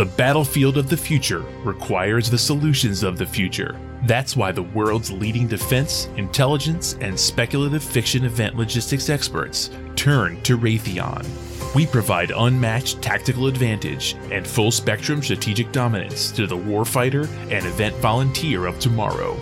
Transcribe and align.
The 0.00 0.06
battlefield 0.06 0.78
of 0.78 0.88
the 0.88 0.96
future 0.96 1.40
requires 1.62 2.30
the 2.30 2.38
solutions 2.38 3.02
of 3.02 3.18
the 3.18 3.26
future. 3.26 3.78
That's 4.06 4.34
why 4.34 4.50
the 4.50 4.62
world's 4.62 5.12
leading 5.12 5.46
defense, 5.46 6.08
intelligence, 6.16 6.96
and 7.02 7.20
speculative 7.20 7.84
fiction 7.84 8.24
event 8.24 8.56
logistics 8.56 9.10
experts 9.10 9.68
turn 9.96 10.42
to 10.44 10.56
Raytheon. 10.56 11.26
We 11.74 11.84
provide 11.84 12.30
unmatched 12.30 13.02
tactical 13.02 13.46
advantage 13.46 14.16
and 14.30 14.46
full 14.46 14.70
spectrum 14.70 15.22
strategic 15.22 15.70
dominance 15.70 16.30
to 16.30 16.46
the 16.46 16.56
warfighter 16.56 17.28
and 17.52 17.66
event 17.66 17.94
volunteer 17.96 18.64
of 18.64 18.78
tomorrow. 18.78 19.34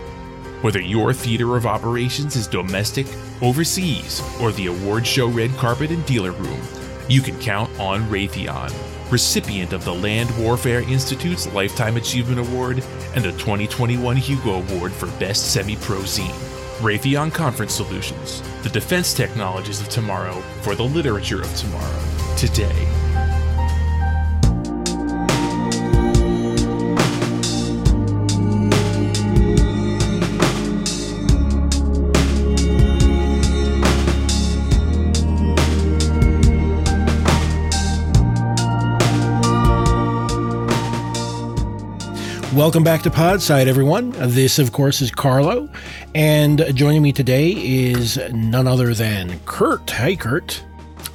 Whether 0.62 0.80
your 0.80 1.12
theater 1.12 1.56
of 1.56 1.66
operations 1.66 2.34
is 2.34 2.48
domestic, 2.48 3.06
overseas, 3.42 4.20
or 4.40 4.50
the 4.50 4.66
award 4.66 5.06
show 5.06 5.28
red 5.28 5.52
carpet 5.52 5.92
and 5.92 6.04
dealer 6.04 6.32
room, 6.32 6.60
you 7.08 7.20
can 7.20 7.38
count 7.38 7.70
on 7.78 8.02
Raytheon, 8.10 8.72
recipient 9.10 9.72
of 9.72 9.84
the 9.84 9.94
Land 9.94 10.30
Warfare 10.38 10.82
Institute's 10.82 11.52
Lifetime 11.54 11.96
Achievement 11.96 12.40
Award 12.48 12.82
and 13.14 13.24
the 13.24 13.32
2021 13.32 14.16
Hugo 14.16 14.62
Award 14.62 14.92
for 14.92 15.06
Best 15.18 15.52
Semi 15.52 15.76
Pro 15.76 15.98
Zine. 16.00 16.34
Raytheon 16.78 17.32
Conference 17.32 17.74
Solutions, 17.74 18.42
the 18.62 18.68
defense 18.68 19.12
technologies 19.12 19.80
of 19.80 19.88
tomorrow 19.88 20.40
for 20.62 20.76
the 20.76 20.84
literature 20.84 21.42
of 21.42 21.52
tomorrow, 21.56 22.36
today. 22.36 23.27
Welcome 42.58 42.82
back 42.82 43.02
to 43.02 43.10
Podside, 43.10 43.68
everyone. 43.68 44.10
This, 44.10 44.58
of 44.58 44.72
course, 44.72 45.00
is 45.00 45.12
Carlo, 45.12 45.68
and 46.12 46.64
joining 46.74 47.02
me 47.02 47.12
today 47.12 47.52
is 47.52 48.18
none 48.32 48.66
other 48.66 48.94
than 48.94 49.38
Kurt. 49.46 49.88
Hi, 49.90 50.16
Kurt. 50.16 50.64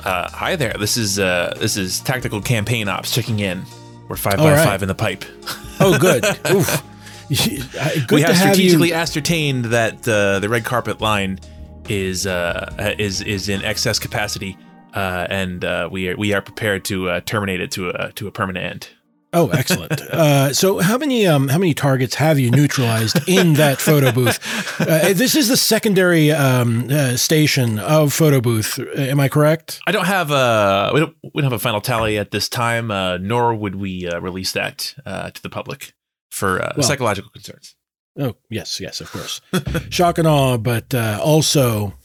Uh, 0.05 0.29
hi 0.29 0.55
there. 0.55 0.73
This 0.79 0.95
is 0.95 1.19
uh, 1.19 1.53
this 1.59 1.75
is 1.75 1.99
tactical 1.99 2.41
campaign 2.41 2.87
ops 2.87 3.13
checking 3.13 3.41
in. 3.41 3.65
We're 4.07 4.15
five 4.15 4.39
All 4.39 4.45
by 4.45 4.53
right. 4.53 4.65
five 4.65 4.83
in 4.83 4.87
the 4.87 4.95
pipe. 4.95 5.25
Oh, 5.81 5.99
good. 5.99 6.23
Oof. 6.49 6.81
Good 7.27 8.11
we 8.11 8.21
to 8.21 8.27
have 8.27 8.35
have 8.35 8.37
strategically 8.37 8.89
you. 8.89 8.93
ascertained 8.93 9.65
that 9.65 10.07
uh, 10.07 10.39
the 10.39 10.47
red 10.47 10.63
carpet 10.63 11.01
line 11.01 11.41
is 11.89 12.25
uh, 12.25 12.95
is 12.97 13.19
is 13.19 13.49
in 13.49 13.61
excess 13.65 13.99
capacity, 13.99 14.57
uh, 14.93 15.27
and 15.29 15.65
uh, 15.65 15.89
we 15.91 16.07
are 16.07 16.15
we 16.15 16.33
are 16.33 16.41
prepared 16.41 16.85
to 16.85 17.09
uh, 17.09 17.19
terminate 17.19 17.59
it 17.59 17.69
to 17.71 17.89
a 17.89 18.13
to 18.13 18.27
a 18.27 18.31
permanent 18.31 18.65
end. 18.65 18.89
Oh, 19.33 19.49
excellent. 19.49 19.99
Uh, 20.01 20.53
so, 20.53 20.79
how 20.79 20.97
many 20.97 21.25
um, 21.25 21.47
how 21.47 21.57
many 21.57 21.73
targets 21.73 22.15
have 22.15 22.37
you 22.39 22.51
neutralized 22.51 23.17
in 23.27 23.53
that 23.55 23.81
photo 23.81 24.11
booth? 24.11 24.39
Uh, 24.79 25.13
this 25.13 25.35
is 25.35 25.47
the 25.47 25.57
secondary 25.57 26.31
um, 26.31 26.87
uh, 26.89 27.17
station 27.17 27.79
of 27.79 28.13
photo 28.13 28.39
booth. 28.41 28.79
Am 28.95 29.19
I 29.19 29.29
correct? 29.29 29.79
I 29.87 29.91
don't 29.91 30.05
have 30.05 30.29
a 30.31 30.91
we 30.93 30.99
don't 30.99 31.15
we 31.33 31.41
don't 31.41 31.51
have 31.51 31.53
a 31.53 31.59
final 31.59 31.81
tally 31.81 32.17
at 32.17 32.31
this 32.31 32.47
time, 32.47 32.91
uh, 32.91 33.17
nor 33.17 33.55
would 33.55 33.75
we 33.75 34.07
uh, 34.07 34.19
release 34.19 34.51
that 34.53 34.93
uh, 35.05 35.31
to 35.31 35.41
the 35.41 35.49
public 35.49 35.93
for 36.31 36.61
uh, 36.61 36.73
Well- 36.77 36.83
psychological 36.87 37.31
concerns. 37.31 37.75
Oh, 38.19 38.35
yes, 38.51 38.79
yes, 38.79 39.01
of 39.01 39.11
course. 39.11 39.41
Shock 39.89 40.19
and 40.19 40.27
awe, 40.27 40.57
but 40.57 40.93
uh, 40.93 41.19
also 41.23 41.95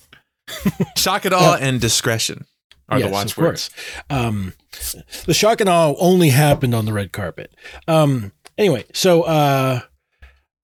Shock 0.97 1.27
it 1.27 1.33
all 1.35 1.55
and 1.55 1.81
discretion 1.81 2.47
are 2.89 2.99
yes, 2.99 3.09
the 3.09 3.13
watchwords. 3.13 3.71
Um, 4.11 4.55
the 5.27 5.35
shock 5.35 5.61
and 5.61 5.69
awe 5.69 5.95
only 5.99 6.31
happened 6.31 6.75
on 6.75 6.85
the 6.85 6.93
red 6.93 7.13
carpet. 7.13 7.53
Um, 7.87 8.33
anyway, 8.57 8.85
so 8.93 9.23
uh, 9.23 9.81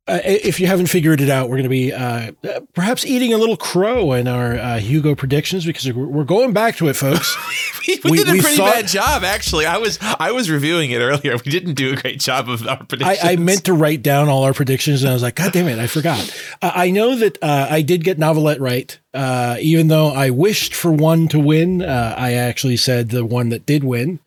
uh, 0.07 0.21
if 0.25 0.61
you 0.61 0.67
haven't 0.67 0.87
figured 0.89 1.21
it 1.23 1.31
out, 1.31 1.49
we're 1.49 1.57
going 1.57 1.63
to 1.63 1.69
be 1.71 1.91
uh, 1.93 2.33
perhaps 2.75 3.07
eating 3.07 3.33
a 3.33 3.39
little 3.39 3.57
crow 3.57 4.13
in 4.13 4.29
our 4.29 4.55
uh, 4.55 4.79
Hugo 4.79 5.15
predictions 5.15 5.65
because 5.65 5.91
we're 5.93 6.07
we're 6.07 6.25
going 6.25 6.53
back 6.53 6.77
to 6.77 6.89
it, 6.89 6.93
folks. 6.95 7.35
we, 7.89 7.99
we 8.05 8.11
We- 8.11 8.19
did 8.19 8.29
a 8.29 8.33
we 8.33 8.41
pretty 8.43 8.57
thought- 8.59 8.75
bad 8.75 8.87
job, 8.87 9.25
actually. 9.25 9.65
I 9.65 9.79
was 9.79 9.99
I 10.03 10.33
was 10.33 10.51
reviewing 10.51 10.91
it 10.91 10.99
earlier. 10.99 11.37
We 11.45 11.51
didn't 11.51 11.75
do 11.75 11.93
a 11.93 11.97
great 11.97 12.21
job 12.21 12.51
of 12.51 12.67
our 12.67 12.75
I, 12.81 12.85
predictions. 12.85 13.19
I 13.23 13.37
meant 13.37 13.65
to 13.65 13.73
write 13.73 14.03
down 14.03 14.29
all 14.29 14.43
our 14.45 14.53
predictions, 14.53 15.03
and 15.03 15.11
I 15.11 15.15
was 15.15 15.23
like, 15.23 15.37
God 15.37 15.53
damn 15.53 15.69
it, 15.69 15.79
I 15.79 15.87
forgot. 15.87 16.21
Uh, 16.61 16.73
I 16.75 16.91
know 16.91 17.17
that 17.17 17.39
uh, 17.43 17.69
I 17.71 17.81
did 17.81 18.05
get 18.05 18.19
Novelette 18.19 18.61
right, 18.61 18.99
uh, 19.15 19.57
even 19.61 19.89
though 19.89 20.09
I 20.13 20.29
wished 20.31 20.75
for 20.75 20.93
one 20.93 21.29
to 21.29 21.39
win. 21.39 21.81
Uh, 21.83 22.15
I 22.19 22.33
actually 22.35 22.77
said 22.77 23.09
the 23.09 23.25
one 23.25 23.49
that 23.49 23.65
did 23.65 23.85
win. 23.85 24.21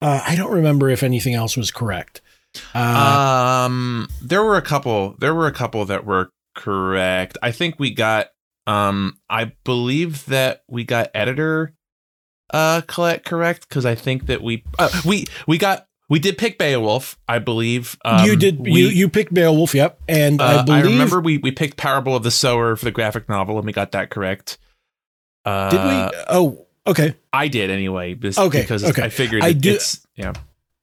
Uh, 0.00 0.22
I 0.26 0.36
don't 0.36 0.52
remember 0.52 0.88
if 0.88 1.02
anything 1.02 1.34
else 1.34 1.56
was 1.56 1.70
correct. 1.70 2.20
Uh, 2.74 3.64
um, 3.66 4.08
there 4.22 4.42
were 4.42 4.56
a 4.56 4.62
couple. 4.62 5.14
There 5.18 5.34
were 5.34 5.46
a 5.46 5.52
couple 5.52 5.84
that 5.86 6.04
were 6.04 6.30
correct. 6.54 7.38
I 7.42 7.50
think 7.52 7.76
we 7.78 7.92
got. 7.92 8.28
Um, 8.66 9.18
I 9.30 9.52
believe 9.64 10.26
that 10.26 10.62
we 10.68 10.84
got 10.84 11.10
editor, 11.14 11.72
uh, 12.52 12.82
collect 12.82 13.24
correct 13.24 13.66
because 13.68 13.86
I 13.86 13.94
think 13.94 14.26
that 14.26 14.42
we 14.42 14.62
uh, 14.78 14.90
we 15.06 15.24
we 15.46 15.56
got 15.56 15.86
we 16.10 16.18
did 16.18 16.36
pick 16.36 16.58
Beowulf. 16.58 17.18
I 17.26 17.38
believe 17.38 17.96
um, 18.04 18.26
you 18.26 18.36
did. 18.36 18.60
We, 18.60 18.72
you 18.72 18.88
you 18.88 19.08
picked 19.08 19.32
Beowulf, 19.32 19.74
yep, 19.74 19.98
and 20.08 20.40
uh, 20.40 20.44
I 20.44 20.62
believe. 20.64 20.84
I 20.84 20.86
remember 20.88 21.20
we 21.20 21.38
we 21.38 21.50
picked 21.50 21.76
Parable 21.78 22.14
of 22.16 22.22
the 22.24 22.30
Sower 22.30 22.76
for 22.76 22.84
the 22.84 22.90
graphic 22.90 23.28
novel, 23.28 23.56
and 23.56 23.64
we 23.66 23.72
got 23.72 23.92
that 23.92 24.10
correct. 24.10 24.58
Uh, 25.46 25.70
Did 25.70 25.80
we? 25.84 26.22
Oh, 26.28 26.66
okay. 26.86 27.14
I 27.32 27.48
did 27.48 27.70
anyway. 27.70 28.12
Because, 28.14 28.36
Okay, 28.38 28.60
because 28.60 28.84
okay. 28.84 29.02
I 29.04 29.08
figured 29.08 29.42
I 29.42 29.48
it- 29.48 29.60
do- 29.62 29.72
it's 29.74 30.06
yeah. 30.14 30.32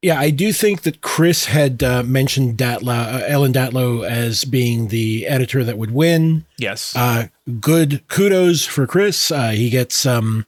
Yeah, 0.05 0.19
I 0.19 0.29
do 0.29 0.53
think 0.53 0.83
that 0.83 1.01
Chris 1.01 1.45
had 1.45 1.81
uh, 1.81 2.03
mentioned 2.03 2.59
Datlow, 2.59 3.21
uh, 3.21 3.25
Ellen 3.25 3.51
Datlow 3.51 4.07
as 4.07 4.45
being 4.45 4.89
the 4.89 5.25
editor 5.25 5.63
that 5.63 5.79
would 5.79 5.89
win. 5.89 6.45
Yes. 6.59 6.95
Uh, 6.95 7.29
good 7.59 8.07
kudos 8.07 8.67
for 8.67 8.85
Chris. 8.85 9.31
Uh, 9.31 9.49
he 9.49 9.71
gets 9.71 9.95
some 9.95 10.45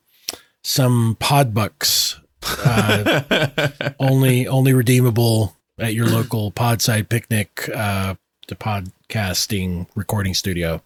some 0.62 1.18
pod 1.20 1.56
bucks, 1.56 2.20
uh, 2.44 3.58
only 4.00 4.48
only 4.48 4.74
redeemable 4.74 5.58
at 5.80 5.96
your 5.96 6.06
local 6.06 6.52
Podside 6.52 7.10
Picnic, 7.10 7.68
uh, 7.74 8.14
the 8.48 8.56
podcasting 8.56 9.88
recording 9.96 10.36
studio, 10.36 10.84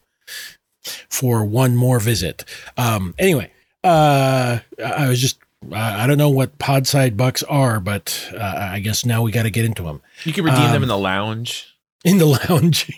for 1.10 1.44
one 1.44 1.76
more 1.76 2.00
visit. 2.00 2.46
Um, 2.78 3.14
anyway, 3.18 3.52
uh, 3.84 4.60
I 4.82 5.08
was 5.10 5.20
just. 5.20 5.41
I 5.72 6.04
I 6.04 6.06
don't 6.06 6.18
know 6.18 6.30
what 6.30 6.58
Podside 6.58 7.16
bucks 7.16 7.42
are, 7.44 7.78
but 7.80 8.30
uh, 8.34 8.68
I 8.72 8.80
guess 8.80 9.04
now 9.04 9.22
we 9.22 9.30
got 9.32 9.42
to 9.44 9.50
get 9.50 9.64
into 9.64 9.82
them 9.82 10.00
you 10.24 10.32
can 10.32 10.44
redeem 10.44 10.62
um, 10.62 10.72
them 10.72 10.82
in 10.82 10.88
the 10.88 10.98
lounge. 10.98 11.74
in 12.04 12.18
the 12.18 12.26
lounge. 12.48 12.90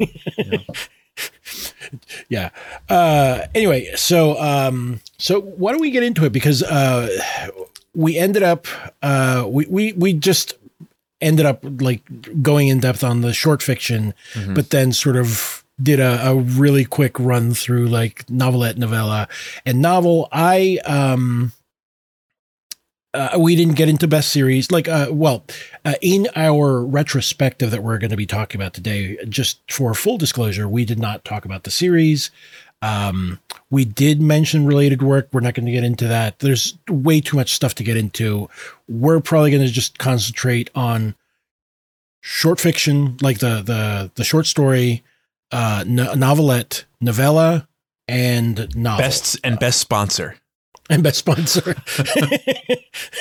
yeah. 2.29 2.51
Uh, 2.89 3.43
anyway, 3.55 3.91
so 3.97 4.41
um, 4.41 5.01
so 5.19 5.41
why 5.41 5.73
don't 5.73 5.81
we 5.81 5.91
get 5.91 6.03
into 6.03 6.25
it? 6.25 6.33
Because 6.33 6.63
uh, 6.63 7.09
we 7.95 8.17
ended 8.19 8.43
up 8.43 8.67
uh, 9.03 9.45
we 9.49 9.67
we 9.67 9.93
we 9.93 10.13
just 10.13 10.55
ended 11.21 11.47
up 11.47 11.61
like 11.81 12.03
going 12.43 12.69
in 12.69 12.81
depth 12.81 13.05
on 13.05 13.21
the 13.21 13.33
short 13.33 13.63
fiction, 13.63 14.15
Mhm. 14.35 14.55
but 14.55 14.71
then 14.71 14.93
sort 14.93 15.17
of 15.17 15.65
did 15.83 15.99
a, 16.01 16.29
a 16.31 16.35
really 16.37 16.85
quick 16.85 17.19
run 17.19 17.53
through 17.55 17.87
like 17.89 18.29
novelette, 18.31 18.79
novella, 18.79 19.29
and 19.65 19.81
novel. 19.81 20.29
I 20.33 20.79
um. 20.85 21.53
Uh, 23.15 23.39
we 23.39 23.55
didn't 23.55 23.77
get 23.77 23.89
into 23.89 24.09
best 24.09 24.31
series. 24.31 24.73
Like 24.73 24.89
uh 24.89 25.07
well 25.13 25.45
uh, 25.85 25.95
in 26.03 26.27
our 26.35 26.85
retrospective 26.85 27.71
that 27.71 27.83
we're 27.83 27.99
going 27.99 28.11
to 28.11 28.17
be 28.17 28.27
talking 28.27 28.61
about 28.61 28.75
today 28.75 29.17
just 29.29 29.61
for 29.71 29.95
full 29.95 30.19
disclosure 30.19 30.69
we 30.69 30.85
did 30.85 30.99
not 30.99 31.25
talk 31.25 31.45
about 31.45 31.63
the 31.63 31.71
series. 31.71 32.33
Um 32.83 33.39
we 33.71 33.85
did 33.85 34.21
mention 34.21 34.67
related 34.67 35.01
work. 35.01 35.29
We're 35.33 35.41
not 35.41 35.55
going 35.55 35.67
to 35.67 35.73
get 35.73 35.85
into 35.85 36.09
that. 36.09 36.41
There's 36.41 36.77
way 36.89 37.21
too 37.21 37.37
much 37.37 37.55
stuff 37.55 37.77
to 37.77 37.85
get 37.85 37.97
into. 37.97 38.49
We're 38.89 39.21
probably 39.21 39.53
going 39.53 39.65
to 39.65 39.73
just 39.73 39.99
concentrate 39.99 40.71
on 40.75 41.15
short 42.21 42.59
fiction 42.59 43.17
like 43.23 43.39
the 43.39 43.63
the 43.63 44.11
the 44.17 44.25
short 44.25 44.47
story 44.47 45.05
uh 45.53 45.85
no- 45.87 46.15
novelette 46.15 46.85
novella 47.01 47.69
and 48.09 48.75
novel. 48.75 49.05
Best 49.05 49.39
and 49.45 49.59
best 49.61 49.79
sponsor. 49.79 50.37
And 50.91 51.03
best 51.05 51.19
sponsor 51.19 51.75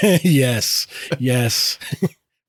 yes 0.23 0.87
yes 1.19 1.77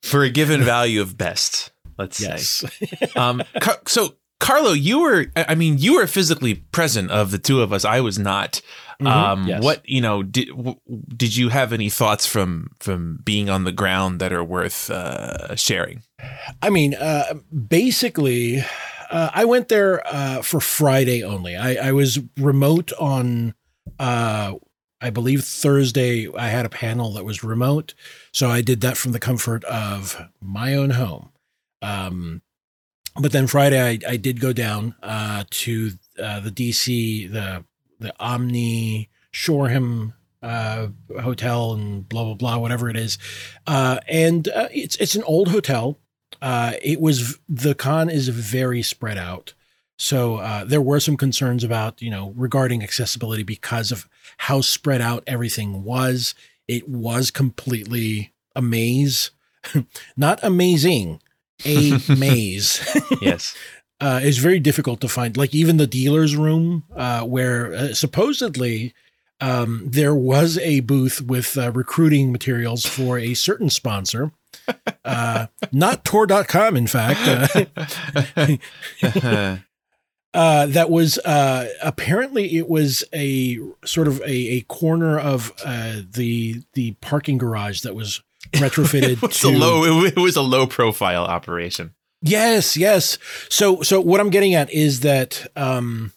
For 0.02 0.22
a 0.22 0.31
given 0.31 0.62
value 0.62 1.00
of 1.00 1.16
best, 1.16 1.72
let's 1.99 2.20
yes 2.20 2.43
say. 2.46 3.08
Um, 3.16 3.43
so, 3.87 4.16
Carlo, 4.40 4.72
you 4.72 5.00
were 5.00 5.26
I 5.37 5.55
mean, 5.55 5.78
you 5.78 5.94
were 5.96 6.06
physically 6.06 6.55
present 6.72 7.11
of 7.11 7.31
the 7.31 7.38
two 7.38 7.62
of 7.62 7.72
us. 7.72 7.84
I 7.84 8.00
was 8.00 8.19
not. 8.19 8.61
Mhm, 9.00 9.06
Um 9.08 9.49
yes. 9.49 9.62
what, 9.62 9.81
you 9.88 10.00
know, 10.00 10.22
did 10.22 10.49
w- 10.49 10.78
did 11.17 11.34
you 11.37 11.49
have 11.49 11.72
any 11.72 11.88
thoughts 11.90 12.26
from 12.26 12.69
from 12.81 13.19
being 13.25 13.49
on 13.50 13.64
the 13.64 13.72
ground 13.72 14.20
that 14.20 14.32
are 14.32 14.44
worth 14.44 14.90
uh 14.90 15.56
sharing? 15.56 16.02
I 16.62 16.69
mean, 16.70 16.94
uh, 16.94 17.34
basically, 17.50 18.60
uh, 19.10 19.31
I 19.34 19.44
went 19.46 19.69
there 19.69 20.02
uh, 20.06 20.43
for 20.43 20.60
Friday 20.60 21.22
only. 21.25 21.56
I, 21.56 21.88
I 21.88 21.93
was 21.93 22.19
remote 22.38 22.93
on, 22.99 23.55
uh, 23.99 24.55
I 25.04 25.10
believe 25.10 25.44
Thursday. 25.44 26.28
I 26.34 26.48
had 26.48 26.64
a 26.64 26.70
panel 26.70 27.12
that 27.12 27.26
was 27.26 27.44
remote, 27.44 27.92
so 28.32 28.48
I 28.48 28.62
did 28.62 28.80
that 28.80 28.96
from 28.96 29.12
the 29.12 29.20
comfort 29.20 29.62
of 29.64 30.18
my 30.40 30.74
own 30.74 30.90
home. 30.90 31.28
Um, 31.82 32.40
but 33.20 33.30
then 33.30 33.46
Friday, 33.46 33.82
I, 33.82 33.98
I 34.08 34.16
did 34.16 34.40
go 34.40 34.54
down 34.54 34.94
uh, 35.02 35.44
to 35.50 35.90
uh, 36.18 36.40
the 36.40 36.50
DC, 36.50 37.30
the 37.30 37.64
the 37.98 38.14
Omni 38.18 39.10
Shoreham 39.30 40.14
uh, 40.42 40.86
hotel, 41.20 41.74
and 41.74 42.08
blah 42.08 42.24
blah 42.24 42.34
blah, 42.34 42.56
whatever 42.56 42.88
it 42.88 42.96
is. 42.96 43.18
Uh, 43.66 43.98
and 44.08 44.48
uh, 44.48 44.68
it's 44.72 44.96
it's 44.96 45.14
an 45.16 45.22
old 45.24 45.48
hotel. 45.48 45.98
Uh, 46.40 46.72
it 46.82 46.98
was 46.98 47.38
the 47.46 47.74
con 47.74 48.08
is 48.08 48.28
very 48.28 48.80
spread 48.80 49.18
out, 49.18 49.52
so 49.96 50.37
uh, 50.37 50.64
there 50.64 50.81
were 50.81 51.00
some 51.00 51.17
concerns 51.17 51.64
about 51.64 52.00
you 52.02 52.11
know 52.11 52.32
regarding 52.37 52.82
accessibility 52.82 53.43
because 53.43 53.93
of 53.93 54.08
how 54.38 54.61
spread 54.61 55.00
out 55.00 55.25
everything 55.26 55.85
was. 55.85 56.35
It 56.67 56.88
was 56.88 57.31
completely 57.31 58.32
a 58.56 58.62
maze, 58.62 59.31
not 60.17 60.41
amazing, 60.43 61.20
a 61.64 61.99
maze. 62.17 62.81
Yes. 63.20 63.56
uh, 64.00 64.20
is 64.23 64.38
very 64.38 64.61
difficult 64.61 65.00
to 65.00 65.08
find. 65.08 65.37
Like 65.37 65.55
even 65.55 65.76
the 65.76 65.87
dealer's 65.87 66.37
room, 66.37 66.85
uh, 66.94 67.23
where 67.23 67.73
uh, 67.73 67.94
supposedly 67.94 68.94
um, 69.41 69.82
there 69.87 70.14
was 70.14 70.58
a 70.58 70.81
booth 70.81 71.20
with 71.20 71.56
uh, 71.56 71.73
recruiting 71.73 72.32
materials 72.32 72.85
for 72.85 73.19
a 73.19 73.35
certain 73.35 73.70
sponsor. 73.70 74.32
Uh, 75.05 75.46
not 75.73 76.05
Tor.com, 76.05 76.76
in 76.76 76.87
fact. 76.87 77.20
Uh, 78.37 79.56
uh, 80.34 80.66
that 80.66 80.90
was 80.90 81.19
uh, 81.19 81.69
apparently 81.82 82.56
it 82.56 82.69
was 82.69 83.04
a 83.14 83.58
sort 83.84 84.08
of 84.08 84.20
a, 84.22 84.31
a 84.31 84.60
corner 84.62 85.19
of 85.19 85.52
uh, 85.64 86.00
the 86.12 86.62
the 86.75 86.92
parking 87.00 87.38
garage 87.38 87.81
that 87.81 87.94
was 87.94 88.22
retrofitted 88.52 89.02
it 89.12 89.22
was 89.22 89.40
to 89.40 89.48
a 89.48 89.56
low 89.56 90.04
it 90.04 90.16
was 90.16 90.36
a 90.36 90.42
low 90.42 90.66
profile 90.66 91.25
operation. 91.25 91.94
Yes, 92.26 92.75
yes. 92.75 93.19
So, 93.50 93.82
so 93.82 94.00
what 94.00 94.19
I'm 94.19 94.31
getting 94.31 94.54
at 94.54 94.72
is 94.72 95.00
that, 95.00 95.46
um, 95.56 96.12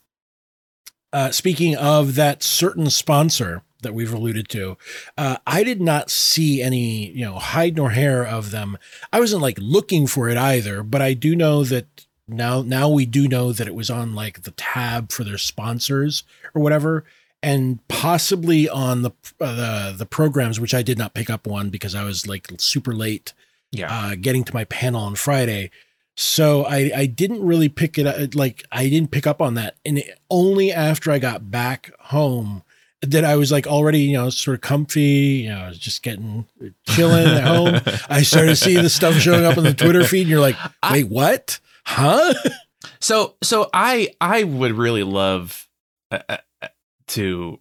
uh, 1.11 1.31
speaking 1.31 1.75
of 1.75 2.15
that 2.15 2.41
certain 2.41 2.89
sponsor 2.89 3.61
that 3.81 3.93
we've 3.93 4.13
alluded 4.13 4.47
to, 4.49 4.77
uh, 5.17 5.35
I 5.45 5.65
did 5.65 5.81
not 5.81 6.09
see 6.09 6.61
any, 6.61 7.11
you 7.11 7.25
know, 7.25 7.33
hide 7.33 7.75
nor 7.75 7.89
hair 7.89 8.25
of 8.25 8.51
them. 8.51 8.77
I 9.11 9.19
wasn't 9.19 9.41
like 9.41 9.57
looking 9.59 10.07
for 10.07 10.29
it 10.29 10.37
either, 10.37 10.81
but 10.81 11.01
I 11.01 11.13
do 11.13 11.35
know 11.35 11.65
that 11.65 12.06
now, 12.27 12.61
now 12.61 12.89
we 12.89 13.05
do 13.05 13.27
know 13.27 13.51
that 13.53 13.67
it 13.67 13.75
was 13.75 13.89
on 13.89 14.13
like 14.15 14.43
the 14.43 14.51
tab 14.51 15.11
for 15.11 15.23
their 15.23 15.37
sponsors 15.37 16.23
or 16.53 16.61
whatever. 16.61 17.03
And 17.43 17.85
possibly 17.87 18.67
on 18.67 19.03
the 19.03 19.11
uh, 19.39 19.53
the 19.91 19.95
the 19.99 20.05
programs, 20.07 20.59
which 20.59 20.73
I 20.73 20.81
did 20.81 20.97
not 20.97 21.13
pick 21.13 21.29
up 21.29 21.45
one 21.45 21.69
because 21.69 21.93
I 21.93 22.03
was 22.03 22.27
like 22.27 22.47
super 22.57 22.93
late 22.93 23.33
Yeah. 23.71 23.87
uh, 23.91 24.15
getting 24.15 24.43
to 24.45 24.53
my 24.53 24.63
panel 24.65 25.01
on 25.01 25.15
Friday. 25.15 25.69
So 26.15 26.63
I, 26.65 26.91
I 26.95 27.05
didn't 27.05 27.43
really 27.45 27.69
pick 27.69 27.99
it 27.99 28.07
up. 28.07 28.33
Like 28.33 28.65
I 28.71 28.89
didn't 28.89 29.11
pick 29.11 29.27
up 29.27 29.39
on 29.39 29.53
that. 29.53 29.75
And 29.85 29.99
it, 29.99 30.19
only 30.31 30.71
after 30.73 31.11
I 31.11 31.19
got 31.19 31.51
back 31.51 31.91
home 31.99 32.63
that 33.03 33.23
I 33.23 33.35
was 33.35 33.51
like 33.51 33.67
already, 33.67 33.99
you 33.99 34.13
know, 34.17 34.31
sort 34.31 34.55
of 34.55 34.61
comfy, 34.61 35.43
you 35.43 35.49
know, 35.49 35.69
just 35.73 36.01
getting 36.01 36.47
chilling 36.87 37.27
at 37.27 37.43
home. 37.43 37.79
I 38.09 38.23
started 38.23 38.49
to 38.49 38.55
see 38.55 38.75
the 38.77 38.89
stuff 38.89 39.13
showing 39.15 39.45
up 39.45 39.59
on 39.59 39.63
the 39.63 39.75
Twitter 39.75 40.03
feed 40.03 40.21
and 40.21 40.29
you're 40.31 40.39
like, 40.39 40.55
wait, 40.91 41.03
what? 41.07 41.59
Huh? 41.87 42.33
So 42.99 43.35
so 43.41 43.69
I 43.73 44.09
I 44.21 44.43
would 44.43 44.73
really 44.73 45.03
love 45.03 45.67
uh, 46.11 46.19
uh, 46.29 46.67
to 47.07 47.59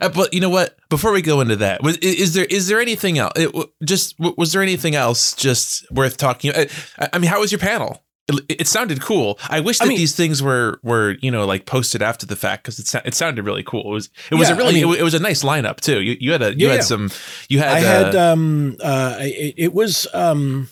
uh, 0.00 0.08
but 0.08 0.32
you 0.34 0.40
know 0.40 0.48
what 0.50 0.76
before 0.88 1.12
we 1.12 1.22
go 1.22 1.40
into 1.40 1.56
that 1.56 1.82
was 1.82 1.96
is 1.98 2.34
there 2.34 2.44
is 2.46 2.68
there 2.68 2.80
anything 2.80 3.18
else 3.18 3.32
it, 3.36 3.54
just 3.84 4.14
was 4.18 4.52
there 4.52 4.62
anything 4.62 4.94
else 4.94 5.34
just 5.34 5.90
worth 5.92 6.16
talking 6.16 6.52
uh, 6.52 6.64
I, 6.98 7.08
I 7.14 7.18
mean 7.18 7.30
how 7.30 7.40
was 7.40 7.52
your 7.52 7.58
panel 7.58 8.02
it, 8.28 8.44
it 8.60 8.66
sounded 8.68 9.00
cool 9.02 9.38
I 9.48 9.60
wish 9.60 9.80
I 9.80 9.84
that 9.84 9.88
mean- 9.90 9.98
these 9.98 10.16
things 10.16 10.42
were 10.42 10.80
were 10.82 11.16
you 11.20 11.30
know 11.30 11.44
like 11.46 11.66
posted 11.66 12.02
after 12.02 12.26
the 12.26 12.36
fact 12.36 12.64
because 12.64 12.78
it, 12.78 13.02
it 13.06 13.14
sounded 13.14 13.44
really 13.44 13.62
cool 13.62 13.82
it 13.90 13.94
was 13.94 14.10
it 14.30 14.34
was 14.36 14.48
Yeah, 14.48 14.54
a 14.54 14.58
really 14.58 14.70
I 14.70 14.84
mean- 14.84 14.94
it, 14.94 15.00
it 15.00 15.04
was 15.04 15.14
a 15.14 15.20
nice 15.20 15.42
lineup 15.44 15.80
too 15.80 16.00
you, 16.00 16.16
you 16.20 16.32
had 16.32 16.42
a 16.42 16.54
you 16.54 16.66
Yeah, 16.66 16.72
had 16.72 16.76
yeah. 16.78 16.82
some 16.82 17.10
you 17.48 17.58
had 17.58 17.68
I 17.68 17.80
had, 17.80 18.14
uh, 18.16 18.32
um, 18.32 18.76
uh, 18.82 19.16
it, 19.20 19.54
it 19.58 19.74
was, 19.74 20.06
um, 20.14 20.68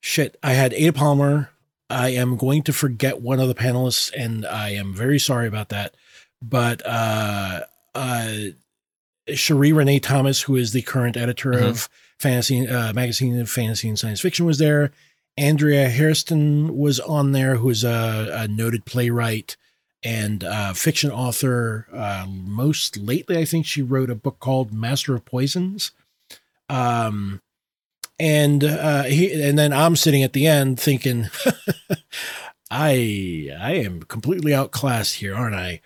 shit. 0.00 0.36
I 0.42 0.52
had 0.52 0.72
Ada 0.74 0.92
Palmer. 0.92 1.50
I 1.90 2.10
am 2.10 2.36
going 2.36 2.62
to 2.64 2.72
forget 2.72 3.20
one 3.20 3.40
of 3.40 3.48
the 3.48 3.54
panelists 3.54 4.10
and 4.16 4.46
I 4.46 4.70
am 4.70 4.94
very 4.94 5.18
sorry 5.18 5.46
about 5.48 5.68
that. 5.70 5.94
But, 6.42 6.82
uh, 6.86 7.60
uh, 7.94 8.34
Sheree 9.28 9.72
Renée 9.72 10.02
Thomas, 10.02 10.42
who 10.42 10.56
is 10.56 10.72
the 10.72 10.82
current 10.82 11.16
editor 11.16 11.52
Mhm. 11.52 11.68
of 11.68 11.88
fantasy, 12.18 12.66
uh, 12.66 12.92
magazine 12.92 13.38
of 13.38 13.50
fantasy 13.50 13.88
and 13.88 13.98
science 13.98 14.20
fiction 14.20 14.46
was 14.46 14.58
there. 14.58 14.92
Andrea 15.36 15.88
Hairston 15.88 16.76
was 16.76 16.98
on 17.00 17.32
there, 17.32 17.56
who 17.56 17.70
is 17.70 17.84
a, 17.84 18.30
a 18.32 18.48
noted 18.48 18.84
playwright 18.84 19.56
and 20.02 20.42
uh, 20.44 20.72
fiction 20.72 21.10
author. 21.10 21.86
Uh, 21.92 22.26
most 22.28 22.96
lately, 22.96 23.36
I 23.38 23.44
think 23.44 23.66
she 23.66 23.82
wrote 23.82 24.10
a 24.10 24.14
book 24.14 24.38
called 24.40 24.72
Master 24.72 25.14
of 25.14 25.24
Poisons. 25.24 25.92
Um, 26.68 27.40
and 28.20 28.62
uh, 28.62 29.04
he, 29.04 29.42
and 29.42 29.58
then 29.58 29.72
I'm 29.72 29.96
sitting 29.96 30.22
at 30.22 30.32
the 30.32 30.46
end 30.46 30.78
thinking, 30.78 31.28
I 32.70 33.50
I 33.58 33.72
am 33.74 34.02
completely 34.02 34.54
outclassed 34.54 35.16
here, 35.16 35.34
aren't 35.34 35.56
I? 35.56 35.80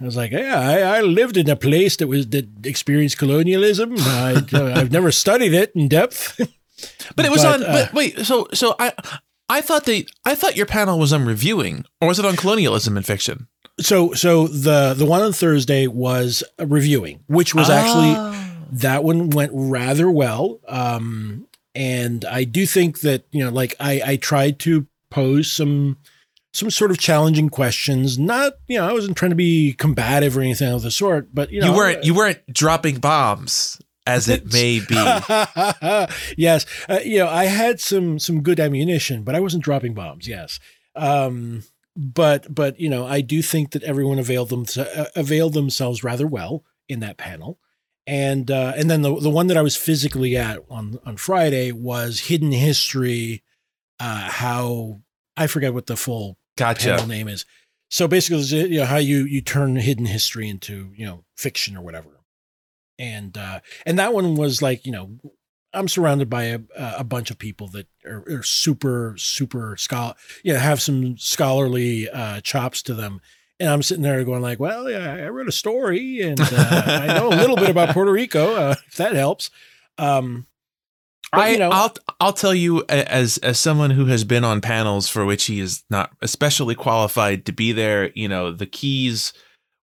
I 0.00 0.04
was 0.04 0.16
like, 0.16 0.30
yeah, 0.30 0.60
I, 0.60 0.98
I 0.98 1.00
lived 1.00 1.36
in 1.36 1.50
a 1.50 1.56
place 1.56 1.96
that 1.96 2.06
was 2.06 2.28
that 2.28 2.64
experienced 2.64 3.18
colonialism. 3.18 3.94
I, 3.98 4.44
I've 4.52 4.92
never 4.92 5.10
studied 5.10 5.54
it 5.54 5.72
in 5.74 5.88
depth. 5.88 6.36
but 7.16 7.24
it 7.24 7.32
was 7.32 7.42
but, 7.42 7.62
on 7.62 7.64
uh, 7.64 7.72
but 7.72 7.92
wait 7.92 8.20
so 8.24 8.46
so 8.54 8.76
I 8.78 8.92
I 9.48 9.60
thought 9.62 9.84
they 9.84 10.06
I 10.24 10.36
thought 10.36 10.56
your 10.56 10.66
panel 10.66 10.96
was 10.96 11.12
on 11.12 11.24
reviewing 11.24 11.84
or 12.00 12.06
was 12.06 12.20
it 12.20 12.24
on 12.24 12.36
colonialism 12.36 12.96
in 12.96 13.02
fiction 13.02 13.48
so 13.80 14.12
so 14.12 14.46
the 14.46 14.94
the 14.94 15.06
one 15.06 15.22
on 15.22 15.32
Thursday 15.32 15.86
was 15.86 16.42
reviewing, 16.58 17.20
which 17.26 17.54
was 17.54 17.70
actually 17.70 18.14
Oh. 18.16 18.34
that 18.72 19.02
one 19.04 19.30
went 19.30 19.52
rather 19.54 20.10
well. 20.10 20.60
Um, 20.68 21.47
and 21.74 22.24
I 22.24 22.44
do 22.44 22.66
think 22.66 23.00
that 23.00 23.24
you 23.30 23.44
know, 23.44 23.50
like 23.50 23.74
I 23.80 24.00
I 24.04 24.16
tried 24.16 24.58
to 24.60 24.86
pose 25.10 25.50
some 25.50 25.98
some 26.52 26.70
sort 26.70 26.90
of 26.90 26.98
challenging 26.98 27.48
questions. 27.48 28.18
Not 28.18 28.54
you 28.66 28.78
know, 28.78 28.88
I 28.88 28.92
wasn't 28.92 29.16
trying 29.16 29.30
to 29.30 29.36
be 29.36 29.74
combative 29.74 30.36
or 30.36 30.40
anything 30.40 30.72
of 30.72 30.82
the 30.82 30.90
sort, 30.90 31.34
but 31.34 31.50
you 31.52 31.60
know, 31.60 31.70
you 31.70 31.76
weren't 31.76 32.04
you 32.04 32.14
weren't 32.14 32.40
dropping 32.52 32.98
bombs 32.98 33.80
as 34.06 34.28
it 34.28 34.46
may 34.52 34.80
be. 34.80 34.94
yes, 36.36 36.66
uh, 36.88 37.00
you 37.04 37.18
know, 37.18 37.28
I 37.28 37.44
had 37.44 37.80
some 37.80 38.18
some 38.18 38.42
good 38.42 38.60
ammunition, 38.60 39.22
but 39.22 39.34
I 39.34 39.40
wasn't 39.40 39.64
dropping 39.64 39.94
bombs. 39.94 40.26
Yes, 40.26 40.58
um, 40.96 41.62
but 41.96 42.52
but 42.52 42.80
you 42.80 42.88
know, 42.88 43.06
I 43.06 43.20
do 43.20 43.42
think 43.42 43.72
that 43.72 43.82
everyone 43.82 44.18
availed 44.18 44.48
them 44.48 44.64
uh, 44.76 45.06
availed 45.14 45.54
themselves 45.54 46.02
rather 46.02 46.26
well 46.26 46.64
in 46.88 47.00
that 47.00 47.18
panel. 47.18 47.58
And 48.08 48.50
uh, 48.50 48.72
and 48.74 48.88
then 48.90 49.02
the 49.02 49.14
the 49.20 49.28
one 49.28 49.48
that 49.48 49.58
I 49.58 49.62
was 49.62 49.76
physically 49.76 50.34
at 50.34 50.60
on 50.70 50.98
on 51.04 51.18
Friday 51.18 51.72
was 51.72 52.20
hidden 52.20 52.52
history. 52.52 53.42
Uh, 54.00 54.30
how 54.30 55.02
I 55.36 55.46
forget 55.46 55.74
what 55.74 55.88
the 55.88 55.96
full 55.96 56.38
panel 56.96 57.06
name 57.06 57.28
is. 57.28 57.44
So 57.90 58.08
basically, 58.08 58.40
you 58.44 58.80
know 58.80 58.86
how 58.86 58.96
you 58.96 59.24
you 59.24 59.42
turn 59.42 59.76
hidden 59.76 60.06
history 60.06 60.48
into 60.48 60.90
you 60.96 61.04
know 61.04 61.24
fiction 61.36 61.76
or 61.76 61.82
whatever, 61.82 62.20
and 62.98 63.36
uh, 63.36 63.60
and 63.84 63.98
that 63.98 64.14
one 64.14 64.36
was 64.36 64.62
like 64.62 64.86
you 64.86 64.92
know 64.92 65.18
I'm 65.74 65.88
surrounded 65.88 66.30
by 66.30 66.44
a 66.44 66.60
a 66.76 67.04
bunch 67.04 67.30
of 67.30 67.38
people 67.38 67.68
that 67.68 67.88
are, 68.06 68.24
are 68.30 68.42
super 68.42 69.16
super 69.18 69.76
scholar 69.76 70.14
you 70.42 70.54
know 70.54 70.58
have 70.60 70.80
some 70.80 71.18
scholarly 71.18 72.08
uh, 72.08 72.40
chops 72.40 72.82
to 72.84 72.94
them. 72.94 73.20
And 73.60 73.68
I'm 73.68 73.82
sitting 73.82 74.02
there 74.02 74.22
going 74.24 74.42
like, 74.42 74.60
well, 74.60 74.88
yeah, 74.88 75.14
I 75.14 75.28
wrote 75.28 75.48
a 75.48 75.52
story 75.52 76.20
and 76.20 76.40
uh, 76.40 76.82
I 76.86 77.06
know 77.18 77.28
a 77.28 77.34
little 77.40 77.56
bit 77.56 77.70
about 77.70 77.88
Puerto 77.94 78.12
Rico, 78.12 78.54
uh, 78.54 78.74
if 78.86 78.96
that 78.96 79.14
helps. 79.14 79.50
Um, 79.98 80.46
but, 81.32 81.40
I 81.40 81.48
you 81.50 81.58
know- 81.58 81.70
I'll 81.70 81.94
I'll 82.20 82.32
tell 82.32 82.54
you 82.54 82.84
as 82.88 83.38
as 83.38 83.58
someone 83.58 83.90
who 83.90 84.06
has 84.06 84.24
been 84.24 84.44
on 84.44 84.60
panels 84.60 85.08
for 85.08 85.24
which 85.24 85.44
he 85.46 85.60
is 85.60 85.82
not 85.90 86.10
especially 86.22 86.74
qualified 86.74 87.44
to 87.46 87.52
be 87.52 87.72
there, 87.72 88.10
you 88.14 88.28
know, 88.28 88.52
the 88.52 88.66
keys 88.66 89.32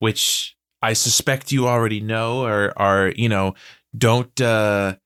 which 0.00 0.55
I 0.83 0.93
suspect 0.93 1.50
you 1.52 1.67
already 1.67 2.00
know 2.00 2.45
are 2.45 2.73
are, 2.76 3.12
you 3.17 3.29
know, 3.29 3.55
don't 3.97 4.38
uh 4.41 4.97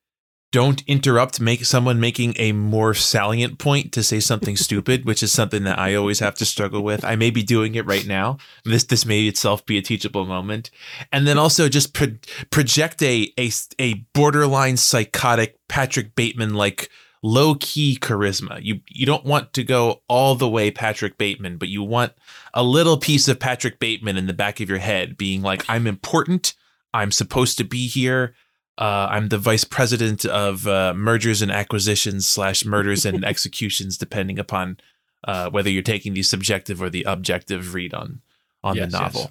don't 0.53 0.83
interrupt 0.87 1.41
make 1.41 1.65
someone 1.65 2.01
making 2.01 2.35
a 2.39 2.53
more 2.53 2.95
salient 2.95 3.59
point 3.59 3.93
to 3.93 4.03
say 4.03 4.21
something 4.21 4.57
stupid 4.57 5.05
which 5.05 5.23
is 5.23 5.33
something 5.33 5.65
that 5.65 5.79
i 5.79 5.95
always 5.95 6.21
have 6.21 6.35
to 6.35 6.45
struggle 6.45 6.83
with. 6.83 7.05
I 7.05 7.17
may 7.17 7.31
be 7.31 7.43
doing 7.43 7.75
it 7.75 7.87
right 7.87 8.07
now. 8.07 8.39
This 8.65 8.85
this 8.85 9.05
may 9.05 9.27
itself 9.27 9.65
be 9.67 9.79
a 9.79 9.83
teachable 9.83 10.25
moment. 10.25 10.71
And 11.13 11.27
then 11.27 11.39
also 11.39 11.69
just 11.69 11.95
pro- 11.95 12.19
project 12.51 13.03
a, 13.03 13.33
a 13.39 13.51
a 13.79 13.95
borderline 14.15 14.77
psychotic 14.77 15.59
patrick 15.69 16.15
bateman 16.15 16.55
like 16.55 16.91
low 17.23 17.57
key 17.57 17.99
charisma. 18.01 18.59
You 18.63 18.81
you 18.89 19.07
don't 19.07 19.25
want 19.25 19.53
to 19.55 19.65
go 19.65 20.03
all 20.09 20.35
the 20.35 20.49
way 20.49 20.71
patrick 20.71 21.19
bateman 21.19 21.59
but 21.59 21.69
you 21.69 21.83
want 21.83 22.13
a 22.55 22.63
little 22.63 22.97
piece 22.97 23.29
of 23.29 23.39
patrick 23.39 23.79
bateman 23.79 24.17
in 24.17 24.27
the 24.27 24.33
back 24.33 24.61
of 24.61 24.69
your 24.69 24.79
head 24.79 25.17
being 25.17 25.43
like 25.43 25.65
i'm 25.69 25.87
important. 25.87 26.55
I'm 26.95 27.13
supposed 27.13 27.59
to 27.59 27.65
be 27.65 27.89
here 27.89 28.35
uh, 28.79 29.09
I'm 29.11 29.29
the 29.29 29.39
vice 29.39 29.65
president 29.65 30.25
of 30.25 30.67
uh, 30.67 30.93
mergers 30.95 31.43
and 31.43 31.51
acquisitions 31.51 32.27
slash 32.27 32.65
murders 32.65 33.05
and 33.07 33.25
executions, 33.33 33.97
depending 33.99 34.39
upon 34.39 34.79
uh, 35.25 35.51
whether 35.51 35.71
you're 35.71 35.83
taking 35.83 36.15
the 36.15 36.23
subjective 36.23 36.81
or 36.83 36.91
the 36.91 37.05
objective 37.05 37.75
read 37.75 37.95
on 37.95 38.21
on 38.63 38.77
Yes, 38.77 38.91
the 38.93 38.99
novel. 38.99 39.21
yes. 39.23 39.31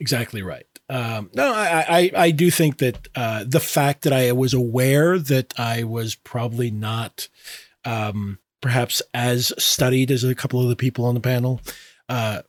Exactly 0.00 0.42
right. 0.42 0.66
Um, 0.88 1.30
no, 1.32 1.52
I, 1.54 1.84
I, 1.88 2.10
I 2.16 2.30
do 2.32 2.50
think 2.50 2.78
that 2.78 3.08
uh, 3.14 3.44
the 3.46 3.60
fact 3.60 4.02
that 4.02 4.12
I 4.12 4.32
was 4.32 4.52
aware 4.52 5.18
that 5.18 5.54
I 5.58 5.84
was 5.84 6.16
probably 6.16 6.70
not 6.70 7.28
um, 7.84 8.38
perhaps 8.60 9.00
as 9.14 9.52
studied 9.58 10.10
as 10.10 10.24
a 10.24 10.34
couple 10.34 10.60
of 10.60 10.68
the 10.68 10.76
people 10.76 11.04
on 11.04 11.14
the 11.14 11.20
panel 11.20 11.60
uh, 12.08 12.42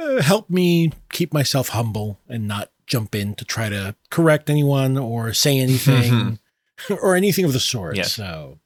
uh, 0.00 0.22
helped 0.22 0.50
me 0.50 0.92
keep 1.10 1.32
myself 1.32 1.70
humble 1.70 2.20
and 2.28 2.46
not 2.46 2.70
jump 2.90 3.14
in 3.14 3.34
to 3.36 3.44
try 3.44 3.68
to 3.70 3.94
correct 4.10 4.50
anyone 4.50 4.98
or 4.98 5.32
say 5.32 5.58
anything 5.58 6.38
or 6.90 7.14
anything 7.16 7.44
of 7.46 7.52
the 7.52 7.60
sort. 7.60 7.96
Yeah. 7.96 8.02
So, 8.02 8.58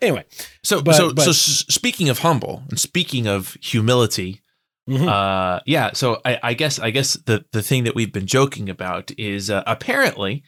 anyway, 0.00 0.24
So, 0.62 0.82
But- 0.82 0.94
so, 0.96 1.12
but- 1.12 1.22
so 1.24 1.32
speaking 1.32 2.08
of 2.08 2.18
humble 2.20 2.62
and 2.68 2.78
speaking 2.78 3.26
of 3.26 3.56
humility, 3.60 4.42
mhm. 4.88 5.08
uh, 5.08 5.60
yeah. 5.66 5.90
So 5.94 6.20
I, 6.24 6.38
I 6.42 6.54
guess 6.54 6.78
I 6.78 6.90
guess 6.90 7.14
the 7.24 7.44
the 7.52 7.62
thing 7.62 7.84
that 7.84 7.94
we've 7.96 8.12
been 8.12 8.26
joking 8.26 8.68
about 8.70 9.10
is 9.18 9.50
uh, 9.50 9.62
apparently. 9.66 10.44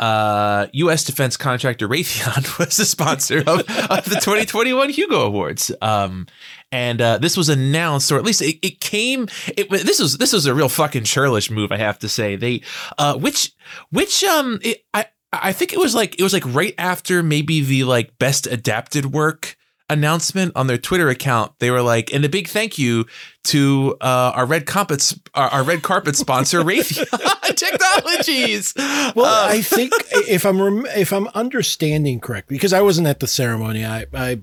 Uh, 0.00 0.68
U.S. 0.74 1.02
defense 1.02 1.36
contractor 1.36 1.88
Raytheon 1.88 2.56
was 2.60 2.76
the 2.76 2.84
sponsor 2.84 3.38
of, 3.40 3.66
of 3.90 4.04
the 4.04 4.20
2021 4.22 4.90
Hugo 4.90 5.22
Awards. 5.22 5.72
Um, 5.82 6.28
and 6.70 7.00
uh, 7.00 7.18
this 7.18 7.36
was 7.36 7.48
announced, 7.48 8.12
or 8.12 8.16
at 8.18 8.24
least 8.24 8.42
it, 8.42 8.58
it 8.66 8.80
came. 8.80 9.28
It 9.56 9.70
this 9.70 9.98
was 10.00 10.18
this 10.18 10.32
was 10.32 10.46
a 10.46 10.54
real 10.54 10.68
fucking 10.68 11.04
churlish 11.04 11.50
move, 11.50 11.72
I 11.72 11.78
have 11.78 11.98
to 12.00 12.08
say. 12.08 12.36
They, 12.36 12.62
uh, 12.98 13.16
which 13.16 13.52
which 13.90 14.22
um, 14.24 14.58
it, 14.62 14.84
I 14.92 15.06
I 15.32 15.52
think 15.52 15.72
it 15.72 15.78
was 15.78 15.94
like 15.94 16.18
it 16.18 16.22
was 16.22 16.32
like 16.32 16.44
right 16.46 16.74
after 16.78 17.22
maybe 17.22 17.60
the 17.62 17.84
like 17.84 18.18
best 18.18 18.46
adapted 18.46 19.06
work 19.12 19.56
announcement 19.90 20.52
on 20.54 20.66
their 20.66 20.76
Twitter 20.76 21.08
account. 21.08 21.52
They 21.60 21.70
were 21.70 21.80
like, 21.80 22.12
and 22.12 22.22
a 22.22 22.28
big 22.28 22.46
thank 22.48 22.76
you 22.78 23.06
to 23.44 23.96
uh, 24.02 24.32
our 24.34 24.44
red 24.44 24.66
carpet 24.66 25.14
our, 25.34 25.48
our 25.48 25.62
red 25.62 25.82
carpet 25.82 26.16
sponsor 26.16 26.60
Raytheon 26.60 27.56
Technologies. 27.56 28.74
Well, 28.76 29.24
Uh, 29.24 29.48
I 29.48 29.62
think 29.62 29.92
if 30.28 30.44
I'm 30.44 30.60
rem- 30.60 30.86
if 30.94 31.12
I'm 31.12 31.28
understanding 31.28 32.20
correctly, 32.20 32.56
because 32.56 32.72
I 32.74 32.82
wasn't 32.82 33.06
at 33.06 33.20
the 33.20 33.26
ceremony, 33.26 33.84
I 33.86 34.04
I 34.12 34.42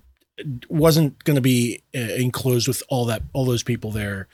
wasn't 0.69 1.23
going 1.23 1.35
to 1.35 1.41
be 1.41 1.81
uh, 1.95 1.99
enclosed 1.99 2.67
with 2.67 2.83
all 2.89 3.05
that 3.05 3.23
all 3.33 3.45
those 3.45 3.63
people 3.63 3.91
there, 3.91 4.27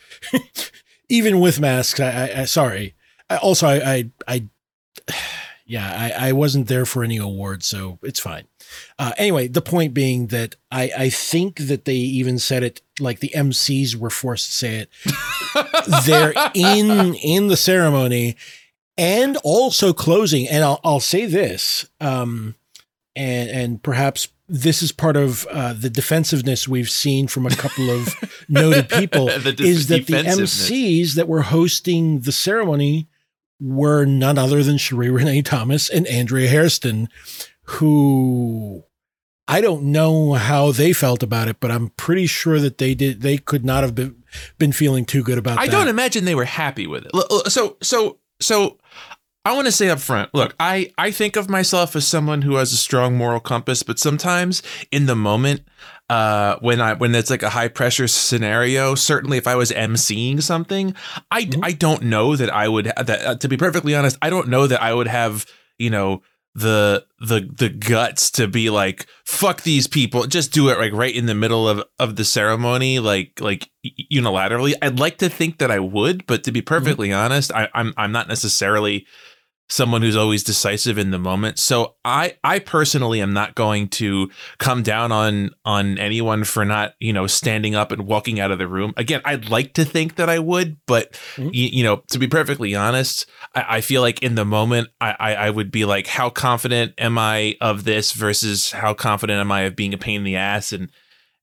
even 1.10 1.40
with 1.40 1.60
masks. 1.60 2.00
I, 2.00 2.10
I, 2.10 2.42
I 2.42 2.46
sorry. 2.46 2.96
I, 3.30 3.38
also, 3.38 3.68
I, 3.68 3.94
I 3.94 4.12
I 4.28 4.48
yeah, 5.66 6.12
I, 6.20 6.30
I 6.30 6.32
wasn't 6.34 6.68
there 6.68 6.86
for 6.86 7.04
any 7.04 7.18
awards, 7.18 7.66
so 7.66 8.00
it's 8.02 8.20
fine. 8.20 8.46
Uh, 8.98 9.14
anyway, 9.18 9.48
the 9.48 9.62
point 9.62 9.94
being 9.94 10.28
that 10.28 10.56
I 10.72 10.92
I 10.98 11.10
think 11.10 11.58
that 11.68 11.86
they 11.86 11.96
even 11.96 12.40
said 12.40 12.64
it 12.64 12.82
like 13.00 13.20
the 13.20 13.34
MCs 13.36 13.96
were 13.96 14.10
forced 14.10 14.48
to 14.48 14.54
say 14.54 14.76
it 14.76 14.90
they're 16.06 16.34
in 16.54 17.16
in 17.16 17.48
the 17.48 17.58
ceremony 17.58 18.38
and 18.98 19.38
also 19.44 19.94
closing 19.94 20.48
and 20.48 20.64
i'll, 20.64 20.80
I'll 20.84 21.00
say 21.00 21.26
this 21.26 21.90
um 22.00 22.56
and 23.16 23.50
and 23.50 23.84
perhaps 23.84 24.28
this 24.54 24.84
is 24.84 24.92
part 24.92 25.16
of 25.16 25.48
uh, 25.48 25.72
the 25.72 25.90
defensiveness 25.90 26.68
we've 26.68 26.90
seen 26.90 27.28
from 27.28 27.46
a 27.46 27.52
couple 27.52 27.90
of 27.90 28.46
noted 28.50 28.90
people 28.90 29.30
is 29.60 29.88
that 29.88 30.08
the. 30.08 30.14
MCs 30.14 31.14
that 31.16 31.30
were 31.30 31.44
hosting 31.44 32.20
the 32.20 32.34
ceremony 32.34 33.08
were 33.62 34.04
none 34.04 34.38
other 34.38 34.62
than 34.62 34.76
Sheree 34.76 35.10
Renée 35.10 35.44
Thomas 35.44 35.90
and 35.90 36.06
Andrea 36.08 36.50
Hairston, 36.50 37.08
who 37.64 38.84
I 39.48 39.62
don't 39.62 39.84
know 39.84 40.34
how 40.34 40.74
they 40.74 40.92
felt 40.92 41.24
about 41.24 41.48
it, 41.48 41.62
but 41.62 41.72
I'm 41.72 41.90
pretty 41.92 42.28
sure 42.28 42.60
that 42.60 42.78
they 42.78 42.94
did. 42.94 43.22
They 43.22 43.38
could 43.38 43.64
not 43.64 43.84
have 43.84 43.96
been 43.96 44.22
been 44.58 44.74
feeling 44.74 45.06
too 45.06 45.24
good 45.24 45.38
about 45.38 45.60
I 45.60 45.68
that. 45.68 45.72
don't 45.72 45.88
imagine 45.88 46.26
they 46.26 46.36
were 46.36 46.44
happy 46.44 46.88
with 46.88 47.06
it. 47.06 47.52
So 47.52 47.78
so 47.82 48.18
so 48.42 48.80
I 49.44 49.54
want 49.54 49.66
to 49.66 49.72
say 49.72 49.90
up 49.90 50.00
front, 50.00 50.30
look, 50.36 50.54
I 50.60 50.92
I 51.00 51.10
think 51.10 51.36
of 51.36 51.50
myself 51.50 51.96
as 51.96 52.08
someone 52.08 52.44
who 52.44 52.56
has 52.56 52.72
a 52.74 52.78
strong 52.78 53.18
moral 53.18 53.40
compass, 53.40 53.82
but 53.82 53.98
sometimes 53.98 54.62
in 54.92 55.08
the 55.08 55.16
moment 55.16 55.62
uh 56.10 56.58
when 56.60 56.80
I 56.80 56.94
when 56.94 57.16
it's 57.16 57.32
like 57.32 57.42
a 57.42 57.50
high 57.50 57.68
pressure 57.70 58.08
scenario, 58.08 58.94
certainly 58.94 59.40
if 59.40 59.48
I 59.48 59.56
was 59.56 59.72
emceeing 59.72 60.44
something, 60.44 60.94
I 61.32 61.46
Mhm. 61.46 61.60
I 61.64 61.72
don't 61.72 62.04
know 62.04 62.36
that 62.36 62.54
I 62.54 62.68
would 62.68 62.86
that 62.86 63.10
uh, 63.26 63.36
to 63.36 63.48
be 63.48 63.58
perfectly 63.58 63.96
honest, 63.96 64.16
I 64.22 64.30
don't 64.30 64.48
know 64.48 64.68
that 64.68 64.82
I 64.82 64.94
would 64.94 65.08
have, 65.08 65.48
you 65.80 65.90
know, 65.90 66.22
the 66.54 67.06
the 67.20 67.50
the 67.58 67.70
guts 67.70 68.30
to 68.32 68.46
be 68.48 68.70
like 68.70 69.08
fuck 69.26 69.62
these 69.62 69.88
people 69.88 70.28
just 70.28 70.52
do 70.52 70.68
it 70.68 70.78
like 70.78 70.92
right 70.92 71.16
in 71.16 71.26
the 71.26 71.34
middle 71.34 71.66
of 71.66 71.82
of 71.98 72.18
the 72.18 72.26
ceremony 72.26 73.00
like 73.00 73.40
like 73.40 73.70
unilaterally 74.12 74.74
i'd 74.82 75.00
like 75.00 75.18
to 75.18 75.30
think 75.30 75.60
that 75.60 75.72
i 75.72 75.80
would 75.80 76.26
but 76.28 76.44
to 76.44 76.52
be 76.52 76.62
perfectly 76.62 77.14
honest 77.14 77.54
I, 77.54 77.70
i'm 77.74 77.94
i'm 77.96 78.12
not 78.12 78.28
necessarily 78.28 79.06
someone 79.72 80.02
who's 80.02 80.18
always 80.18 80.44
decisive 80.44 80.98
in 80.98 81.12
the 81.12 81.18
moment. 81.18 81.58
So 81.58 81.96
i 82.04 82.36
i 82.44 82.60
personally 82.60 83.22
am 83.22 83.32
not 83.34 83.56
going 83.56 83.88
to 83.88 84.30
come 84.58 84.84
down 84.84 85.12
on 85.12 85.52
on 85.66 85.98
anyone 85.98 86.44
for 86.44 86.66
not 86.66 86.94
you 87.00 87.14
know 87.14 87.26
standing 87.26 87.74
up 87.74 87.92
and 87.92 88.06
walking 88.06 88.40
out 88.40 88.52
of 88.52 88.58
the 88.60 88.68
room. 88.68 88.94
Again 88.98 89.22
i'd 89.26 89.50
like 89.50 89.74
to 89.74 89.86
think 89.86 90.16
that 90.16 90.30
i 90.30 90.38
would 90.40 90.78
but 90.86 91.14
Mhm. 91.38 91.52
you, 91.54 91.68
you 91.68 91.84
know 91.84 92.04
to 92.10 92.20
be 92.20 92.28
perfectly 92.28 92.76
honest 92.76 93.26
I, 93.56 93.78
I 93.78 93.82
feel 93.82 94.02
like 94.02 94.22
in 94.22 94.36
the 94.36 94.46
moment 94.46 94.90
I, 95.00 95.16
I 95.20 95.36
I 95.36 95.50
would 95.50 95.72
be 95.72 95.86
like 95.86 96.08
how 96.08 96.30
confident 96.30 96.94
am 96.98 97.18
i 97.18 97.56
of 97.62 97.84
this 97.86 98.12
versus 98.12 98.72
how 98.72 98.94
confident 98.94 99.40
am 99.40 99.52
i 99.52 99.62
of 99.62 99.76
being 99.76 99.94
a 99.94 99.98
pain 99.98 100.18
in 100.18 100.24
the 100.24 100.36
ass? 100.36 100.74
And 100.74 100.90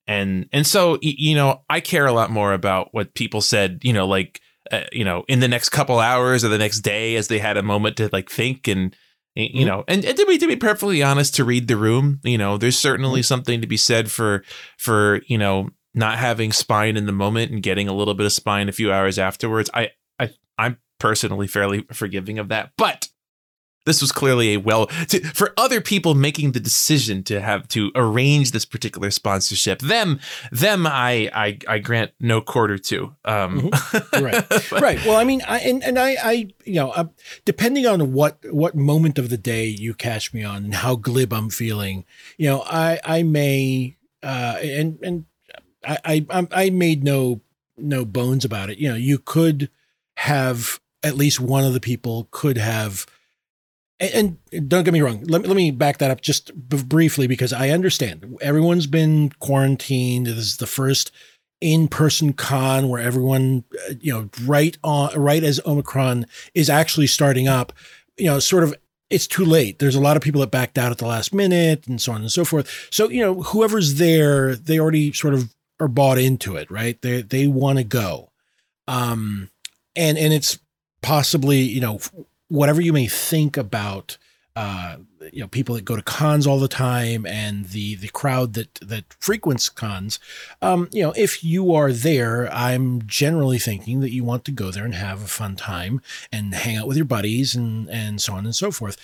and 0.07 0.49
and 0.53 0.67
so 0.67 0.99
you 1.03 1.35
know 1.35 1.63
i 1.71 1.81
care 1.81 2.07
a 2.07 2.13
lot 2.13 2.31
more 2.31 2.53
about 2.53 2.89
what 2.93 3.15
people 3.15 3.41
said 3.41 3.79
you 3.83 3.93
know 3.93 4.07
like 4.07 4.41
uh, 4.73 4.85
you 4.93 5.05
know 5.05 5.25
in 5.29 5.41
the 5.41 5.49
next 5.49 5.69
couple 5.71 5.99
hours 5.99 6.45
or 6.45 6.49
the 6.49 6.59
next 6.59 6.81
day 6.81 7.17
as 7.17 7.29
they 7.29 7.39
had 7.39 7.57
a 7.57 7.63
moment 7.63 7.97
to 7.97 8.09
like 8.13 8.31
think 8.31 8.69
and 8.69 8.95
you 9.35 9.65
Mhm. 9.65 9.67
know 9.67 9.85
and, 9.89 10.05
and 10.05 10.17
to 10.17 10.27
be 10.27 10.39
to 10.39 10.47
be 10.49 10.57
perfectly 10.57 11.03
honest 11.03 11.35
to 11.37 11.45
read 11.45 11.69
the 11.69 11.77
room 11.77 12.21
you 12.25 12.37
know 12.39 12.57
there's 12.59 12.79
certainly 12.79 13.23
something 13.23 13.61
to 13.61 13.67
be 13.67 13.77
said 13.77 14.11
for 14.11 14.43
for 14.79 15.21
you 15.27 15.39
know 15.39 15.69
not 15.95 16.19
having 16.19 16.53
spine 16.53 16.97
in 16.97 17.07
the 17.07 17.13
moment 17.13 17.51
and 17.53 17.63
getting 17.63 17.89
a 17.89 17.93
little 17.95 18.15
bit 18.15 18.27
of 18.27 18.33
spine 18.33 18.69
a 18.69 18.73
few 18.73 18.93
hours 18.93 19.19
afterwards 19.19 19.71
i 19.75 19.91
i 20.19 20.31
i'm 20.59 20.79
personally 20.99 21.47
fairly 21.47 21.85
forgiving 21.93 22.39
of 22.39 22.49
that 22.49 22.71
but 22.77 23.09
this 23.89 24.01
was 24.01 24.13
clearly 24.13 24.55
a 24.55 24.57
well 24.59 24.87
to, 24.87 25.21
for 25.35 25.53
other 25.57 25.81
people 25.81 26.15
making 26.15 26.53
the 26.53 26.61
decision 26.61 27.23
to 27.23 27.41
have 27.41 27.67
to 27.69 27.91
arrange 27.95 28.53
this 28.53 28.65
particular 28.65 29.11
sponsorship 29.11 29.81
them 29.81 30.21
them 30.53 30.87
i 30.87 31.31
i, 31.35 31.59
I 31.67 31.79
grant 31.79 32.13
no 32.21 32.41
quarter 32.41 32.79
to 32.79 33.15
um 33.25 33.71
right. 34.13 34.71
right. 34.73 35.05
Well 35.07 35.17
i 35.17 35.25
mean 35.25 35.43
i 35.47 35.59
and, 35.61 35.83
and 35.83 35.99
i 35.99 36.17
i 36.23 36.33
you 36.65 36.75
know 36.75 36.91
uh, 36.91 37.07
depending 37.45 37.87
on 37.87 38.13
what 38.13 38.39
what 38.51 38.75
moment 38.75 39.19
of 39.19 39.31
the 39.31 39.39
day 39.39 39.67
you 39.67 39.95
catch 39.95 40.33
me 40.33 40.45
on 40.45 40.65
and 40.65 40.75
how 40.75 40.97
glib 40.97 41.33
i'm 41.33 41.51
feeling 41.51 42.05
you 42.37 42.49
know 42.49 42.63
i 42.67 43.01
i 43.05 43.23
may 43.23 43.97
uh 44.23 44.57
and 44.61 44.99
and 45.03 45.25
i 45.85 46.27
i 46.31 46.47
i 46.53 46.71
made 46.71 47.05
no 47.05 47.41
no 47.79 48.05
bones 48.05 48.45
about 48.45 48.71
it. 48.71 48.79
You 48.79 48.91
know 48.91 48.97
you 48.97 49.19
could 49.19 49.71
have 50.17 50.81
at 51.03 51.17
least 51.17 51.41
one 51.41 51.65
of 51.65 51.73
the 51.73 51.81
people 51.81 52.29
could 52.31 52.59
have 52.59 53.07
and, 54.01 54.39
and 54.53 54.69
don't 54.69 54.85
get 54.85 54.93
me 54.93 55.01
wrong 55.01 55.23
let, 55.25 55.47
let 55.47 55.57
me 55.57 55.71
back 55.71 55.99
that 55.99 56.11
up 56.11 56.21
just 56.21 56.53
b- 56.69 56.83
briefly 56.83 57.27
because 57.27 57.53
i 57.53 57.71
understand. 57.71 58.37
Everyone's 58.41 58.87
been 58.87 59.31
quarantined. 59.41 60.27
This 60.27 60.37
is 60.37 60.57
the 60.59 60.67
first 60.67 61.11
in-person 61.61 62.33
con 62.35 62.89
where 62.89 63.03
everyone 63.03 63.65
uh, 63.89 63.95
you 64.01 64.13
know 64.13 64.31
right 64.45 64.79
on 64.85 65.13
right 65.21 65.43
as 65.43 65.61
omicron 65.67 66.25
is 66.55 66.71
actually 66.71 67.09
starting 67.09 67.49
up 67.49 67.73
you 68.17 68.27
know 68.27 68.39
sort 68.39 68.63
of 68.63 68.73
it's 69.11 69.27
too 69.27 69.45
late. 69.45 69.79
There's 69.79 69.95
a 69.95 70.01
lot 70.01 70.19
of 70.19 70.23
people 70.23 70.43
that 70.43 70.51
backed 70.51 70.77
out 70.77 70.93
at 70.93 70.99
the 70.99 71.07
last 71.07 71.33
minute 71.33 71.87
and 71.87 71.99
so 71.99 72.13
on 72.13 72.21
and 72.21 72.31
so 72.31 72.45
forth. 72.45 72.89
So 72.91 73.09
you 73.09 73.23
know 73.23 73.43
whoever's 73.43 73.95
there 73.95 74.55
they 74.55 74.79
already 74.79 75.13
sort 75.13 75.35
of 75.35 75.55
are 75.81 75.89
bought 75.89 76.19
into 76.19 76.57
it 76.57 76.71
right? 76.71 77.01
They 77.01 77.23
they 77.23 77.47
want 77.47 77.79
to 77.79 77.85
go. 77.85 78.31
Um 78.87 79.51
and 79.97 80.19
and 80.19 80.33
it's 80.33 80.59
possibly 81.03 81.59
you 81.59 81.81
know 81.81 82.01
whatever 82.49 82.81
you 82.81 82.93
may 82.93 83.07
think 83.07 83.57
about 83.57 84.19
uh, 84.57 84.97
you 85.33 85.41
know 85.41 85.47
people 85.47 85.77
that 85.77 85.85
go 85.85 85.95
to 85.95 86.03
cons 86.03 86.47
all 86.47 86.59
the 86.59 86.67
time 86.67 87.25
and 87.27 87.67
the 87.67 87.95
the 87.97 88.09
crowd 88.09 88.55
that 88.55 88.75
that 88.77 89.05
frequents 89.21 89.69
cons 89.69 90.19
um, 90.63 90.89
you 90.91 91.03
know 91.03 91.13
if 91.17 91.45
you 91.45 91.73
are 91.73 91.93
there 91.93 92.53
i'm 92.53 93.03
generally 93.07 93.59
thinking 93.59 94.01
that 94.01 94.11
you 94.11 94.25
want 94.25 94.45
to 94.45 94.51
go 94.51 94.73
there 94.73 94.85
and 94.85 94.95
have 94.95 95.23
a 95.23 95.29
fun 95.29 95.55
time 95.55 96.01
and 96.33 96.55
hang 96.55 96.77
out 96.77 96.89
with 96.89 96.97
your 96.97 97.07
buddies 97.07 97.55
and 97.55 97.89
and 97.89 98.21
so 98.21 98.33
on 98.35 98.45
and 98.45 98.55
so 98.55 98.71
forth. 98.71 98.97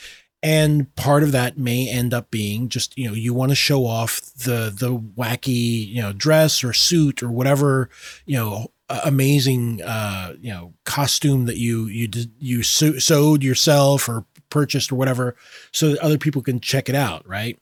And 0.42 0.94
part 0.94 1.22
of 1.22 1.32
that 1.32 1.56
may 1.56 1.88
end 1.88 2.12
up 2.12 2.30
being 2.30 2.68
just 2.68 2.96
you 2.98 3.08
know 3.08 3.14
you 3.14 3.32
want 3.32 3.50
to 3.50 3.56
show 3.56 3.86
off 3.86 4.20
the 4.20 4.72
the 4.74 4.96
wacky 4.96 5.88
you 5.88 6.02
know 6.02 6.12
dress 6.12 6.62
or 6.62 6.74
suit 6.74 7.22
or 7.22 7.30
whatever 7.30 7.88
you 8.26 8.36
know 8.36 8.70
amazing 8.88 9.80
uh 9.82 10.34
you 10.38 10.50
know 10.52 10.74
costume 10.84 11.46
that 11.46 11.56
you 11.56 11.86
you 11.86 12.08
you 12.38 12.62
sewed 12.62 13.42
yourself 13.42 14.08
or 14.08 14.26
purchased 14.50 14.92
or 14.92 14.96
whatever 14.96 15.34
so 15.72 15.90
that 15.90 15.98
other 15.98 16.18
people 16.18 16.42
can 16.42 16.60
check 16.60 16.88
it 16.88 16.94
out 16.94 17.26
right? 17.26 17.58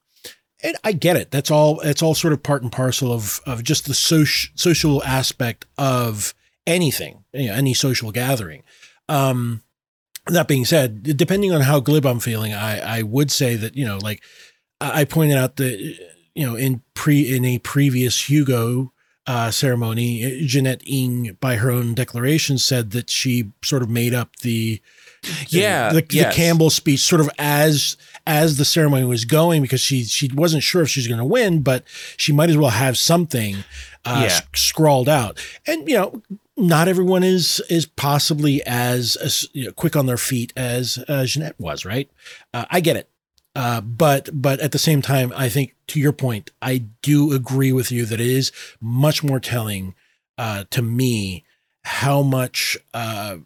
And 0.64 0.76
I 0.84 0.92
get 0.92 1.16
it. 1.16 1.32
That's 1.32 1.50
all 1.50 1.80
it's 1.80 2.02
all 2.02 2.14
sort 2.14 2.32
of 2.32 2.42
part 2.42 2.62
and 2.62 2.72
parcel 2.72 3.12
of 3.12 3.40
of 3.46 3.62
just 3.62 3.86
the 3.86 3.94
social 3.94 4.52
social 4.56 5.02
aspect 5.04 5.66
of 5.78 6.34
anything 6.66 7.24
you 7.32 7.48
know, 7.48 7.54
any 7.54 7.74
social 7.74 8.12
gathering. 8.12 8.62
Um 9.08 9.62
that 10.26 10.48
being 10.48 10.64
said 10.64 11.02
depending 11.16 11.52
on 11.52 11.62
how 11.62 11.80
glib 11.80 12.06
I'm 12.06 12.20
feeling 12.20 12.52
I 12.52 12.98
I 12.98 13.02
would 13.02 13.30
say 13.30 13.56
that 13.56 13.76
you 13.76 13.84
know 13.84 13.98
like 13.98 14.22
I 14.80 15.04
pointed 15.04 15.36
out 15.36 15.56
that 15.56 15.78
you 16.34 16.46
know 16.46 16.56
in 16.56 16.82
pre 16.94 17.34
in 17.34 17.44
a 17.44 17.58
previous 17.58 18.28
Hugo 18.28 18.91
uh, 19.26 19.50
ceremony, 19.50 20.44
Jeannette 20.46 20.82
Ng, 20.86 21.36
by 21.40 21.56
her 21.56 21.70
own 21.70 21.94
declaration, 21.94 22.58
said 22.58 22.90
that 22.92 23.08
she 23.10 23.52
sort 23.62 23.82
of 23.82 23.88
made 23.90 24.14
up 24.14 24.36
the 24.36 24.80
yeah 25.48 25.92
the, 25.92 26.04
yes. 26.10 26.34
the 26.34 26.36
Campbell 26.42 26.70
speech 26.70 27.00
sort 27.00 27.20
of 27.20 27.30
as 27.38 27.96
as 28.26 28.56
the 28.56 28.64
ceremony 28.64 29.04
was 29.04 29.24
going 29.24 29.62
because 29.62 29.80
she 29.80 30.02
she 30.04 30.28
wasn't 30.34 30.62
sure 30.64 30.82
if 30.82 30.88
she 30.90 31.00
was 31.00 31.06
going 31.08 31.18
to 31.20 31.24
win, 31.24 31.62
but 31.62 31.84
she 32.16 32.32
might 32.32 32.50
as 32.50 32.56
well 32.56 32.70
have 32.70 32.98
something 32.98 33.56
uh, 34.04 34.26
Yeah. 34.28 34.40
scrawled 34.54 35.08
out. 35.08 35.38
And 35.66 35.88
you 35.88 35.94
know, 35.94 36.22
not 36.56 36.88
everyone 36.88 37.22
is 37.22 37.60
is 37.70 37.86
possibly 37.86 38.62
as, 38.66 39.14
as 39.16 39.48
you 39.52 39.66
know, 39.66 39.72
quick 39.72 39.94
on 39.94 40.06
their 40.06 40.16
feet 40.16 40.52
as 40.56 41.02
uh, 41.08 41.24
Jeannette 41.24 41.58
was, 41.58 41.84
right? 41.84 42.10
Uh, 42.52 42.64
I 42.70 42.80
get 42.80 42.96
it. 42.96 43.08
Uh, 43.54 43.80
but 43.80 44.30
but 44.32 44.60
at 44.60 44.72
the 44.72 44.78
same 44.78 45.02
time, 45.02 45.32
I 45.36 45.48
think 45.48 45.74
to 45.88 46.00
your 46.00 46.12
point, 46.12 46.50
I 46.62 46.84
do 47.02 47.32
agree 47.32 47.72
with 47.72 47.92
you 47.92 48.06
that 48.06 48.20
it 48.20 48.26
is 48.26 48.50
much 48.80 49.22
more 49.22 49.40
telling 49.40 49.94
uh, 50.38 50.64
to 50.70 50.80
me 50.80 51.44
how 51.84 52.22
much 52.22 52.76
uh, 52.94 53.36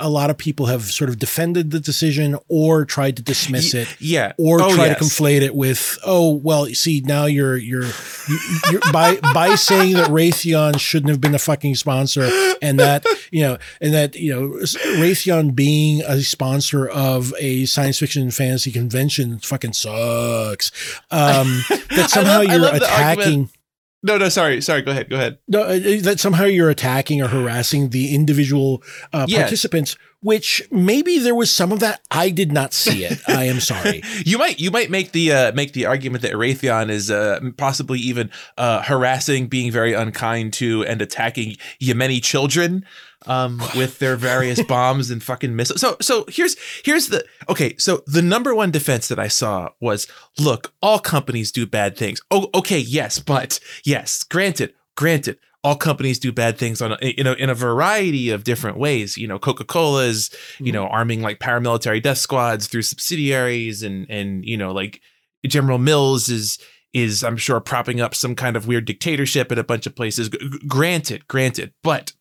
a 0.00 0.08
lot 0.10 0.30
of 0.30 0.36
people 0.36 0.66
have 0.66 0.82
sort 0.82 1.08
of 1.08 1.18
defended 1.18 1.70
the 1.70 1.78
decision 1.78 2.36
or 2.48 2.84
tried 2.84 3.16
to 3.16 3.22
dismiss 3.22 3.72
it 3.72 3.86
yeah 4.00 4.32
or 4.36 4.60
Oh, 4.60 4.74
try 4.74 4.86
yes. 4.86 4.98
to 4.98 5.04
conflate 5.04 5.42
it 5.42 5.54
with 5.54 5.96
oh 6.04 6.34
well 6.34 6.68
you 6.68 6.74
see 6.74 7.00
now 7.04 7.26
you're 7.26 7.56
you're, 7.56 7.84
you, 7.84 8.38
you're 8.72 8.80
by 8.92 9.16
by 9.32 9.54
saying 9.54 9.94
that 9.94 10.10
Raytheon 10.10 10.80
shouldn't 10.80 11.10
have 11.10 11.20
been 11.20 11.36
a 11.36 11.38
fucking 11.38 11.76
sponsor 11.76 12.28
and 12.60 12.80
that 12.80 13.06
you 13.30 13.42
know 13.42 13.58
and 13.80 13.94
that 13.94 14.16
you 14.16 14.34
know 14.34 14.48
Raytheon 14.98 15.54
being 15.54 16.02
a 16.02 16.20
sponsor 16.22 16.88
of 16.88 17.32
a 17.38 17.64
science 17.66 17.98
fiction 18.00 18.22
and 18.22 18.34
fantasy 18.34 18.72
convention 18.72 19.38
fucking 19.38 19.72
sucks 19.74 20.72
um 21.12 21.62
that 21.90 22.08
somehow 22.10 22.42
love- 22.42 22.50
you're 22.50 22.74
attacking. 22.74 23.50
No 24.02 24.16
no 24.18 24.28
sorry 24.28 24.60
sorry 24.60 24.82
go 24.82 24.90
ahead 24.92 25.10
go 25.10 25.16
ahead 25.16 25.38
no, 25.48 25.62
uh, 25.62 25.78
that 26.02 26.16
somehow 26.20 26.44
you're 26.44 26.70
attacking 26.70 27.20
or 27.22 27.28
harassing 27.28 27.90
the 27.90 28.14
individual 28.14 28.82
uh, 29.12 29.26
Yes. 29.28 29.40
participants, 29.40 29.96
which 30.20 30.62
maybe 30.70 31.18
there 31.18 31.34
was 31.34 31.50
some 31.50 31.70
of 31.72 31.80
that. 31.80 32.00
I 32.10 32.30
did 32.30 32.52
not 32.52 32.72
see 32.72 33.04
it. 33.04 33.20
I 33.28 33.44
am 33.44 33.60
sorry. 33.60 34.02
you 34.24 34.38
might 34.38 34.58
you 34.58 34.70
might 34.70 34.90
make 34.90 35.12
the 35.12 35.32
uh, 35.32 35.52
make 35.52 35.72
the 35.72 35.86
argument 35.86 36.22
that 36.22 36.32
Raytheon 36.32 36.90
is 36.90 37.10
uh, 37.10 37.40
possibly 37.56 38.00
even 38.00 38.30
uh, 38.56 38.82
harassing, 38.82 39.46
being 39.46 39.70
very 39.70 39.92
unkind 39.92 40.52
to, 40.54 40.84
and 40.84 41.00
attacking 41.00 41.56
Yemeni 41.80 42.22
children 42.22 42.84
um, 43.26 43.58
with 43.76 43.98
their 43.98 44.16
various 44.16 44.62
bombs 44.62 45.10
and 45.10 45.22
fucking 45.22 45.54
missiles. 45.54 45.80
So 45.80 45.96
so 46.00 46.24
here's 46.28 46.56
here's 46.84 47.08
the 47.08 47.24
okay. 47.48 47.76
So 47.78 48.02
the 48.06 48.22
number 48.22 48.54
one 48.54 48.70
defense 48.70 49.08
that 49.08 49.18
I 49.18 49.28
saw 49.28 49.70
was 49.80 50.08
look, 50.38 50.72
all 50.82 50.98
companies 50.98 51.52
do 51.52 51.66
bad 51.66 51.96
things. 51.96 52.20
Oh, 52.30 52.50
okay, 52.54 52.78
yes, 52.78 53.18
but 53.18 53.60
yes, 53.84 54.24
granted, 54.24 54.74
granted. 54.96 55.38
All 55.64 55.74
companies 55.76 56.18
do 56.18 56.30
bad 56.32 56.56
things 56.56 56.80
on 56.80 56.96
you 57.02 57.24
know 57.24 57.32
in 57.32 57.50
a 57.50 57.54
variety 57.54 58.30
of 58.30 58.44
different 58.44 58.78
ways. 58.78 59.16
You 59.18 59.26
know, 59.26 59.38
Coca 59.38 59.64
Cola 59.64 60.04
is 60.04 60.30
you 60.58 60.72
know 60.72 60.86
arming 60.86 61.20
like 61.20 61.40
paramilitary 61.40 62.02
death 62.02 62.18
squads 62.18 62.66
through 62.68 62.82
subsidiaries, 62.82 63.82
and 63.82 64.06
and 64.08 64.44
you 64.44 64.56
know 64.56 64.72
like 64.72 65.00
General 65.46 65.78
Mills 65.78 66.28
is 66.28 66.58
is 66.94 67.24
I'm 67.24 67.36
sure 67.36 67.60
propping 67.60 68.00
up 68.00 68.14
some 68.14 68.34
kind 68.34 68.56
of 68.56 68.66
weird 68.68 68.84
dictatorship 68.84 69.50
in 69.52 69.58
a 69.58 69.64
bunch 69.64 69.86
of 69.86 69.94
places. 69.96 70.28
G- 70.28 70.38
granted, 70.66 71.26
granted, 71.28 71.72
but 71.82 72.12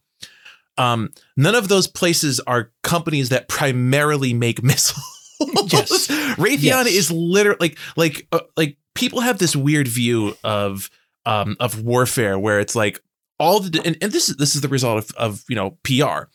um, 0.77 1.09
none 1.35 1.55
of 1.55 1.67
those 1.69 1.87
places 1.87 2.39
are 2.41 2.71
companies 2.83 3.29
that 3.29 3.47
primarily 3.47 4.33
make 4.33 4.61
missiles. 4.63 5.03
Yes. 5.71 6.07
Raytheon 6.37 6.59
Yes. 6.61 6.87
is 6.87 7.11
literally 7.11 7.57
like 7.59 7.77
like 7.95 8.27
uh, 8.31 8.39
like 8.55 8.77
people 8.95 9.19
have 9.21 9.37
this 9.37 9.55
weird 9.55 9.87
view 9.87 10.35
of 10.43 10.89
um 11.27 11.55
of 11.59 11.83
warfare 11.83 12.39
where 12.39 12.59
it's 12.59 12.75
like 12.75 12.99
all 13.39 13.59
the 13.59 13.81
and, 13.85 13.97
and 14.01 14.11
this 14.11 14.29
is 14.29 14.37
this 14.37 14.55
is 14.55 14.61
the 14.61 14.67
result 14.67 14.97
of 14.97 15.15
of 15.15 15.43
you 15.47 15.55
know 15.55 15.77
PR. 15.83 16.29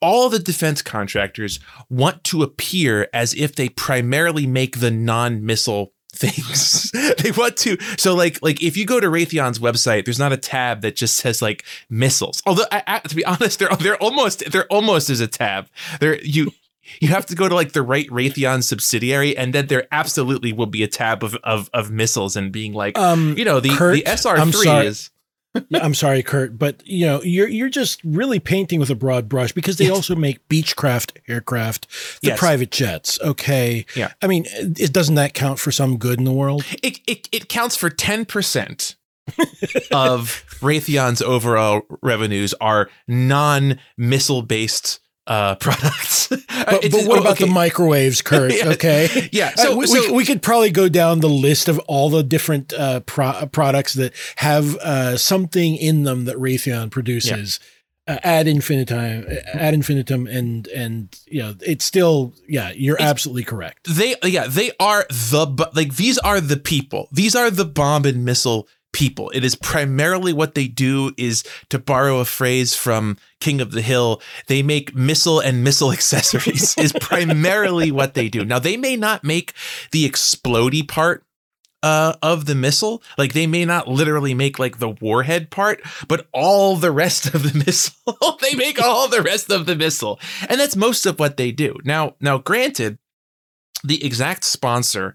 All 0.00 0.28
the 0.28 0.38
defense 0.38 0.82
contractors 0.82 1.58
want 1.88 2.22
to 2.24 2.42
appear 2.42 3.08
as 3.14 3.34
if 3.34 3.54
they 3.54 3.70
primarily 3.70 4.46
make 4.46 4.80
the 4.80 4.90
non-missile 4.90 5.92
things. 6.12 6.90
they 7.18 7.30
want 7.30 7.56
to 7.58 7.76
so 7.98 8.14
like 8.14 8.40
like 8.42 8.62
if 8.62 8.76
you 8.76 8.86
go 8.86 9.00
to 9.00 9.08
Raytheon's 9.08 9.58
website, 9.58 10.04
there's 10.04 10.18
not 10.18 10.32
a 10.32 10.36
tab 10.36 10.82
that 10.82 10.96
just 10.96 11.16
says 11.16 11.42
like 11.42 11.64
missiles. 11.90 12.42
Although 12.46 12.66
I, 12.72 12.82
I, 12.86 12.98
to 13.00 13.14
be 13.14 13.24
honest, 13.26 13.58
they're 13.58 13.74
they're 13.76 14.02
almost 14.02 14.50
they're 14.50 14.66
almost 14.66 15.10
as 15.10 15.20
a 15.20 15.26
tab. 15.26 15.68
There 16.00 16.20
you 16.22 16.52
you 17.00 17.08
have 17.08 17.26
to 17.26 17.34
go 17.34 17.48
to 17.48 17.54
like 17.54 17.72
the 17.72 17.82
right 17.82 18.08
Raytheon 18.08 18.62
subsidiary, 18.62 19.36
and 19.36 19.52
then 19.52 19.66
there 19.66 19.86
absolutely 19.90 20.52
will 20.52 20.66
be 20.66 20.82
a 20.82 20.88
tab 20.88 21.24
of 21.24 21.34
of, 21.42 21.68
of 21.74 21.90
missiles 21.90 22.36
and 22.36 22.52
being 22.52 22.72
like, 22.72 22.96
Um, 22.96 23.36
you 23.36 23.44
know, 23.44 23.60
the 23.60 23.70
Kurt, 23.70 23.94
the 23.94 24.06
SR 24.06 24.36
three 24.46 24.64
sorry. 24.64 24.92
I'm 25.74 25.94
sorry, 25.94 26.22
Kurt, 26.22 26.58
but 26.58 26.82
you 26.86 27.06
know 27.06 27.22
you're 27.22 27.48
you're 27.48 27.68
just 27.68 28.00
really 28.04 28.38
painting 28.40 28.80
with 28.80 28.90
a 28.90 28.94
broad 28.94 29.28
brush 29.28 29.52
because 29.52 29.76
they 29.76 29.84
Yes. 29.86 29.94
also 29.94 30.14
make 30.16 30.46
Beechcraft 30.48 31.12
aircraft, 31.28 31.86
the 32.22 32.28
Yes. 32.28 32.38
private 32.38 32.70
jets. 32.70 33.18
Okay, 33.20 33.86
Yeah. 33.94 34.12
I 34.22 34.26
mean, 34.26 34.44
it 34.50 34.92
doesn't 34.92 35.14
that 35.16 35.34
count 35.34 35.58
for 35.58 35.70
some 35.72 35.96
good 35.98 36.18
in 36.18 36.24
the 36.24 36.32
world? 36.32 36.64
it 36.82 37.00
it, 37.06 37.28
it 37.32 37.48
counts 37.48 37.76
for 37.76 37.90
ten 37.90 38.24
percent 38.24 38.96
of 39.90 40.44
Raytheon's 40.60 41.22
overall 41.22 41.82
revenues 42.02 42.54
are 42.60 42.88
non 43.08 43.78
missile 43.96 44.42
based 44.42 45.00
uh, 45.26 45.54
products. 45.60 46.28
But, 46.28 46.82
but 46.90 47.06
what 47.06 47.18
about 47.20 47.38
the 47.38 47.46
microwaves, 47.46 48.22
Kurt? 48.22 48.52
Yeah. 48.56 48.68
Okay, 48.70 49.28
Yeah, 49.32 49.52
Uh, 49.58 49.62
so- 49.62 49.76
we, 49.76 49.86
so- 49.86 50.10
we, 50.10 50.16
we 50.18 50.24
could 50.24 50.42
probably 50.42 50.70
go 50.70 50.88
down 50.88 51.20
the 51.20 51.28
list 51.28 51.68
of 51.68 51.78
all 51.80 52.10
the 52.10 52.22
different 52.22 52.72
uh, 52.72 53.00
pro- 53.00 53.46
products 53.52 53.94
that 53.94 54.12
have 54.36 54.76
uh, 54.76 55.16
something 55.16 55.76
in 55.76 56.02
them 56.04 56.24
that 56.26 56.36
Raytheon 56.36 56.90
produces. 56.90 57.60
Uh, 58.08 58.18
ad 58.22 58.46
infinitum, 58.46 59.26
ad 59.52 59.74
infinitum, 59.74 60.28
and 60.28 60.68
and 60.68 61.18
you 61.26 61.42
know 61.42 61.54
it's 61.60 61.84
still 61.84 62.32
yeah. 62.46 62.70
You're 62.70 62.96
absolutely 63.02 63.42
correct. 63.42 63.92
they 63.96 64.14
yeah 64.22 64.46
they 64.46 64.70
are 64.78 65.06
the 65.10 65.68
like 65.74 65.96
these 65.96 66.16
are 66.18 66.40
the 66.40 66.56
people 66.56 67.08
these 67.10 67.34
are 67.34 67.50
the 67.50 67.64
bomb 67.64 68.04
and 68.04 68.24
missile 68.24 68.68
people. 68.96 69.28
It 69.34 69.44
is 69.44 69.54
primarily 69.54 70.32
what 70.32 70.54
they 70.54 70.66
do 70.66 71.12
is 71.18 71.44
to 71.68 71.78
borrow 71.78 72.18
a 72.18 72.24
phrase 72.24 72.74
from 72.74 73.18
king 73.40 73.60
of 73.60 73.72
the 73.72 73.82
hill 73.82 74.22
they 74.46 74.62
make 74.62 74.94
missile 74.94 75.38
and 75.38 75.62
missile 75.62 75.92
accessories 75.98 76.74
is 76.78 76.94
primarily 76.94 77.92
what 77.92 78.14
they 78.14 78.30
do. 78.30 78.42
Now 78.42 78.58
they 78.58 78.78
may 78.78 78.96
not 78.96 79.22
make 79.22 79.52
the 79.92 80.08
explody 80.08 80.88
part 80.88 81.24
uh, 81.82 82.14
of 82.22 82.46
the 82.46 82.54
missile. 82.54 83.02
Like 83.18 83.34
they 83.34 83.46
may 83.46 83.66
not 83.66 83.86
literally 83.86 84.32
make 84.32 84.58
like 84.58 84.78
the 84.78 84.88
warhead 84.88 85.50
part 85.50 85.82
but 86.08 86.26
all 86.32 86.76
the 86.76 86.90
rest 86.90 87.34
of 87.34 87.42
the 87.42 87.58
missile 87.66 88.38
they 88.40 88.54
make 88.54 88.80
all 88.80 89.08
the 89.08 89.20
rest 89.20 89.50
of 89.50 89.66
the 89.66 89.76
missile. 89.76 90.18
And 90.48 90.58
that's 90.58 90.74
most 90.74 91.04
of 91.04 91.18
what 91.18 91.36
they 91.36 91.52
do. 91.52 91.76
Now 91.84 92.14
now 92.18 92.38
granted 92.38 92.96
the 93.84 94.02
exact 94.02 94.44
sponsor 94.44 95.14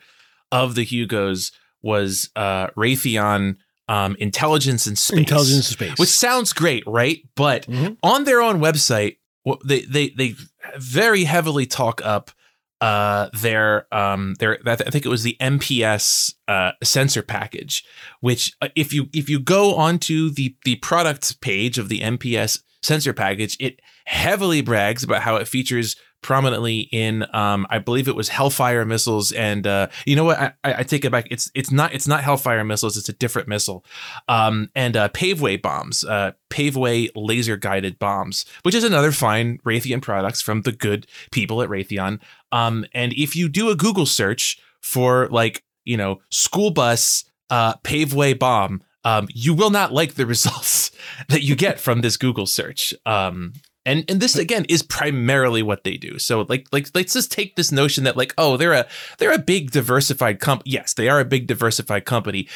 of 0.52 0.76
the 0.76 0.84
Hugos 0.84 1.52
was 1.82 2.30
uh, 2.36 2.68
Raytheon 2.78 3.58
um, 3.88 4.16
Intelligence 4.20 4.88
and 4.88 4.98
Space. 4.98 5.18
Intelligence 5.20 5.56
and 5.70 5.80
space. 5.80 5.98
Which 6.00 6.10
sounds 6.10 6.54
great, 6.54 6.84
right? 6.88 7.20
But 7.36 7.66
Mhm. 7.68 7.98
on 8.04 8.24
their 8.24 8.42
own 8.42 8.60
website, 8.60 9.18
they 9.66 9.82
they 9.82 10.10
they 10.10 10.36
very 10.78 11.24
heavily 11.26 11.66
talk 11.66 12.02
up 12.04 12.32
uh 12.80 13.30
their 13.34 13.86
um 13.94 14.34
their 14.40 14.58
I 14.66 14.76
th- 14.76 14.88
I 14.88 14.92
think 14.92 15.06
it 15.06 15.10
was 15.10 15.24
the 15.24 15.38
MPS 15.40 16.34
uh 16.48 16.72
sensor 16.84 17.22
package 17.22 17.84
which 18.22 18.54
uh, 18.62 18.70
if 18.76 18.92
you 18.94 19.08
if 19.14 19.30
you 19.30 19.40
go 19.40 19.76
onto 19.76 20.32
the 20.32 20.56
the 20.66 20.76
product 20.78 21.42
page 21.42 21.78
of 21.78 21.90
the 21.90 22.00
MPS 22.02 22.62
sensor 22.84 23.14
package. 23.14 23.56
It 23.60 23.80
heavily 24.06 24.62
brags 24.62 25.04
about 25.04 25.22
how 25.22 25.36
it 25.36 25.48
features 25.48 25.96
prominently 26.22 26.82
in 26.92 27.26
um, 27.34 27.66
I 27.70 27.80
believe 27.80 28.08
it 28.08 28.16
was 28.16 28.30
Hellfire 28.30 28.86
missiles 28.86 29.32
and 29.32 29.66
uh, 29.66 29.88
you 30.06 30.16
know 30.16 30.24
what? 30.24 30.40
I, 30.40 30.54
I, 30.64 30.84
take 30.84 31.04
it 31.06 31.12
back. 31.12 31.28
It's 31.32 31.52
it's 31.56 31.72
not 31.72 31.94
it's 31.94 32.08
not 32.08 32.24
Hellfire 32.24 32.64
missiles. 32.64 32.98
It's 32.98 33.10
a 33.10 33.14
different 33.14 33.48
missile. 33.48 33.84
Um, 34.28 34.70
and 34.76 34.96
uh, 34.96 35.10
Paveway 35.10 35.62
bombs 35.62 36.04
uh, 36.04 36.32
Paveway 36.50 37.10
laser 37.16 37.58
guided 37.58 38.00
bombs 38.00 38.46
which 38.64 38.76
is 38.76 38.84
another 38.84 39.12
fine 39.12 39.58
Raytheon 39.60 40.02
products 40.02 40.42
from 40.42 40.62
the 40.62 40.72
good 40.72 41.08
people 41.32 41.62
at 41.62 41.70
Raytheon. 41.70 42.20
Um, 42.52 42.86
and 42.94 43.14
if 43.14 43.36
you 43.36 43.50
do 43.50 43.70
a 43.70 43.76
Google 43.76 44.06
search 44.06 44.60
for 44.82 45.28
like 45.30 45.64
you 45.86 45.98
know 45.98 46.22
school 46.30 46.72
bus 46.72 47.26
uh, 47.50 47.76
Paveway 47.78 48.38
bomb 48.38 48.84
um, 49.04 49.28
you 49.34 49.54
will 49.54 49.72
not 49.72 49.92
like 49.92 50.14
the 50.14 50.26
results 50.28 50.92
that 51.30 51.42
you 51.44 51.56
get 51.56 51.80
from 51.80 52.02
this 52.02 52.18
Google 52.18 52.46
search. 52.46 52.94
Um, 53.06 53.54
and 53.86 54.06
and 54.10 54.20
this 54.20 54.36
again 54.36 54.66
is 54.70 54.84
primarily 54.84 55.64
what 55.64 55.84
they 55.84 55.98
do. 55.98 56.20
So 56.20 56.46
like 56.48 56.68
like 56.72 56.90
let's 56.94 57.14
just 57.14 57.32
take 57.32 57.56
this 57.56 57.72
notion 57.72 58.04
that 58.04 58.18
like 58.18 58.34
oh 58.38 58.58
they're 58.58 58.74
a 58.74 58.88
they're 59.18 59.34
a 59.34 59.40
big 59.40 59.72
diversified 59.72 60.40
company. 60.40 60.72
Yes, 60.72 60.94
they 60.94 61.10
are 61.10 61.20
a 61.20 61.26
big 61.26 61.48
diversified 61.48 62.06
company. 62.06 62.48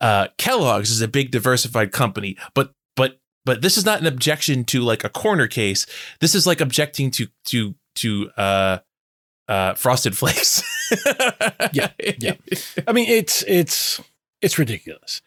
Uh, 0.00 0.28
Kellogg's 0.38 0.90
is 0.90 1.02
a 1.02 1.08
big 1.08 1.30
diversified 1.30 1.92
company, 1.92 2.36
but 2.54 2.72
but 2.96 3.20
but 3.44 3.62
this 3.62 3.76
is 3.76 3.84
not 3.84 4.00
an 4.00 4.06
objection 4.06 4.64
to 4.64 4.80
like 4.80 5.04
a 5.04 5.10
corner 5.10 5.46
case. 5.46 5.86
This 6.20 6.34
is 6.34 6.46
like 6.46 6.60
objecting 6.60 7.10
to 7.12 7.28
to 7.46 7.74
to 7.96 8.30
uh 8.36 8.78
uh 9.48 9.74
frosted 9.74 10.16
flakes. 10.16 10.62
yeah, 11.72 11.90
yeah. 12.18 12.34
I 12.88 12.92
mean 12.92 13.08
it's 13.08 13.42
it's 13.46 14.00
it's 14.40 14.58
ridiculous. 14.58 15.20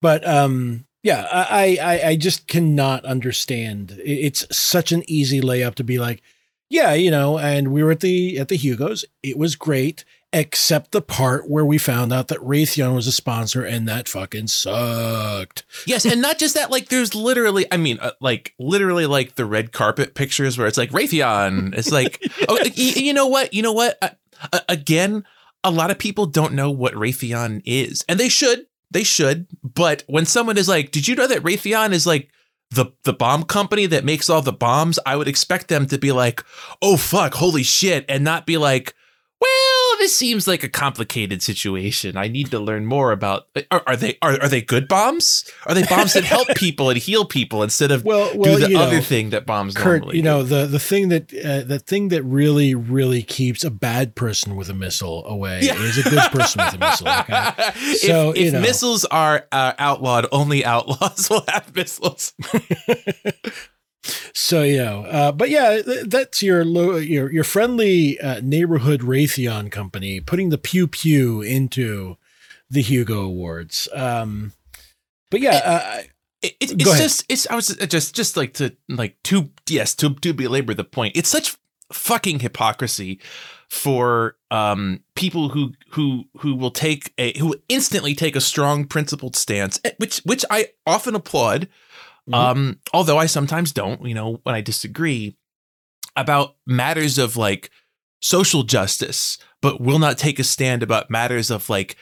But 0.00 0.26
um, 0.26 0.86
yeah, 1.02 1.26
I, 1.30 1.78
I 1.80 2.08
I 2.08 2.16
just 2.16 2.46
cannot 2.46 3.04
understand. 3.04 3.98
It's 4.04 4.46
such 4.56 4.92
an 4.92 5.02
easy 5.08 5.40
layup 5.40 5.74
to 5.76 5.84
be 5.84 5.98
like, 5.98 6.22
yeah, 6.68 6.92
you 6.92 7.10
know. 7.10 7.38
And 7.38 7.72
we 7.72 7.82
were 7.82 7.92
at 7.92 8.00
the 8.00 8.38
at 8.38 8.48
the 8.48 8.56
Hugos. 8.56 9.04
It 9.22 9.38
was 9.38 9.56
great, 9.56 10.04
except 10.32 10.92
the 10.92 11.00
part 11.00 11.48
where 11.48 11.64
we 11.64 11.78
found 11.78 12.12
out 12.12 12.28
that 12.28 12.38
Raytheon 12.40 12.94
was 12.94 13.06
a 13.06 13.12
sponsor, 13.12 13.64
and 13.64 13.88
that 13.88 14.08
fucking 14.08 14.48
sucked. 14.48 15.64
Yes, 15.86 16.04
and 16.04 16.20
not 16.20 16.38
just 16.38 16.54
that. 16.54 16.70
Like, 16.70 16.88
there's 16.88 17.14
literally, 17.14 17.66
I 17.72 17.78
mean, 17.78 17.98
uh, 17.98 18.12
like 18.20 18.54
literally, 18.58 19.06
like 19.06 19.36
the 19.36 19.46
red 19.46 19.72
carpet 19.72 20.14
pictures 20.14 20.58
where 20.58 20.66
it's 20.66 20.78
like 20.78 20.90
Raytheon. 20.90 21.76
It's 21.76 21.90
like, 21.90 22.22
oh, 22.48 22.58
you, 22.74 23.04
you 23.04 23.12
know 23.14 23.26
what? 23.26 23.54
You 23.54 23.62
know 23.62 23.72
what? 23.72 23.98
Uh, 24.52 24.60
again, 24.68 25.24
a 25.64 25.70
lot 25.70 25.90
of 25.90 25.98
people 25.98 26.26
don't 26.26 26.52
know 26.52 26.70
what 26.70 26.92
Raytheon 26.92 27.62
is, 27.64 28.04
and 28.06 28.20
they 28.20 28.28
should 28.28 28.66
they 28.90 29.04
should. 29.04 29.46
But 29.62 30.04
when 30.06 30.26
someone 30.26 30.58
is 30.58 30.68
like, 30.68 30.90
"Did 30.90 31.08
you 31.08 31.14
know 31.14 31.26
that 31.26 31.42
Raytheon 31.42 31.92
is 31.92 32.06
like 32.06 32.30
the 32.70 32.86
the 33.04 33.12
bomb 33.12 33.44
company 33.44 33.86
that 33.86 34.04
makes 34.04 34.28
all 34.30 34.42
the 34.42 34.52
bombs?" 34.52 34.98
I 35.06 35.16
would 35.16 35.28
expect 35.28 35.68
them 35.68 35.86
to 35.86 35.98
be 35.98 36.12
like, 36.12 36.44
"Oh 36.82 36.96
fuck, 36.96 37.34
holy 37.34 37.62
shit," 37.62 38.04
and 38.08 38.24
not 38.24 38.46
be 38.46 38.56
like, 38.56 38.94
well, 39.40 39.50
this 40.00 40.16
seems 40.16 40.48
like 40.48 40.64
a 40.64 40.68
complicated 40.68 41.42
situation. 41.42 42.16
I 42.16 42.26
need 42.26 42.50
to 42.50 42.58
learn 42.58 42.86
more 42.86 43.12
about. 43.12 43.46
Are, 43.70 43.82
are 43.86 43.96
they 43.96 44.18
are, 44.22 44.40
are 44.40 44.48
they 44.48 44.62
good 44.62 44.88
bombs? 44.88 45.48
Are 45.66 45.74
they 45.74 45.84
bombs 45.84 46.14
that 46.14 46.24
help 46.24 46.48
people 46.56 46.90
and 46.90 46.98
heal 46.98 47.24
people 47.24 47.62
instead 47.62 47.92
of 47.92 48.04
well, 48.04 48.36
well 48.36 48.58
do 48.58 48.66
the 48.66 48.76
other 48.76 48.96
know, 48.96 49.02
thing 49.02 49.30
that 49.30 49.46
bombs 49.46 49.74
Kurt, 49.74 50.00
normally? 50.00 50.16
You 50.16 50.22
know 50.22 50.42
the 50.42 50.66
the 50.66 50.80
thing 50.80 51.10
that 51.10 51.32
uh, 51.32 51.62
the 51.62 51.78
thing 51.78 52.08
that 52.08 52.22
really 52.22 52.74
really 52.74 53.22
keeps 53.22 53.62
a 53.62 53.70
bad 53.70 54.14
person 54.14 54.56
with 54.56 54.70
a 54.70 54.74
missile 54.74 55.24
away 55.26 55.60
yeah. 55.62 55.74
is 55.74 55.98
a 55.98 56.08
good 56.08 56.30
person 56.32 56.64
with 56.64 56.74
a 56.74 56.78
missile. 56.78 57.08
Okay? 57.08 57.70
So 58.00 58.30
if, 58.30 58.36
if 58.36 58.44
you 58.44 58.52
know. 58.52 58.60
missiles 58.60 59.04
are 59.04 59.46
uh, 59.52 59.74
outlawed, 59.78 60.26
only 60.32 60.64
outlaws 60.64 61.28
will 61.30 61.44
have 61.48 61.74
missiles. 61.74 62.32
So 64.32 64.62
you 64.62 64.78
know, 64.78 65.04
uh, 65.04 65.32
but 65.32 65.50
yeah, 65.50 65.80
that's 66.04 66.42
your 66.42 66.62
your 66.98 67.30
your 67.30 67.44
friendly 67.44 68.20
uh, 68.20 68.40
neighborhood 68.42 69.00
Raytheon 69.00 69.70
company 69.70 70.20
putting 70.20 70.50
the 70.50 70.58
pew 70.58 70.86
pew 70.86 71.42
into 71.42 72.16
the 72.70 72.82
Hugo 72.82 73.22
Awards. 73.22 73.88
Um, 73.92 74.52
but 75.30 75.40
yeah, 75.40 75.60
uh, 75.64 76.02
it, 76.42 76.56
it, 76.60 76.72
it's 76.72 76.98
just 76.98 77.24
it's 77.28 77.46
I 77.48 77.54
was 77.54 77.68
just 77.68 78.14
just 78.14 78.36
like 78.36 78.54
to 78.54 78.74
like 78.88 79.16
to 79.24 79.50
yes 79.68 79.94
to 79.96 80.14
to 80.14 80.32
belabor 80.32 80.74
the 80.74 80.84
point. 80.84 81.16
It's 81.16 81.28
such 81.28 81.56
fucking 81.92 82.38
hypocrisy 82.38 83.20
for 83.68 84.36
um 84.50 85.00
people 85.14 85.50
who 85.50 85.72
who 85.90 86.24
who 86.38 86.54
will 86.56 86.70
take 86.70 87.12
a 87.18 87.38
who 87.38 87.54
instantly 87.68 88.14
take 88.14 88.34
a 88.36 88.40
strong 88.40 88.84
principled 88.84 89.36
stance, 89.36 89.78
eh, 89.84 89.92
which 89.98 90.18
which 90.24 90.44
I 90.50 90.68
often 90.86 91.14
applaud 91.14 91.68
Mm-hmm. 92.30 92.34
Um, 92.34 92.80
although 92.92 93.18
I 93.18 93.26
sometimes 93.26 93.72
don't, 93.72 94.04
you 94.04 94.14
know, 94.14 94.40
when 94.42 94.54
I 94.54 94.60
disagree 94.60 95.36
about 96.16 96.56
matters 96.66 97.18
of 97.18 97.36
like 97.36 97.70
social 98.20 98.62
justice, 98.62 99.38
but 99.62 99.80
will 99.80 99.98
not 99.98 100.18
take 100.18 100.38
a 100.38 100.44
stand 100.44 100.82
about 100.82 101.10
matters 101.10 101.50
of 101.50 101.68
like 101.68 101.96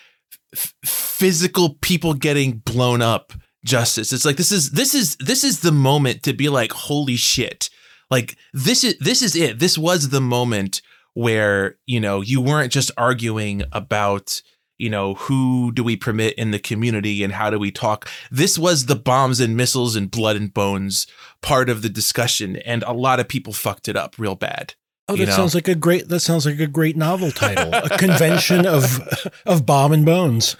f- 0.55 0.75
physical 0.85 1.75
people 1.81 2.14
getting 2.14 2.59
blown 2.59 3.03
up 3.03 3.33
justice. 3.64 4.12
It's 4.12 4.25
like 4.25 4.37
this 4.37 4.53
is 4.53 4.71
this 4.71 4.95
is 4.95 5.17
this 5.17 5.45
is 5.45 5.61
the 5.61 5.73
moment 5.73 6.23
to 6.25 6.33
be 6.33 6.49
like, 6.49 6.73
holy 6.73 7.17
shit. 7.17 7.71
Like 8.11 8.37
this 8.53 8.85
is 8.85 8.97
this 8.99 9.23
is 9.23 9.37
it. 9.37 9.59
This 9.59 9.77
was 9.77 10.09
the 10.09 10.21
moment 10.21 10.81
where, 11.14 11.77
you 11.87 12.01
know, 12.01 12.21
you 12.21 12.41
weren't 12.41 12.73
just 12.73 12.91
arguing 12.97 13.62
about 13.73 14.41
you 14.79 14.88
know, 14.88 15.14
who 15.14 15.73
do 15.73 15.83
we 15.83 15.97
permit 15.97 16.35
in 16.35 16.53
the 16.53 16.59
community 16.59 17.25
and 17.25 17.33
how 17.33 17.51
do 17.51 17.59
we 17.59 17.71
talk? 17.71 18.09
This 18.31 18.59
was 18.59 18.87
the 18.87 18.97
bombs 18.97 19.41
and 19.41 19.57
missiles 19.57 19.97
and 19.97 20.11
blood 20.11 20.37
and 20.37 20.55
bones 20.55 21.07
part 21.43 21.69
of 21.69 21.83
the 21.83 21.88
discussion. 21.88 22.57
And 22.57 22.85
a 22.85 22.93
lot 22.93 23.21
of 23.21 23.29
people 23.29 23.53
fucked 23.53 23.88
it 23.88 23.97
up 23.97 24.19
real 24.19 24.37
bad. 24.37 24.75
Oh, 25.09 25.17
that 25.17 25.27
know? 25.27 25.35
sounds 25.35 25.55
like 25.55 25.69
a 25.69 25.75
great, 25.75 26.09
that 26.09 26.21
sounds 26.21 26.47
like 26.47 26.61
a 26.61 26.67
great 26.67 26.97
novel 26.97 27.31
title, 27.33 27.73
a 27.73 27.99
convention 27.99 28.67
of, 28.67 29.01
of 29.47 29.67
bomb 29.67 29.93
and 29.93 30.07
bones. 30.07 30.55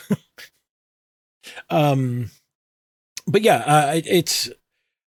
um, 1.71 2.31
but 3.27 3.43
yeah, 3.43 3.59
uh, 3.59 4.01
it's, 4.05 4.51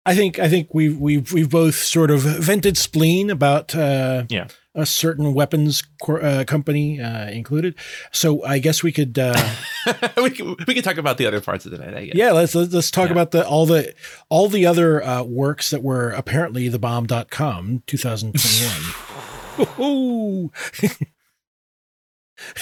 I 0.05 0.15
think, 0.15 0.39
I 0.39 0.49
think 0.49 0.73
we've, 0.73 0.99
we've, 0.99 1.31
we've 1.31 1.49
both 1.49 1.75
sort 1.75 2.11
of 2.11 2.21
vented 2.21 2.77
spleen 2.77 3.29
about, 3.29 3.75
uh, 3.75 4.23
yeah 4.29 4.47
a 4.75 4.85
certain 4.85 5.33
weapons 5.33 5.81
uh, 6.07 6.43
company 6.45 7.01
uh, 7.01 7.29
included. 7.29 7.75
So 8.11 8.43
I 8.43 8.59
guess 8.59 8.83
we 8.83 8.91
could 8.91 9.17
uh, 9.17 9.33
we 10.17 10.29
can 10.29 10.55
we 10.67 10.73
can 10.73 10.83
talk 10.83 10.97
about 10.97 11.17
the 11.17 11.25
other 11.25 11.41
parts 11.41 11.65
of 11.65 11.71
the 11.71 11.77
night. 11.77 12.13
Yeah, 12.13 12.31
let's 12.31 12.53
let's, 12.53 12.73
let's 12.73 12.91
talk 12.91 13.07
yeah. 13.07 13.13
about 13.13 13.31
the 13.31 13.47
all 13.47 13.65
the 13.65 13.93
all 14.29 14.49
the 14.49 14.65
other 14.65 15.03
uh, 15.03 15.23
works 15.23 15.71
that 15.71 15.81
were 15.81 16.11
apparently 16.11 16.67
the 16.67 16.79
bomb.com 16.79 17.83
2021. 17.87 19.35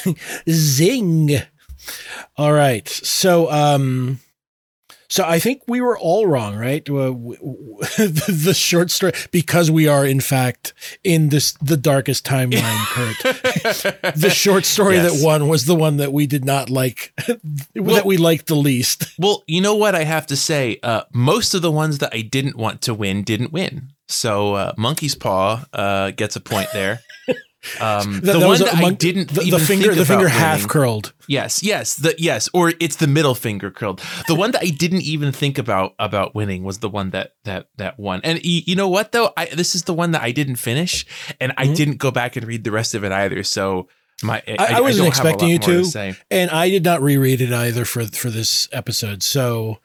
Zing. 0.49 1.31
All 2.37 2.53
right. 2.53 2.87
So 2.87 3.51
um 3.51 4.19
so 5.13 5.23
I 5.23 5.37
think 5.37 5.61
we 5.67 5.79
were 5.79 5.95
all 5.95 6.25
wrong, 6.25 6.55
right? 6.55 6.83
The 6.87 8.53
short 8.55 8.89
story, 8.89 9.13
because 9.29 9.69
we 9.69 9.87
are 9.87 10.07
in 10.07 10.19
fact 10.19 10.73
in 11.03 11.29
this 11.29 11.51
the 11.61 11.77
darkest 11.77 12.25
timeline, 12.25 12.85
Kurt. 12.87 14.15
the 14.15 14.31
short 14.31 14.65
story 14.65 14.95
yes. 14.95 15.11
that 15.11 15.23
won 15.23 15.47
was 15.47 15.65
the 15.65 15.75
one 15.75 15.97
that 15.97 16.11
we 16.11 16.25
did 16.25 16.45
not 16.45 16.71
like, 16.71 17.13
well, 17.75 17.93
that 17.93 18.07
we 18.07 18.17
liked 18.17 18.47
the 18.47 18.55
least. 18.55 19.05
Well, 19.19 19.43
you 19.45 19.61
know 19.61 19.75
what 19.75 19.93
I 19.93 20.03
have 20.03 20.25
to 20.27 20.35
say. 20.35 20.79
Uh, 20.81 21.03
most 21.13 21.53
of 21.53 21.61
the 21.61 21.71
ones 21.71 21.99
that 21.99 22.11
I 22.11 22.21
didn't 22.21 22.57
want 22.57 22.81
to 22.83 22.95
win 22.95 23.21
didn't 23.21 23.53
win. 23.53 23.89
So 24.07 24.55
uh, 24.55 24.73
Monkey's 24.77 25.13
Paw 25.13 25.63
uh, 25.73 26.09
gets 26.09 26.35
a 26.35 26.41
point 26.41 26.69
there. 26.73 27.01
Um, 27.79 28.19
the, 28.23 28.33
the 28.33 28.47
one 28.47 28.59
that 28.59 28.75
I 28.75 28.91
didn't 28.91 29.29
the, 29.29 29.49
the 29.49 29.59
finger 29.59 29.95
the 29.95 30.05
finger 30.05 30.27
half 30.27 30.67
curled. 30.67 31.13
Yes, 31.27 31.63
yes, 31.63 31.95
the 31.95 32.13
yes, 32.17 32.49
or 32.53 32.73
it's 32.79 32.97
the 32.97 33.07
middle 33.07 33.35
finger 33.35 33.71
curled. 33.71 34.01
The 34.27 34.35
one 34.35 34.51
that 34.51 34.61
I 34.61 34.69
didn't 34.69 35.01
even 35.01 35.31
think 35.31 35.57
about 35.57 35.93
about 35.97 36.35
winning 36.35 36.63
was 36.63 36.79
the 36.79 36.89
one 36.89 37.11
that 37.11 37.35
that 37.45 37.69
that 37.77 37.97
won. 37.99 38.21
And 38.23 38.43
you, 38.43 38.61
you 38.65 38.75
know 38.75 38.89
what 38.89 39.11
though, 39.11 39.31
I 39.37 39.45
this 39.45 39.75
is 39.75 39.83
the 39.83 39.93
one 39.93 40.11
that 40.11 40.21
I 40.21 40.31
didn't 40.31 40.57
finish, 40.57 41.05
and 41.39 41.51
mm-hmm. 41.51 41.71
I 41.71 41.73
didn't 41.73 41.97
go 41.97 42.11
back 42.11 42.35
and 42.35 42.45
read 42.45 42.63
the 42.63 42.71
rest 42.71 42.95
of 42.95 43.03
it 43.03 43.11
either. 43.11 43.43
So 43.43 43.87
my 44.21 44.43
I, 44.47 44.55
I, 44.59 44.77
I 44.77 44.81
wasn't 44.81 45.05
I 45.05 45.07
expecting 45.09 45.49
you 45.49 45.59
to, 45.59 45.83
to 45.83 46.15
and 46.29 46.51
I 46.51 46.69
did 46.69 46.83
not 46.83 47.01
reread 47.01 47.41
it 47.41 47.53
either 47.53 47.85
for 47.85 48.05
for 48.05 48.29
this 48.29 48.67
episode. 48.71 49.23
So. 49.23 49.79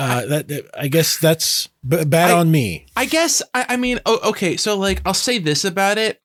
Uh, 0.00 0.24
that 0.26 0.70
I 0.78 0.86
guess 0.86 1.18
that's 1.18 1.68
b- 1.84 2.04
bad 2.04 2.30
on 2.30 2.52
me. 2.52 2.86
I 2.94 3.04
guess 3.04 3.42
I, 3.52 3.66
I 3.70 3.76
mean, 3.76 3.98
oh, 4.06 4.30
okay. 4.30 4.56
So 4.56 4.78
like, 4.78 5.02
I'll 5.04 5.12
say 5.12 5.40
this 5.40 5.64
about 5.64 5.98
it 5.98 6.22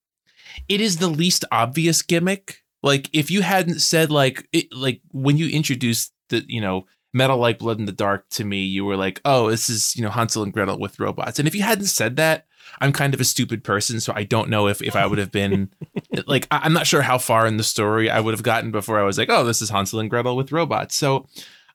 it 0.69 0.81
is 0.81 0.97
the 0.97 1.07
least 1.07 1.45
obvious 1.51 2.01
gimmick. 2.01 2.63
Like 2.81 3.09
if 3.13 3.31
you 3.31 3.41
hadn't 3.41 3.79
said 3.79 4.11
like 4.11 4.47
it, 4.51 4.73
like 4.73 5.01
when 5.11 5.37
you 5.37 5.49
introduced 5.49 6.13
the 6.29 6.43
you 6.47 6.61
know 6.61 6.85
metal 7.13 7.37
like 7.37 7.59
blood 7.59 7.79
in 7.79 7.85
the 7.85 7.91
dark 7.91 8.27
to 8.31 8.43
me, 8.43 8.63
you 8.63 8.85
were 8.85 8.97
like, 8.97 9.21
oh, 9.25 9.49
this 9.49 9.69
is 9.69 9.95
you 9.95 10.03
know 10.03 10.09
Hansel 10.09 10.43
and 10.43 10.53
Gretel 10.53 10.79
with 10.79 10.99
robots. 10.99 11.39
And 11.39 11.47
if 11.47 11.55
you 11.55 11.63
hadn't 11.63 11.85
said 11.85 12.17
that, 12.17 12.45
I'm 12.81 12.91
kind 12.91 13.13
of 13.13 13.21
a 13.21 13.25
stupid 13.25 13.63
person, 13.63 13.99
so 13.99 14.13
I 14.15 14.23
don't 14.23 14.49
know 14.49 14.67
if 14.67 14.81
if 14.81 14.95
I 14.95 15.05
would 15.05 15.19
have 15.19 15.31
been 15.31 15.69
like 16.27 16.47
I'm 16.51 16.73
not 16.73 16.87
sure 16.87 17.01
how 17.01 17.17
far 17.17 17.47
in 17.47 17.57
the 17.57 17.63
story 17.63 18.09
I 18.09 18.19
would 18.19 18.33
have 18.33 18.43
gotten 18.43 18.71
before 18.71 18.99
I 18.99 19.03
was 19.03 19.17
like, 19.17 19.29
oh, 19.29 19.43
this 19.43 19.61
is 19.61 19.69
Hansel 19.69 19.99
and 19.99 20.09
Gretel 20.09 20.35
with 20.35 20.51
robots. 20.51 20.95
So 20.95 21.27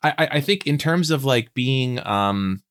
I 0.03 0.29
I 0.33 0.41
think 0.41 0.67
in 0.67 0.79
terms 0.79 1.11
of 1.11 1.25
like 1.25 1.55
being 1.55 2.05
um 2.07 2.63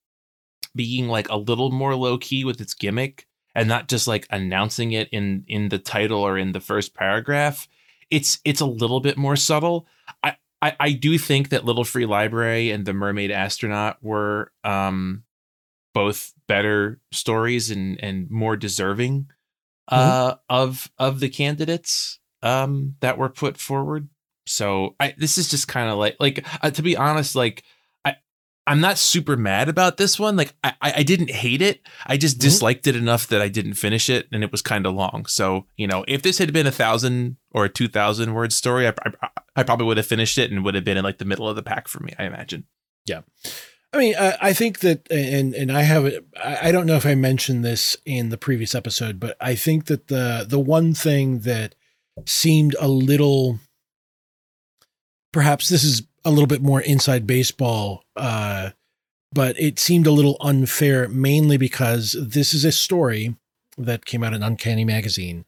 being 0.75 1.07
like 1.07 1.29
a 1.29 1.37
little 1.37 1.71
more 1.71 1.95
low 1.95 2.17
key 2.17 2.45
with 2.45 2.61
its 2.61 2.73
gimmick 2.73 3.26
and 3.57 3.67
not 3.67 3.89
just 3.89 4.07
like 4.07 4.27
announcing 4.29 4.91
it 4.91 5.09
in 5.11 5.43
in 5.47 5.69
the 5.69 5.79
title 5.79 6.19
or 6.19 6.37
in 6.37 6.51
the 6.51 6.59
first 6.59 6.93
paragraph, 6.93 7.67
it's 8.11 8.39
it's 8.45 8.61
a 8.61 8.65
little 8.65 8.99
bit 8.99 9.17
more 9.17 9.35
subtle. 9.35 9.87
I 10.23 10.35
I, 10.61 10.75
I 10.79 10.91
do 10.91 11.17
think 11.17 11.49
that 11.49 11.65
Little 11.65 11.83
Free 11.83 12.05
Library 12.05 12.71
and 12.71 12.85
The 12.85 12.93
Mermaid 12.93 13.31
Astronaut 13.31 13.97
were 14.01 14.51
um 14.63 15.23
both 15.95 16.33
better 16.47 17.01
stories 17.11 17.71
and 17.71 17.99
and 17.99 18.29
more 18.29 18.55
deserving 18.55 19.31
uh 19.87 20.33
mm-hmm. 20.33 20.39
of 20.49 20.91
of 20.99 21.19
the 21.19 21.29
candidates 21.29 22.19
um 22.43 22.95
that 22.99 23.17
were 23.17 23.29
put 23.29 23.57
forward 23.57 24.07
so 24.45 24.95
I 24.99 25.15
this 25.17 25.39
is 25.39 25.49
just 25.49 25.67
kind 25.67 25.89
of 25.89 25.97
like 25.97 26.15
like 26.19 26.45
uh, 26.61 26.71
to 26.71 26.81
be 26.81 26.95
honest, 26.95 27.35
like 27.35 27.63
I'm 28.67 28.81
not 28.81 28.97
super 28.97 29.37
mad 29.37 29.69
about 29.69 29.95
this 29.97 30.19
one. 30.19 30.35
Like 30.35 30.53
I 30.63 30.73
I 30.81 31.03
didn't 31.03 31.31
hate 31.31 31.61
it. 31.61 31.81
I 32.05 32.17
just 32.17 32.35
mm-hmm. 32.35 32.47
disliked 32.47 32.85
it 32.85 32.95
enough 32.95 33.27
that 33.27 33.41
I 33.41 33.47
didn't 33.47 33.75
finish 33.75 34.09
it, 34.09 34.27
and 34.31 34.43
it 34.43 34.51
was 34.51 34.61
kind 34.61 34.85
of 34.85 34.93
long. 34.93 35.25
So 35.25 35.65
you 35.77 35.87
know, 35.87 36.03
if 36.07 36.21
this 36.21 36.37
had 36.37 36.51
been 36.51 36.67
a 36.67 36.71
thousand 36.71 37.37
or 37.51 37.65
a 37.65 37.69
two 37.69 37.87
thousand 37.87 38.33
word 38.33 38.51
story, 38.51 38.87
I, 38.87 38.93
I, 39.21 39.29
I 39.55 39.63
probably 39.63 39.87
would 39.87 39.97
have 39.97 40.05
finished 40.05 40.37
it 40.37 40.51
and 40.51 40.63
would 40.65 40.75
have 40.75 40.83
been 40.83 40.97
in 40.97 41.03
like 41.03 41.17
the 41.17 41.25
middle 41.25 41.47
of 41.47 41.55
the 41.55 41.63
pack 41.63 41.87
for 41.87 42.03
me. 42.03 42.13
I 42.19 42.25
imagine. 42.25 42.65
Yeah. 43.05 43.21
I 43.93 43.97
mean, 43.97 44.15
I, 44.19 44.37
I 44.41 44.53
think 44.53 44.79
that, 44.79 45.09
and 45.09 45.55
and 45.55 45.71
I 45.71 45.83
have, 45.83 46.13
I 46.43 46.73
don't 46.73 46.85
know 46.85 46.97
if 46.97 47.05
I 47.05 47.15
mentioned 47.15 47.63
this 47.63 47.95
in 48.05 48.29
the 48.29 48.37
previous 48.37 48.75
episode, 48.75 49.17
but 49.17 49.37
I 49.39 49.55
think 49.55 49.85
that 49.85 50.07
the 50.07 50.45
the 50.47 50.59
one 50.59 50.93
thing 50.93 51.39
that 51.39 51.73
seemed 52.25 52.75
a 52.79 52.87
little 52.89 53.59
perhaps 55.31 55.69
this 55.69 55.83
is 55.83 56.01
a 56.27 56.31
little 56.31 56.47
bit 56.47 56.61
more 56.61 56.81
inside 56.81 57.25
baseball, 57.25 58.03
uh, 58.17 58.71
but 59.31 59.59
it 59.59 59.79
seemed 59.79 60.05
a 60.05 60.11
little 60.11 60.37
unfair, 60.41 61.07
mainly 61.07 61.57
because 61.57 62.15
this 62.19 62.53
is 62.53 62.65
a 62.65 62.71
story 62.71 63.35
that 63.77 64.05
came 64.05 64.23
out 64.23 64.33
in 64.33 64.43
Uncanny 64.43 64.83
Magazine, 64.83 65.45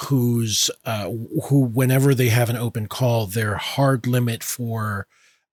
whose 0.00 0.70
uh, 0.84 1.10
who 1.44 1.60
whenever 1.60 2.14
they 2.14 2.28
have 2.28 2.48
an 2.48 2.56
open 2.56 2.86
call, 2.86 3.26
their 3.26 3.56
hard 3.56 4.06
limit 4.06 4.42
for 4.42 5.06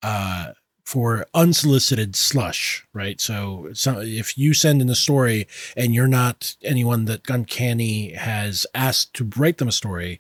uh, 0.04 0.54
for 0.86 1.26
unsolicited 1.34 2.16
slush, 2.16 2.86
right? 2.94 3.20
So, 3.22 3.70
so 3.74 4.00
if 4.00 4.38
you 4.38 4.54
send 4.54 4.82
in 4.82 4.90
a 4.90 4.96
story 4.96 5.48
and 5.78 5.94
you're 5.94 6.08
not 6.08 6.56
anyone 6.64 7.06
that 7.06 7.30
Uncanny 7.30 8.14
has 8.14 8.66
asked 8.74 9.14
to 9.16 9.30
write 9.38 9.58
them 9.58 9.68
a 9.68 9.74
story, 9.74 10.20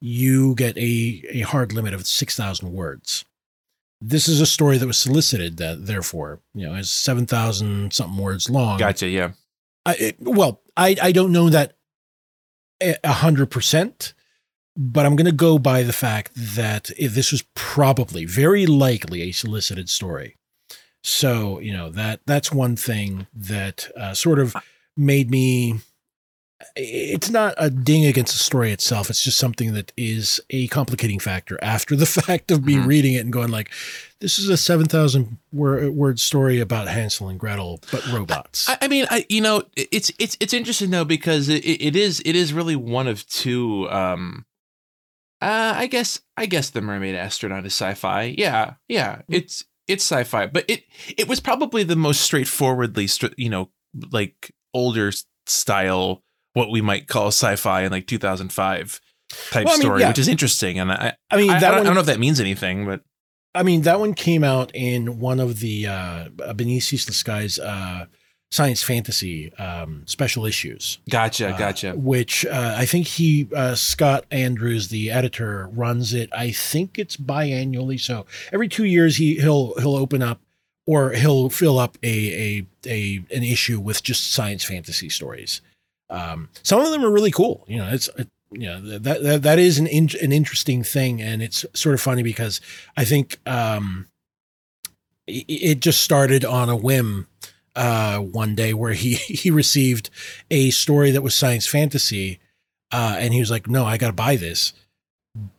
you 0.00 0.54
get 0.54 0.76
a, 0.76 1.22
a 1.30 1.40
hard 1.40 1.72
limit 1.72 1.94
of 1.94 2.06
6,000 2.06 2.72
words. 2.72 3.24
This 4.00 4.28
is 4.28 4.40
a 4.40 4.46
story 4.46 4.78
that 4.78 4.86
was 4.86 4.98
solicited, 4.98 5.58
that 5.58 5.86
therefore, 5.86 6.40
you 6.54 6.66
know, 6.66 6.74
is 6.74 6.90
7,000 6.90 7.92
something 7.92 8.16
words 8.16 8.48
long. 8.48 8.78
Gotcha. 8.78 9.08
Yeah. 9.08 9.32
I, 9.84 9.94
it, 9.94 10.16
well, 10.20 10.62
I, 10.76 10.96
I 11.02 11.12
don't 11.12 11.32
know 11.32 11.50
that 11.50 11.76
a 12.80 13.12
hundred 13.12 13.50
percent, 13.50 14.14
but 14.76 15.04
I'm 15.04 15.16
going 15.16 15.26
to 15.26 15.32
go 15.32 15.58
by 15.58 15.82
the 15.82 15.92
fact 15.92 16.32
that 16.34 16.90
this 16.98 17.32
was 17.32 17.44
probably 17.54 18.24
very 18.24 18.66
likely 18.66 19.22
a 19.22 19.32
solicited 19.32 19.88
story. 19.90 20.36
So, 21.02 21.58
you 21.60 21.72
know, 21.72 21.90
that 21.90 22.20
that's 22.26 22.52
one 22.52 22.76
thing 22.76 23.26
that 23.34 23.90
uh, 23.96 24.14
sort 24.14 24.38
of 24.38 24.54
made 24.96 25.30
me 25.30 25.80
it's 26.76 27.30
not 27.30 27.54
a 27.56 27.70
ding 27.70 28.04
against 28.04 28.32
the 28.32 28.38
story 28.38 28.72
itself. 28.72 29.08
It's 29.08 29.24
just 29.24 29.38
something 29.38 29.72
that 29.74 29.92
is 29.96 30.40
a 30.50 30.68
complicating 30.68 31.18
factor 31.18 31.58
after 31.62 31.96
the 31.96 32.06
fact 32.06 32.50
of 32.50 32.64
me 32.64 32.74
mm-hmm. 32.74 32.86
reading 32.86 33.14
it 33.14 33.20
and 33.20 33.32
going 33.32 33.48
like, 33.48 33.70
this 34.20 34.38
is 34.38 34.48
a 34.48 34.56
7,000 34.56 35.38
word 35.52 36.20
story 36.20 36.60
about 36.60 36.88
Hansel 36.88 37.28
and 37.28 37.40
Gretel, 37.40 37.80
but 37.90 38.06
robots. 38.08 38.68
I, 38.68 38.78
I 38.82 38.88
mean, 38.88 39.06
I, 39.10 39.24
you 39.28 39.40
know, 39.40 39.62
it's, 39.76 40.12
it's, 40.18 40.36
it's 40.40 40.52
interesting 40.52 40.90
though, 40.90 41.04
because 41.04 41.48
it, 41.48 41.64
it 41.64 41.96
is, 41.96 42.22
it 42.24 42.36
is 42.36 42.52
really 42.52 42.76
one 42.76 43.08
of 43.08 43.26
two, 43.26 43.88
um, 43.90 44.44
uh, 45.40 45.72
I 45.76 45.86
guess, 45.86 46.20
I 46.36 46.44
guess 46.44 46.70
the 46.70 46.82
mermaid 46.82 47.14
astronaut 47.14 47.64
is 47.64 47.72
sci-fi. 47.72 48.34
Yeah. 48.36 48.74
Yeah. 48.88 49.16
Mm-hmm. 49.16 49.34
It's, 49.34 49.64
it's 49.88 50.04
sci-fi, 50.04 50.46
but 50.46 50.66
it, 50.68 50.84
it 51.16 51.26
was 51.26 51.40
probably 51.40 51.82
the 51.82 51.96
most 51.96 52.20
straightforwardly, 52.20 53.08
you 53.38 53.48
know, 53.48 53.70
like 54.12 54.54
older 54.74 55.10
style 55.46 56.22
what 56.52 56.70
we 56.70 56.80
might 56.80 57.08
call 57.08 57.28
sci-fi 57.28 57.82
in 57.82 57.92
like 57.92 58.06
2005 58.06 59.00
type 59.50 59.64
well, 59.64 59.74
I 59.74 59.76
mean, 59.76 59.80
story, 59.80 60.00
yeah. 60.00 60.08
which 60.08 60.18
is 60.18 60.28
interesting. 60.28 60.78
And 60.78 60.90
I, 60.90 61.14
I 61.30 61.36
mean, 61.36 61.50
I, 61.50 61.58
I, 61.58 61.70
one, 61.70 61.80
I, 61.80 61.82
don't 61.84 61.94
know 61.94 62.00
if 62.00 62.06
that 62.06 62.18
means 62.18 62.40
anything, 62.40 62.86
but 62.86 63.02
I 63.54 63.62
mean, 63.62 63.82
that 63.82 63.98
one 64.00 64.14
came 64.14 64.44
out 64.44 64.70
in 64.74 65.18
one 65.18 65.40
of 65.40 65.60
the 65.60 65.86
uh, 65.86 66.28
Beneath 66.54 66.84
Ceaseless 66.84 67.16
Skies 67.16 67.58
uh, 67.58 68.06
science 68.50 68.82
fantasy 68.82 69.52
um, 69.54 70.02
special 70.06 70.44
issues. 70.44 70.98
Gotcha, 71.08 71.50
uh, 71.50 71.58
gotcha. 71.58 71.92
Which 71.96 72.44
uh, 72.46 72.74
I 72.76 72.86
think 72.86 73.06
he 73.06 73.48
uh, 73.54 73.74
Scott 73.74 74.24
Andrews, 74.30 74.88
the 74.88 75.10
editor, 75.10 75.68
runs 75.72 76.14
it. 76.14 76.30
I 76.32 76.50
think 76.50 76.98
it's 76.98 77.16
biannually, 77.16 77.98
so 77.98 78.26
every 78.52 78.68
two 78.68 78.84
years 78.84 79.16
he 79.16 79.36
he'll 79.36 79.74
he'll 79.78 79.96
open 79.96 80.22
up 80.22 80.40
or 80.86 81.10
he'll 81.10 81.50
fill 81.50 81.78
up 81.78 81.98
a 82.02 82.08
a, 82.08 82.66
a 82.86 83.24
an 83.34 83.42
issue 83.42 83.80
with 83.80 84.02
just 84.02 84.32
science 84.32 84.64
fantasy 84.64 85.08
stories. 85.08 85.60
Um, 86.10 86.48
some 86.62 86.80
of 86.80 86.90
them 86.90 87.04
are 87.04 87.10
really 87.10 87.30
cool. 87.30 87.64
You 87.68 87.78
know, 87.78 87.88
it's 87.88 88.08
it, 88.18 88.28
you 88.50 88.66
know 88.66 88.80
that 88.80 89.04
that, 89.04 89.42
that 89.42 89.58
is 89.58 89.78
an 89.78 89.86
in, 89.86 90.10
an 90.20 90.32
interesting 90.32 90.82
thing, 90.82 91.22
and 91.22 91.40
it's 91.40 91.64
sort 91.72 91.94
of 91.94 92.00
funny 92.00 92.22
because 92.22 92.60
I 92.96 93.04
think 93.04 93.38
um, 93.46 94.08
it, 95.26 95.44
it 95.48 95.80
just 95.80 96.02
started 96.02 96.44
on 96.44 96.68
a 96.68 96.76
whim 96.76 97.28
uh, 97.76 98.18
one 98.18 98.54
day 98.54 98.74
where 98.74 98.92
he 98.92 99.14
he 99.14 99.50
received 99.50 100.10
a 100.50 100.70
story 100.70 101.10
that 101.12 101.22
was 101.22 101.34
science 101.34 101.66
fantasy, 101.66 102.40
uh, 102.92 103.16
and 103.18 103.32
he 103.32 103.40
was 103.40 103.50
like, 103.50 103.68
"No, 103.68 103.84
I 103.84 103.96
got 103.96 104.08
to 104.08 104.12
buy 104.12 104.36
this," 104.36 104.72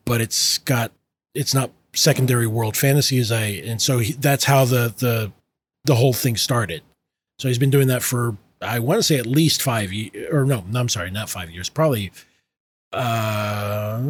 but 0.06 0.22
it's 0.22 0.58
got 0.60 0.92
it's 1.34 1.54
not 1.54 1.72
secondary 1.94 2.48
world 2.48 2.76
fantasy 2.76 3.18
as 3.20 3.32
I, 3.32 3.46
and 3.66 3.82
so 3.82 4.00
he, 4.00 4.14
that's 4.14 4.44
how 4.44 4.66
the 4.66 4.94
the 4.98 5.32
the 5.86 5.96
whole 5.96 6.14
thing 6.14 6.36
started. 6.36 6.84
So 7.40 7.48
he's 7.48 7.58
been 7.58 7.70
doing 7.72 7.88
that 7.88 8.04
for 8.04 8.38
I 8.62 8.80
want 8.80 9.00
to 9.00 9.04
say 9.04 9.18
at 9.18 9.26
least 9.26 9.62
five 9.62 9.92
years, 9.92 10.30
or 10.32 10.46
no, 10.46 10.64
no, 10.70 10.80
I'm 10.80 10.90
sorry, 10.90 11.12
not 11.12 11.30
five 11.30 11.50
years, 11.50 11.70
probably, 11.70 12.12
uh, 12.94 14.02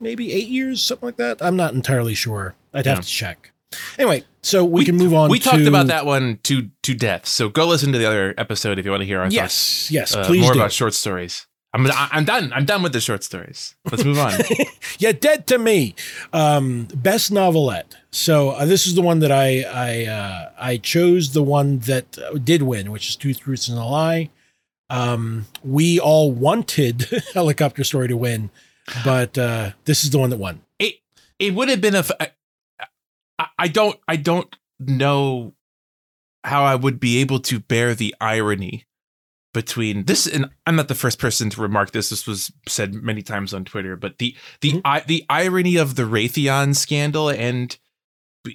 maybe 0.00 0.32
eight 0.32 0.48
years, 0.48 0.82
something 0.82 1.06
like 1.06 1.16
that. 1.16 1.42
I'm 1.42 1.56
not 1.56 1.74
entirely 1.74 2.14
sure. 2.14 2.54
I'd 2.72 2.86
have 2.86 2.98
yeah. 2.98 3.02
to 3.02 3.08
check. 3.08 3.52
Anyway, 3.98 4.24
so 4.42 4.64
we, 4.64 4.80
we, 4.80 4.84
can 4.84 4.96
move 4.96 5.14
on. 5.14 5.30
We 5.30 5.38
to, 5.38 5.48
talked 5.48 5.62
about 5.62 5.86
that 5.86 6.04
one 6.04 6.38
to 6.44 6.68
to 6.82 6.94
death. 6.94 7.26
So 7.26 7.48
go 7.48 7.66
listen 7.66 7.92
to 7.92 7.98
the 7.98 8.06
other 8.06 8.34
episode 8.36 8.78
if 8.78 8.84
you 8.84 8.90
want 8.90 9.00
to 9.02 9.06
hear 9.06 9.20
our 9.20 9.28
yes, 9.28 9.40
thoughts. 9.40 9.90
Yes, 9.90 10.14
uh, 10.14 10.24
please 10.26 10.42
more 10.42 10.52
do. 10.52 10.58
about 10.58 10.72
short 10.72 10.94
stories. 10.94 11.46
I'm 11.72 11.86
I'm 11.90 12.24
done. 12.24 12.52
I'm 12.52 12.66
done 12.66 12.82
with 12.82 12.92
the 12.92 13.00
short 13.00 13.24
stories. 13.24 13.74
Let's 13.90 14.04
move 14.04 14.18
on. 14.18 14.38
You're 14.98 15.14
dead 15.14 15.46
to 15.46 15.58
me. 15.58 15.94
Um, 16.32 16.86
best 16.94 17.32
novelette. 17.32 17.96
So 18.12 18.50
uh, 18.50 18.66
this 18.66 18.86
is 18.86 18.94
the 18.94 19.02
one 19.02 19.20
that 19.20 19.32
I 19.32 19.62
I 19.62 20.06
uh, 20.06 20.50
I 20.58 20.76
chose 20.76 21.32
the 21.32 21.42
one 21.42 21.78
that 21.80 22.18
did 22.44 22.62
win, 22.62 22.92
which 22.92 23.08
is 23.08 23.16
Two 23.16 23.32
Truths 23.32 23.68
and 23.68 23.78
a 23.78 23.84
Lie. 23.84 24.30
Um, 24.90 25.46
we 25.64 25.98
all 25.98 26.30
wanted 26.30 27.08
Helicopter 27.34 27.82
Story 27.82 28.08
to 28.08 28.16
win, 28.16 28.50
but 29.04 29.38
uh, 29.38 29.70
this 29.86 30.04
is 30.04 30.10
the 30.10 30.18
one 30.18 30.28
that 30.30 30.36
won. 30.36 30.60
It 30.78 30.96
it 31.38 31.54
would 31.54 31.70
have 31.70 31.80
been 31.80 31.94
a. 31.94 32.04
I, 33.38 33.46
I 33.58 33.68
don't 33.68 33.98
I 34.06 34.16
don't 34.16 34.54
know 34.78 35.54
how 36.44 36.64
I 36.64 36.74
would 36.74 37.00
be 37.00 37.18
able 37.18 37.40
to 37.40 37.60
bear 37.60 37.94
the 37.94 38.14
irony 38.20 38.84
between 39.54 40.04
this 40.04 40.26
and 40.26 40.50
I'm 40.66 40.76
not 40.76 40.88
the 40.88 40.94
first 40.94 41.18
person 41.18 41.50
to 41.50 41.60
remark 41.60 41.92
this. 41.92 42.10
This 42.10 42.26
was 42.26 42.52
said 42.68 42.94
many 42.94 43.22
times 43.22 43.54
on 43.54 43.64
Twitter, 43.64 43.96
but 43.96 44.18
the 44.18 44.34
the 44.60 44.72
mm-hmm. 44.72 44.80
I, 44.84 45.00
the 45.00 45.24
irony 45.30 45.76
of 45.76 45.94
the 45.94 46.02
Raytheon 46.02 46.74
scandal 46.74 47.28
and 47.30 47.76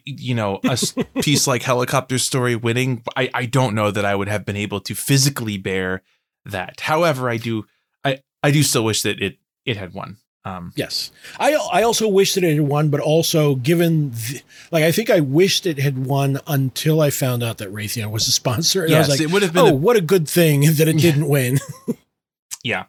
you 0.05 0.35
know 0.35 0.59
a 0.63 0.77
piece 1.21 1.47
like 1.47 1.63
helicopter 1.63 2.17
story 2.17 2.55
winning, 2.55 3.03
I 3.15 3.29
I 3.33 3.45
don't 3.45 3.75
know 3.75 3.91
that 3.91 4.05
I 4.05 4.15
would 4.15 4.27
have 4.27 4.45
been 4.45 4.57
able 4.57 4.79
to 4.81 4.95
physically 4.95 5.57
bear 5.57 6.03
that. 6.45 6.81
However, 6.81 7.29
I 7.29 7.37
do 7.37 7.65
I 8.03 8.19
I 8.43 8.51
do 8.51 8.63
still 8.63 8.83
wish 8.83 9.01
that 9.03 9.21
it 9.21 9.37
it 9.65 9.77
had 9.77 9.93
won. 9.93 10.17
Um, 10.45 10.71
yes, 10.77 11.11
I 11.39 11.55
I 11.55 11.83
also 11.83 12.07
wish 12.07 12.35
that 12.35 12.43
it 12.43 12.55
had 12.55 12.61
won, 12.61 12.89
but 12.89 13.01
also 13.01 13.55
given 13.55 14.11
the, 14.11 14.41
like 14.71 14.83
I 14.83 14.93
think 14.93 15.09
I 15.09 15.19
wished 15.19 15.65
it 15.65 15.77
had 15.77 16.05
won 16.05 16.39
until 16.47 17.01
I 17.01 17.09
found 17.09 17.43
out 17.43 17.57
that 17.57 17.73
Raytheon 17.73 18.11
was 18.11 18.29
a 18.29 18.31
sponsor, 18.31 18.83
and 18.83 18.91
yes, 18.91 18.97
I 18.97 18.99
was 18.99 19.09
like, 19.09 19.21
it 19.21 19.33
would 19.33 19.41
have 19.41 19.51
been. 19.51 19.65
Oh, 19.65 19.69
a, 19.69 19.73
what 19.73 19.97
a 19.97 20.01
good 20.01 20.29
thing 20.29 20.61
that 20.75 20.87
it 20.87 20.97
didn't 20.99 21.27
win. 21.27 21.59
yeah, 22.63 22.85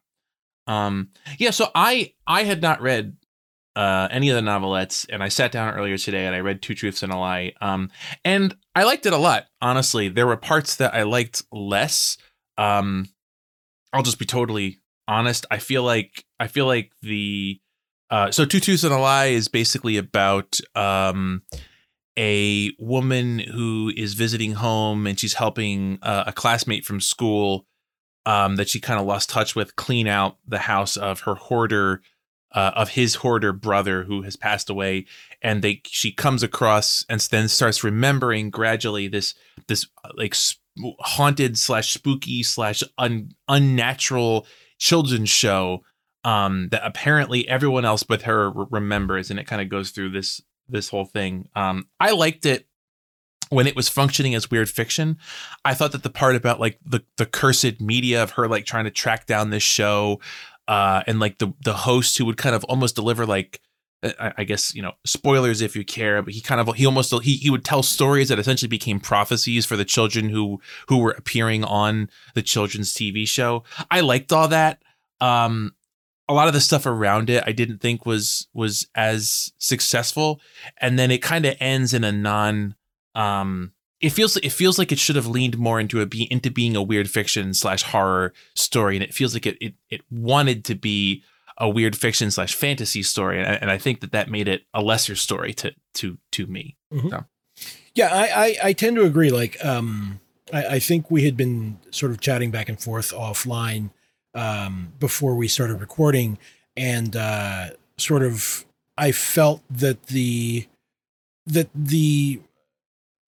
um, 0.69 1.09
yeah. 1.39 1.51
So 1.51 1.69
I 1.75 2.13
I 2.29 2.45
had 2.45 2.63
not 2.63 2.81
read 2.81 3.17
uh, 3.79 4.09
any 4.11 4.29
of 4.29 4.35
the 4.35 4.43
novelettes, 4.43 5.07
and 5.09 5.23
I 5.23 5.29
sat 5.29 5.53
down 5.53 5.73
earlier 5.73 5.97
today 5.97 6.27
and 6.27 6.35
I 6.35 6.41
read 6.41 6.63
Two 6.63 6.75
Truths 6.75 7.05
and 7.05 7.13
a 7.13 7.17
Lie, 7.17 7.53
um, 7.61 7.91
and 8.25 8.57
I 8.75 8.83
liked 8.83 9.07
it 9.07 9.13
a 9.13 9.19
lot. 9.19 9.47
Honestly, 9.63 10.09
there 10.09 10.27
were 10.27 10.37
parts 10.37 10.77
that 10.77 10.95
I 10.95 11.05
liked 11.05 11.45
less. 11.53 12.19
Um, 12.57 13.07
I'll 13.93 14.03
just 14.03 14.19
be 14.19 14.25
totally 14.25 14.81
honest, 15.07 15.47
I 15.51 15.59
feel 15.59 15.85
like 15.85 16.25
I 16.41 16.49
feel 16.49 16.67
like 16.67 16.93
the 17.03 17.61
uh, 18.11 18.31
so 18.31 18.45
two 18.45 18.61
truths 18.61 18.85
and 18.85 18.93
a 18.93 18.99
lie 18.99 19.27
is 19.27 19.49
basically 19.49 19.97
about 19.97 20.59
um, 20.75 21.43
a 22.19 22.73
woman 22.79 23.39
who 23.39 23.93
is 23.97 24.15
visiting 24.15 24.55
home 24.55 25.07
and 25.07 25.19
she's 25.21 25.35
helping 25.35 25.99
uh, 26.03 26.25
a 26.27 26.33
classmate 26.33 26.85
from 26.85 27.01
school 27.01 27.65
um, 28.27 28.57
that 28.57 28.69
she 28.69 28.81
kind 28.81 28.99
of 28.99 29.07
lost 29.07 29.31
touch 29.31 29.55
with 29.55 29.77
clean 29.77 30.09
out 30.09 30.37
the 30.47 30.59
house 30.59 30.97
of 30.97 31.21
her 31.21 31.35
hoarder 31.35 32.03
uh, 32.53 32.73
of 32.75 32.91
his 32.91 33.17
hoarder 33.17 33.53
brother 33.53 34.05
who 34.05 34.23
has 34.23 34.37
passed 34.37 34.71
away 34.71 35.05
and 35.43 35.63
they 35.63 35.83
she 35.85 36.11
comes 36.11 36.43
across 36.43 37.05
and 37.09 37.21
then 37.31 37.49
starts 37.49 37.85
remembering 37.85 38.51
gradually 38.51 39.09
this 39.09 39.35
this 39.67 39.87
uh, 40.05 40.11
like 40.15 40.35
sp- 40.35 40.61
haunted 41.01 41.59
slash 41.59 41.93
spooky 41.93 42.43
slash 42.43 42.83
un- 42.97 43.33
unnatural 43.49 44.47
children's 44.79 45.31
show 45.31 45.83
um, 46.25 46.69
that 46.71 46.83
apparently 46.85 47.47
everyone 47.49 47.85
else 47.85 48.03
but 48.03 48.23
her 48.23 48.51
re- 48.51 48.67
remembers 48.71 49.31
and 49.31 49.39
it 49.39 49.47
kind 49.47 49.61
of 49.61 49.69
goes 49.69 49.91
through 49.91 50.11
this 50.11 50.41
this 50.69 50.89
whole 50.89 51.07
thing. 51.07 51.49
Um, 51.55 51.89
i 51.99 52.11
liked 52.13 52.45
it 52.47 52.67
when 53.51 53.67
it 53.67 53.75
was 53.75 53.89
functioning 53.89 54.35
as 54.35 54.51
weird 54.51 54.69
fiction. 54.69 55.19
I 55.65 55.75
thought 55.75 55.93
that 55.93 56.03
the 56.03 56.11
part 56.11 56.37
about 56.37 56.61
like 56.61 56.79
the 56.85 57.03
the 57.17 57.27
cursed 57.27 57.81
media 57.81 58.23
of 58.23 58.33
her 58.33 58.49
like 58.49 58.67
trying 58.67 58.85
to 58.85 58.91
track 58.91 59.27
down 59.27 59.51
this 59.51 59.63
show 59.63 60.21
uh, 60.69 61.03
and 61.07 61.19
like 61.19 61.39
the 61.39 61.53
the 61.65 61.73
host 61.73 62.19
who 62.19 62.27
would 62.27 62.37
kind 62.37 62.55
of 62.55 62.63
almost 62.65 62.95
deliver 62.95 63.27
like 63.27 63.61
I, 64.03 64.33
I 64.39 64.45
guess 64.45 64.75
you 64.75 64.83
know 64.83 64.93
spoilers 65.05 65.61
if 65.61 65.75
you 65.75 65.85
care, 65.85 66.23
but 66.23 66.35
he 66.35 66.41
kind 66.41 66.61
of 66.61 66.77
he 66.77 66.87
almost 66.87 67.13
he 67.23 67.37
he 67.37 67.51
would 67.51 67.65
tell 67.65 67.83
stories 67.83 68.29
that 68.29 68.39
essentially 68.39 68.69
became 68.69 69.01
prophecies 69.01 69.67
for 69.67 69.77
the 69.77 69.85
children 69.85 70.29
who 70.29 70.61
who 70.89 70.99
were 70.99 71.13
appearing 71.13 71.65
on 71.65 72.11
the 72.35 72.43
children's 72.43 72.93
TV 72.93 73.27
show. 73.27 73.65
I 73.91 74.01
liked 74.01 74.33
all 74.33 74.49
that. 74.49 74.83
Um, 75.21 75.75
a 76.29 76.35
lot 76.35 76.47
of 76.47 76.55
the 76.55 76.61
stuff 76.61 76.85
around 76.85 77.31
it 77.31 77.43
I 77.47 77.53
didn't 77.53 77.79
think 77.79 78.05
was 78.05 78.47
was 78.53 78.87
as 78.95 79.53
successful, 79.59 80.41
and 80.81 80.99
then 80.99 81.11
it 81.11 81.23
kind 81.23 81.47
of 81.47 81.57
ends 81.59 81.95
in 81.95 82.05
a 82.05 82.13
non 82.13 82.75
um 83.15 83.73
it 84.01 84.11
feels 84.11 84.37
it 84.37 84.53
feels 84.53 84.79
like 84.79 84.93
it 84.93 84.99
should 84.99 85.17
have 85.17 85.27
leaned 85.27 85.59
more 85.59 85.81
into 85.81 86.01
a 86.01 86.07
be 86.07 86.31
into 86.31 86.51
being 86.51 86.77
a 86.77 86.83
weird 86.83 87.11
fiction 87.11 87.55
slash 87.55 87.83
horror 87.83 88.33
story, 88.55 88.97
and 88.97 89.03
it 89.03 89.15
feels 89.15 89.35
like 89.35 89.47
it 89.47 89.57
it, 89.61 89.75
it 89.91 90.01
wanted 90.11 90.65
to 90.67 90.75
be 90.75 91.23
a 91.59 91.69
weird 91.69 91.97
fiction 91.97 92.31
slash 92.31 92.55
fantasy 92.55 93.03
story, 93.03 93.43
and, 93.43 93.61
and 93.63 93.71
I 93.71 93.79
think 93.79 94.01
that 94.01 94.13
that 94.13 94.31
made 94.31 94.47
it 94.47 94.63
a 94.73 94.83
lesser 94.83 95.17
story 95.17 95.53
to 95.55 95.73
to 95.95 96.19
to 96.33 96.47
me. 96.47 96.77
Mhm. 96.93 97.11
So. 97.11 97.25
Yeah, 97.95 98.11
I, 98.13 98.47
I 98.47 98.57
I 98.69 98.73
tend 98.73 98.97
to 98.97 99.05
agree. 99.05 99.31
Like, 99.31 99.63
um, 99.65 100.21
I, 100.53 100.67
I 100.67 100.79
think 100.79 101.11
we 101.11 101.25
had 101.25 101.37
been 101.37 101.79
sort 101.91 102.13
of 102.13 102.21
chatting 102.21 102.53
back 102.53 102.69
and 102.69 102.81
forth 102.81 103.13
offline 103.13 103.91
um, 104.35 104.93
before 105.01 105.35
we 105.35 105.49
started 105.49 105.81
recording, 105.81 106.39
and 106.77 107.17
uh, 107.17 107.71
sort 107.97 108.23
of 108.23 108.65
I 108.97 109.11
felt 109.11 109.63
that 109.69 110.05
the 110.05 110.69
that 111.47 111.69
the 111.75 112.41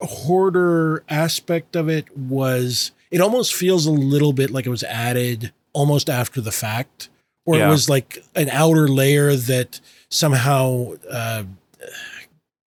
hoarder 0.07 1.03
aspect 1.09 1.77
of 1.77 1.89
it 1.89 2.17
was 2.17 2.93
it 3.11 3.21
almost 3.21 3.55
feels 3.55 3.87
a 3.87 3.91
little 3.91 4.33
bit 4.33 4.51
like 4.51 4.67
it 4.67 4.71
was 4.71 4.85
added 4.85 5.53
almost 5.73 6.09
after 6.09 6.41
the 6.41 6.53
fact 6.53 7.09
or 7.47 7.57
Yeah. 7.57 7.67
it 7.67 7.71
was 7.71 7.89
like 7.89 8.25
an 8.35 8.49
outer 8.51 8.89
layer 8.89 9.35
that 9.37 9.81
somehow 10.09 10.93
uh, 11.11 11.45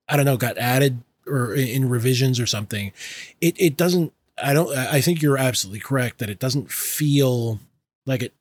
i 0.07 0.15
don't 0.15 0.25
know 0.25 0.37
got 0.37 0.57
added 0.57 1.01
or 1.25 1.53
in- 1.53 1.67
in 1.67 1.89
revisions 1.89 2.39
or 2.39 2.45
something 2.45 2.91
it 3.41 3.55
it 3.57 3.77
doesn't 3.77 4.13
i 4.43 4.53
don't 4.53 4.75
i 4.77 5.01
think 5.01 5.21
you're 5.21 5.37
absolutely 5.37 5.79
correct 5.79 6.19
that 6.19 6.29
it 6.29 6.39
doesn't 6.39 6.71
feel 6.71 7.59
like 8.05 8.21
it 8.21 8.33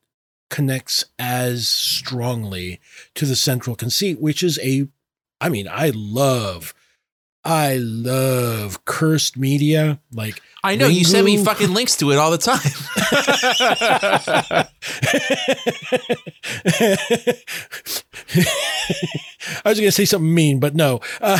connects 0.49 1.05
as 1.17 1.67
strongly 1.67 2.79
to 3.15 3.25
the 3.25 3.35
central 3.35 3.75
conceit 3.75 4.19
which 4.21 4.43
is 4.43 4.59
a 4.61 4.87
i 5.41 5.49
mean 5.49 5.67
i 5.71 5.91
love 5.95 6.73
i 7.45 7.75
love 7.77 8.83
cursed 8.85 9.37
media 9.37 9.99
like 10.13 10.41
I 10.65 10.77
know 10.77 10.87
you 10.87 11.03
send 11.03 11.25
me 11.25 11.43
fucking 11.43 11.73
links 11.73 11.97
to 11.97 12.11
it 12.11 12.17
all 12.17 12.31
the 12.31 12.37
time. 12.37 12.57
I 19.65 19.69
was 19.69 19.77
going 19.77 19.89
to 19.89 19.91
say 19.91 20.05
something 20.05 20.33
mean, 20.33 20.61
but 20.61 20.73
no. 20.73 21.01
Uh, 21.19 21.37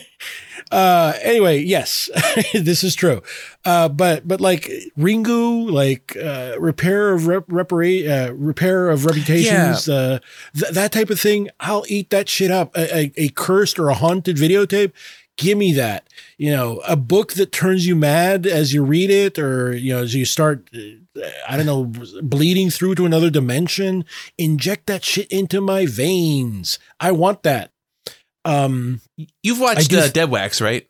uh, 0.70 1.14
anyway, 1.20 1.58
yes, 1.58 2.08
this 2.54 2.84
is 2.84 2.94
true. 2.94 3.22
Uh, 3.64 3.88
but 3.88 4.26
but 4.28 4.40
like 4.40 4.70
Ringu, 4.96 5.68
like 5.70 6.16
uh, 6.16 6.54
repair 6.58 7.12
of 7.12 7.26
rep- 7.26 7.48
repara- 7.48 8.28
uh, 8.28 8.32
repair 8.34 8.88
of 8.88 9.04
reputations, 9.04 9.88
uh, 9.88 10.20
th- 10.54 10.72
that 10.72 10.92
type 10.92 11.10
of 11.10 11.18
thing. 11.18 11.48
I'll 11.58 11.84
eat 11.88 12.10
that 12.10 12.28
shit 12.28 12.52
up. 12.52 12.76
A, 12.76 12.96
a, 12.96 13.12
a 13.16 13.28
cursed 13.30 13.80
or 13.80 13.88
a 13.88 13.94
haunted 13.94 14.36
videotape. 14.36 14.92
Give 15.36 15.58
me 15.58 15.72
that. 15.74 16.08
You 16.38 16.52
know, 16.52 16.80
a 16.86 16.94
book 16.96 17.32
that 17.34 17.50
turns 17.50 17.86
you 17.86 17.96
mad 17.96 18.46
as 18.46 18.72
you 18.72 18.84
read 18.84 19.10
it, 19.10 19.38
or 19.38 19.74
you 19.74 19.92
know, 19.94 20.02
as 20.02 20.14
you 20.14 20.24
start. 20.24 20.68
uh, 20.74 21.22
I 21.48 21.56
don't 21.56 21.66
know, 21.66 21.84
bleeding 22.22 22.70
through 22.70 22.94
to 22.96 23.06
another 23.06 23.30
dimension. 23.30 24.04
Inject 24.38 24.86
that 24.86 25.04
shit 25.04 25.28
into 25.32 25.60
my 25.60 25.86
veins. 25.86 26.78
I 27.00 27.12
want 27.12 27.42
that. 27.44 27.70
Um, 28.44 29.00
You've 29.42 29.60
watched 29.60 29.92
uh, 29.92 30.08
Dead 30.08 30.30
Wax, 30.30 30.60
right? 30.60 30.86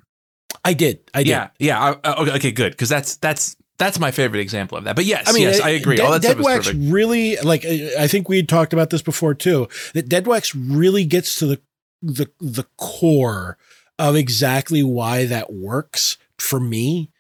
I 0.64 0.72
did. 0.72 1.00
I 1.12 1.22
did. 1.22 1.28
Yeah, 1.30 1.48
yeah. 1.58 1.80
I- 1.80 1.96
I- 2.10 2.14
okay, 2.22 2.32
okay, 2.32 2.52
good. 2.52 2.72
Because 2.72 2.88
that's 2.88 3.16
that's 3.16 3.56
that's 3.78 3.98
my 3.98 4.10
favorite 4.10 4.40
example 4.40 4.78
of 4.78 4.84
that. 4.84 4.96
But 4.96 5.04
yes, 5.04 5.24
I 5.28 5.32
mean, 5.32 5.42
yes, 5.42 5.60
uh, 5.60 5.64
I 5.64 5.70
agree. 5.70 5.96
Dead, 5.96 6.04
All 6.06 6.12
that 6.12 6.22
Dead 6.22 6.32
stuff 6.32 6.44
Wax 6.44 6.72
really 6.72 7.36
like. 7.36 7.64
uh, 7.64 8.00
I 8.00 8.06
think 8.08 8.28
we 8.28 8.36
had 8.36 8.48
talked 8.48 8.72
about 8.72 8.90
this 8.90 9.02
before 9.02 9.34
too. 9.34 9.68
That 9.94 10.08
Dead 10.08 10.26
Wax 10.26 10.54
really 10.54 11.04
gets 11.04 11.38
to 11.38 11.46
the 11.46 11.60
the 12.02 12.30
the 12.40 12.64
core 12.76 13.56
of 13.98 14.16
exactly 14.16 14.82
why 14.82 15.26
that 15.26 15.52
works 15.52 16.16
for 16.38 16.58
me. 16.60 17.10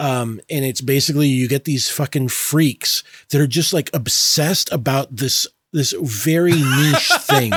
Um, 0.00 0.40
and 0.48 0.64
it's 0.64 0.80
basically 0.80 1.26
you 1.28 1.48
get 1.48 1.64
these 1.64 1.88
fucking 1.88 2.28
freaks 2.28 3.02
that 3.30 3.40
are 3.40 3.46
just 3.48 3.72
like 3.72 3.90
obsessed 3.92 4.70
about 4.72 5.16
this 5.16 5.46
this 5.72 5.92
very 6.00 6.52
niche 6.52 7.10
thing. 7.20 7.50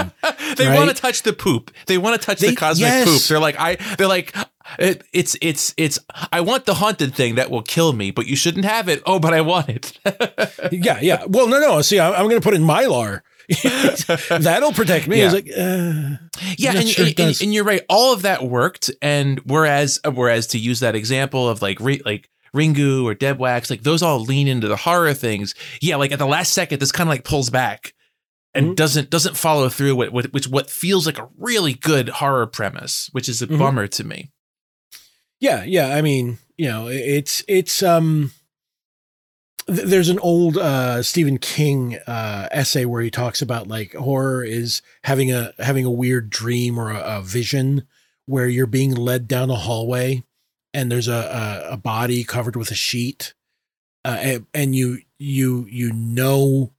they 0.57 0.67
right? 0.67 0.75
want 0.75 0.89
to 0.89 0.95
touch 0.95 1.21
the 1.21 1.34
poop. 1.34 1.71
They 1.86 1.97
want 1.97 2.19
to 2.19 2.25
touch 2.25 2.39
They- 2.39 2.49
the 2.49 2.55
cosmic 2.55 2.88
yes. 2.89 3.07
poop. 3.07 3.21
They're 3.23 3.39
like, 3.39 3.55
I. 3.60 3.75
They're 3.97 4.07
like, 4.07 4.36
it, 4.79 5.03
it's 5.13 5.38
it's 5.41 5.73
it's. 5.77 5.99
I 6.31 6.41
want 6.41 6.65
the 6.65 6.73
haunted 6.73 7.13
thing 7.13 7.36
that 7.36 7.49
will 7.51 7.62
kill 7.62 7.93
me, 7.93 8.12
but 8.12 8.25
you 8.27 8.36
shouldn't 8.36 8.65
have 8.65 8.89
it. 8.89 9.01
Oh, 9.05 9.19
but 9.19 9.34
I 9.34 9.41
want 9.41 9.69
it. 9.69 9.97
yeah, 10.71 10.99
yeah. 11.01 11.25
Well, 11.27 11.47
no, 11.47 11.60
no. 11.60 11.81
See, 11.81 11.99
I'm, 11.99 12.13
I'm 12.13 12.27
going 12.27 12.41
to 12.41 12.43
put 12.43 12.53
in 12.53 12.63
Mylar. 12.63 13.21
That'll 14.30 14.73
protect 14.73 15.08
me. 15.08 15.19
Yeah. 15.19 15.32
like, 15.32 15.47
uh, 15.47 16.17
yeah, 16.58 16.75
and, 16.77 16.88
sure 16.88 17.06
and, 17.08 17.19
and, 17.19 17.41
and 17.41 17.54
you're 17.54 17.63
right. 17.63 17.82
All 17.89 18.13
of 18.13 18.21
that 18.23 18.43
worked, 18.43 18.89
and 19.01 19.39
whereas 19.45 19.99
whereas 20.13 20.47
to 20.47 20.58
use 20.58 20.80
that 20.82 20.95
example 20.95 21.49
of 21.49 21.62
like 21.62 21.80
re, 21.80 22.01
like 22.06 22.30
Ringu 22.56 23.04
or 23.06 23.13
Dead 23.13 23.39
Wax, 23.39 23.69
like 23.69 23.84
those 23.84 24.01
all 24.04 24.19
lean 24.19 24.47
into 24.47 24.67
the 24.67 24.75
horror 24.77 25.13
things. 25.13 25.56
Yeah, 25.82 25.95
like 25.97 26.12
at 26.12 26.19
the 26.19 26.25
last 26.27 26.54
second, 26.54 26.80
this 26.80 26.91
kind 26.91 27.08
of 27.08 27.12
like 27.12 27.23
pulls 27.23 27.49
back 27.49 27.93
and 28.54 28.71
Mhm. 28.71 28.75
doesn't 28.75 29.10
doesn't 29.10 29.38
follow 29.38 29.69
through 29.69 29.95
with, 29.95 30.12
with 30.12 30.34
which 30.34 30.47
what 30.47 30.69
feels 30.69 31.06
like 31.06 31.17
a 31.17 31.30
really 31.38 31.73
good 31.73 32.10
horror 32.10 32.47
premise, 32.47 33.10
which 33.13 33.30
is 33.30 33.41
a 33.41 33.47
Mhm. 33.47 33.58
bummer 33.60 33.88
to 33.88 34.04
me. 34.04 34.32
Yeah, 35.39 35.63
yeah. 35.63 35.95
I 35.95 36.01
mean, 36.01 36.38
you 36.58 36.67
know, 36.67 36.88
it's 36.88 37.43
it's 37.47 37.82
um 37.82 38.32
th- 39.67 39.88
there's 39.88 40.10
an 40.10 40.19
old 40.19 40.58
uh 40.58 41.02
Stephen 41.04 41.38
King 41.38 41.97
uh 42.08 42.47
essay 42.52 42.86
where 42.86 43.02
he 43.02 43.12
talks 43.12 43.41
about 43.41 43.67
like 43.67 43.93
horror 43.93 44.43
is 44.43 44.82
having 45.04 45.32
a 45.32 45.54
having 45.60 45.86
a 45.86 45.91
weird 45.91 46.30
dream 46.30 46.80
or 46.80 46.91
a, 46.91 47.00
a 47.00 47.21
vision 47.21 47.88
where 48.26 48.47
you're 48.47 48.67
being 48.67 48.93
led 48.93 49.28
down 49.28 49.50
a 49.50 49.56
hallway 49.56 50.24
and 50.74 50.91
there's 50.91 51.08
a 51.08 51.65
a, 51.69 51.74
a 51.74 51.78
body 51.78 52.24
covered 52.24 52.56
with 52.56 52.71
a 52.71 52.76
sheet 52.76 53.34
uh 54.06 54.17
and, 54.19 54.45
and 54.54 54.76
you 54.76 55.00
you 55.19 55.65
you 55.69 55.91
know 55.91 56.74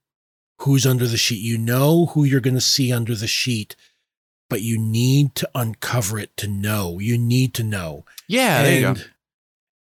who's 0.61 0.87
under 0.87 1.09
the 1.09 1.17
sheet. 1.17 1.41
You 1.41 1.59
know 1.59 2.07
who 2.07 2.23
you're 2.23 2.41
going 2.41 2.55
to 2.55 2.61
see 2.61 2.93
under 2.93 3.17
the 3.17 3.27
sheet 3.27 3.75
but 4.49 4.61
you 4.61 4.79
need 4.79 5.35
to 5.35 5.49
uncover 5.55 6.19
it 6.19 6.37
to 6.37 6.47
know. 6.47 6.99
You 6.99 7.17
need 7.17 7.55
to 7.55 7.63
know. 7.63 8.05
Yeah, 8.29 8.63
there 8.63 8.75
you 8.75 8.81
go. 8.83 8.89
and 8.89 9.11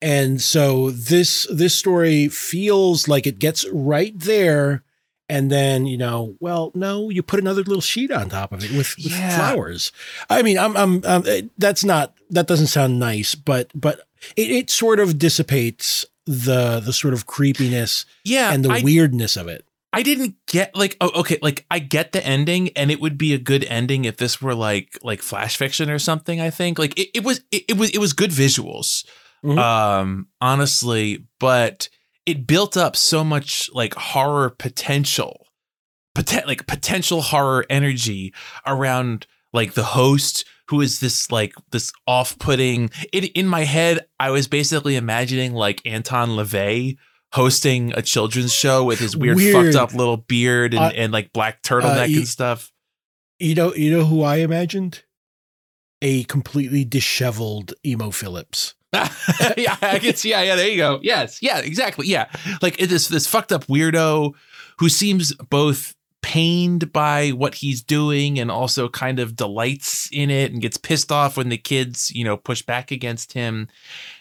and 0.02 0.40
so 0.42 0.90
this 0.90 1.46
this 1.50 1.74
story 1.74 2.28
feels 2.28 3.08
like 3.08 3.26
it 3.26 3.38
gets 3.38 3.66
right 3.72 4.12
there. 4.18 4.82
And 5.28 5.50
then 5.50 5.86
you 5.86 5.96
know 5.96 6.36
well 6.40 6.72
no 6.74 7.08
you 7.08 7.22
put 7.22 7.40
another 7.40 7.62
little 7.62 7.80
sheet 7.80 8.10
on 8.10 8.28
top 8.28 8.52
of 8.52 8.62
it 8.62 8.70
with, 8.72 8.94
with 8.98 9.12
Yeah. 9.18 9.34
flowers. 9.36 9.90
I 10.28 10.42
mean 10.42 10.58
i'm 10.58 10.76
i'm, 10.76 11.02
i 11.06 11.22
eh, 11.26 11.42
that's 11.56 11.84
not 11.84 12.12
that 12.28 12.46
doesn't 12.46 12.66
sound 12.66 12.98
nice 12.98 13.34
but 13.34 13.70
but 13.74 14.00
it, 14.36 14.50
it 14.50 14.68
sort 14.70 15.00
of 15.00 15.18
dissipates 15.18 16.04
the 16.26 16.80
the 16.80 16.92
sort 16.92 17.14
of 17.14 17.24
creepiness 17.26 18.04
Yeah, 18.24 18.52
and 18.52 18.62
the 18.64 18.70
I, 18.72 18.82
weirdness 18.82 19.36
of 19.38 19.48
it. 19.48 19.64
I 19.94 20.02
didn't 20.02 20.36
get 20.46 20.74
like 20.76 20.98
oh 21.00 21.20
okay 21.20 21.38
like 21.40 21.64
I 21.70 21.78
get 21.78 22.12
the 22.12 22.24
ending 22.26 22.68
and 22.76 22.90
it 22.90 23.00
would 23.00 23.16
be 23.16 23.32
a 23.32 23.38
good 23.38 23.64
ending 23.64 24.04
if 24.04 24.18
this 24.18 24.42
were 24.42 24.54
like 24.54 24.98
like 25.02 25.22
flash 25.22 25.56
fiction 25.56 25.88
or 25.88 25.98
something 25.98 26.42
I 26.42 26.50
think. 26.50 26.78
Like 26.78 26.98
it, 26.98 27.08
it 27.14 27.24
was 27.24 27.40
it, 27.50 27.64
it 27.68 27.76
was 27.78 27.88
it 27.90 27.98
was 27.98 28.12
good 28.12 28.32
visuals 28.32 29.04
Mhm. 29.44 29.58
um 29.58 30.28
honestly 30.40 31.26
but 31.40 31.88
it 32.26 32.46
built 32.46 32.76
up 32.76 32.94
so 32.96 33.24
much 33.24 33.68
like 33.72 33.94
horror 33.94 34.50
potential 34.50 35.46
poten- 36.16 36.46
like 36.46 36.66
potential 36.66 37.22
horror 37.22 37.66
energy 37.68 38.32
around 38.66 39.26
like 39.52 39.72
the 39.74 39.82
host 39.82 40.44
who 40.68 40.80
is 40.80 41.00
this 41.00 41.30
like 41.32 41.54
this 41.72 41.92
off-putting 42.06 42.90
in 43.12 43.24
in 43.34 43.46
my 43.48 43.64
head 43.64 44.06
I 44.20 44.30
was 44.30 44.46
basically 44.48 44.94
imagining 44.96 45.52
like 45.54 45.84
Anton 45.84 46.30
LaVey 46.30 46.96
hosting 47.32 47.92
a 47.94 48.02
children's 48.02 48.52
show 48.54 48.84
with 48.84 48.98
his 49.00 49.16
weird, 49.16 49.36
Weird. 49.36 49.72
fucked 49.72 49.76
up 49.76 49.94
little 49.94 50.18
beard 50.18 50.74
and, 50.74 50.84
Uh, 50.84 50.92
and 50.94 51.12
like 51.12 51.32
black 51.32 51.62
turtleneck 51.62 52.10
you- 52.10 52.18
and 52.18 52.28
stuff. 52.28 52.70
You 53.38 53.54
know, 53.56 53.74
you 53.74 53.90
know 53.90 54.04
who 54.04 54.22
I 54.22 54.36
imagined? 54.36 55.02
A 56.02 56.24
completely 56.24 56.84
disheveled 56.84 57.72
Emo 57.84 58.10
Philips. 58.10 58.74
yeah, 59.56 59.76
I 59.80 59.98
can 60.00 60.14
see. 60.16 60.30
Yeah, 60.30 60.42
yeah, 60.42 60.56
there 60.56 60.68
you 60.68 60.76
go. 60.76 61.00
Yes, 61.02 61.40
yeah, 61.42 61.58
exactly. 61.58 62.06
Yeah, 62.06 62.26
like 62.60 62.80
it 62.80 62.92
is 62.92 63.08
this 63.08 63.26
fucked 63.26 63.52
up 63.52 63.66
weirdo 63.66 64.34
who 64.78 64.88
seems 64.88 65.34
both 65.34 65.94
pained 66.22 66.92
by 66.92 67.30
what 67.30 67.56
he's 67.56 67.82
doing 67.82 68.38
and 68.38 68.50
also 68.50 68.88
kind 68.88 69.18
of 69.18 69.36
delights 69.36 70.08
in 70.12 70.30
it 70.30 70.52
and 70.52 70.62
gets 70.62 70.76
pissed 70.76 71.10
off 71.10 71.36
when 71.36 71.48
the 71.48 71.58
kids, 71.58 72.10
you 72.14 72.24
know, 72.24 72.36
push 72.36 72.62
back 72.62 72.90
against 72.90 73.32
him. 73.32 73.68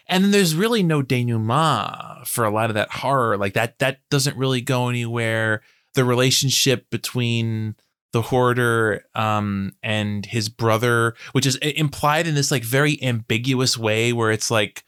And 0.07 0.23
then 0.23 0.31
there's 0.31 0.55
really 0.55 0.83
no 0.83 1.01
denouement 1.01 2.27
for 2.27 2.43
a 2.43 2.49
lot 2.49 2.69
of 2.69 2.73
that 2.73 2.91
horror. 2.91 3.37
Like 3.37 3.53
that, 3.53 3.79
that 3.79 3.99
doesn't 4.09 4.35
really 4.35 4.61
go 4.61 4.89
anywhere. 4.89 5.61
The 5.93 6.03
relationship 6.03 6.89
between 6.89 7.75
the 8.13 8.21
hoarder 8.21 9.03
um 9.15 9.71
and 9.81 10.25
his 10.25 10.49
brother 10.49 11.15
which 11.31 11.45
is 11.45 11.55
implied 11.57 12.27
in 12.27 12.35
this 12.35 12.51
like 12.51 12.63
very 12.63 13.01
ambiguous 13.03 13.77
way 13.77 14.11
where 14.13 14.31
it's 14.31 14.51
like 14.51 14.83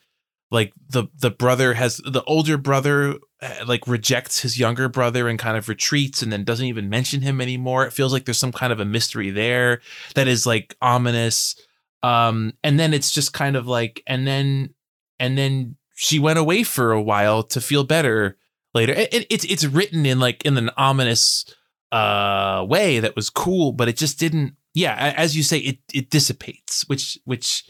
like 0.51 0.71
the 0.89 1.05
the 1.19 1.31
brother 1.31 1.73
has 1.73 1.97
the 1.97 2.23
older 2.25 2.57
brother 2.57 3.15
uh, 3.41 3.65
like 3.65 3.87
rejects 3.87 4.41
his 4.41 4.59
younger 4.59 4.87
brother 4.87 5.27
and 5.27 5.39
kind 5.39 5.57
of 5.57 5.67
retreats 5.67 6.21
and 6.21 6.31
then 6.31 6.43
doesn't 6.43 6.67
even 6.67 6.89
mention 6.89 7.21
him 7.21 7.41
anymore. 7.41 7.85
It 7.85 7.91
feels 7.93 8.13
like 8.13 8.25
there's 8.25 8.37
some 8.37 8.51
kind 8.51 8.71
of 8.71 8.79
a 8.79 8.85
mystery 8.85 9.31
there 9.31 9.81
that 10.13 10.27
is 10.27 10.45
like 10.45 10.75
ominous. 10.81 11.55
Um 12.03 12.53
and 12.63 12.79
then 12.79 12.93
it's 12.93 13.11
just 13.11 13.33
kind 13.33 13.55
of 13.55 13.65
like 13.65 14.03
and 14.05 14.27
then 14.27 14.75
and 15.17 15.37
then 15.37 15.75
she 15.95 16.19
went 16.19 16.37
away 16.39 16.61
for 16.63 16.91
a 16.91 17.01
while 17.01 17.41
to 17.43 17.59
feel 17.59 17.83
better 17.83 18.37
later. 18.75 18.93
It, 18.93 19.13
it- 19.13 19.27
it's 19.31 19.45
it's 19.45 19.65
written 19.65 20.05
in 20.05 20.19
like 20.19 20.45
in 20.45 20.55
an 20.57 20.69
ominous 20.77 21.45
uh 21.93 22.65
way 22.67 22.99
that 22.99 23.15
was 23.15 23.29
cool 23.29 23.71
but 23.71 23.87
it 23.87 23.95
just 23.97 24.19
didn't 24.19 24.55
yeah 24.73 25.13
as 25.17 25.35
you 25.37 25.43
say 25.43 25.57
it 25.59 25.77
it 25.93 26.09
dissipates 26.09 26.83
which 26.87 27.17
which 27.25 27.69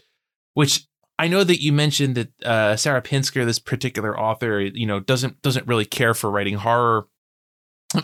which 0.54 0.86
I 1.18 1.28
know 1.28 1.44
that 1.44 1.62
you 1.62 1.72
mentioned 1.72 2.14
that 2.16 2.42
uh 2.44 2.76
Sarah 2.76 3.02
Pinsker 3.02 3.44
this 3.44 3.58
particular 3.58 4.18
author 4.18 4.60
you 4.60 4.86
know 4.86 4.98
doesn't 5.00 5.42
doesn't 5.42 5.66
really 5.66 5.84
care 5.84 6.14
for 6.14 6.30
writing 6.30 6.54
horror 6.56 7.06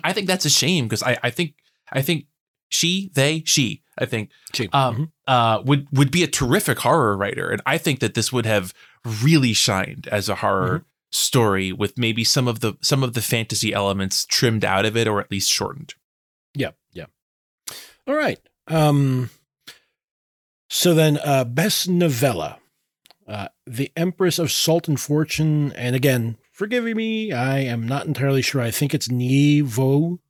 I 0.05 0.13
think 0.13 0.27
that's 0.27 0.45
a 0.45 0.51
shame 0.51 0.85
because 0.85 1.03
I 1.03 1.19
I 1.23 1.31
think 1.31 1.55
I 1.93 2.03
think 2.03 2.27
she 2.69 3.11
they 3.15 3.43
she 3.47 3.83
I 3.99 4.07
think 4.07 4.31
She- 4.55 4.69
um, 4.73 4.97
Mhm. 4.97 5.11
uh, 5.27 5.63
would 5.65 5.89
would 5.93 6.11
be 6.11 6.23
a 6.23 6.27
terrific 6.29 6.79
horror 6.81 7.17
writer, 7.17 7.51
and 7.51 7.61
I 7.67 7.77
think 7.79 7.99
that 8.01 8.15
this 8.15 8.33
would 8.33 8.47
have 8.47 8.73
really 9.23 9.53
shined 9.53 10.07
as 10.13 10.29
a 10.29 10.37
horror 10.37 10.85
story 11.11 11.73
with 11.73 11.99
maybe 11.99 12.23
some 12.25 12.47
of 12.49 12.61
the 12.61 12.75
some 12.81 13.03
of 13.03 13.13
the 13.15 13.21
fantasy 13.21 13.75
elements 13.75 14.25
trimmed 14.25 14.65
out 14.65 14.87
of 14.87 14.97
it, 14.97 15.09
or 15.09 15.21
at 15.21 15.31
least 15.31 15.51
shortened. 15.51 15.95
Yeah, 16.55 16.71
yeah. 16.93 17.07
All 18.07 18.15
right. 18.15 18.41
Um 18.67 19.31
so 20.69 20.95
then 20.95 21.19
uh 21.25 21.45
best 21.45 21.89
novella. 21.89 22.59
Uh 23.27 23.49
The 23.67 23.91
Empress 23.97 24.39
of 24.39 24.51
Salt 24.53 24.89
and 24.89 25.01
Fortune 25.01 25.73
and 25.73 25.95
again, 25.97 26.39
forgive 26.53 26.85
me, 26.85 27.33
I 27.33 27.61
am 27.61 27.87
not 27.87 28.07
entirely 28.07 28.43
sure. 28.43 28.61
I 28.61 28.71
think 28.71 28.95
it's 28.95 29.09
Nghi 29.09 29.63
Vo 29.63 30.21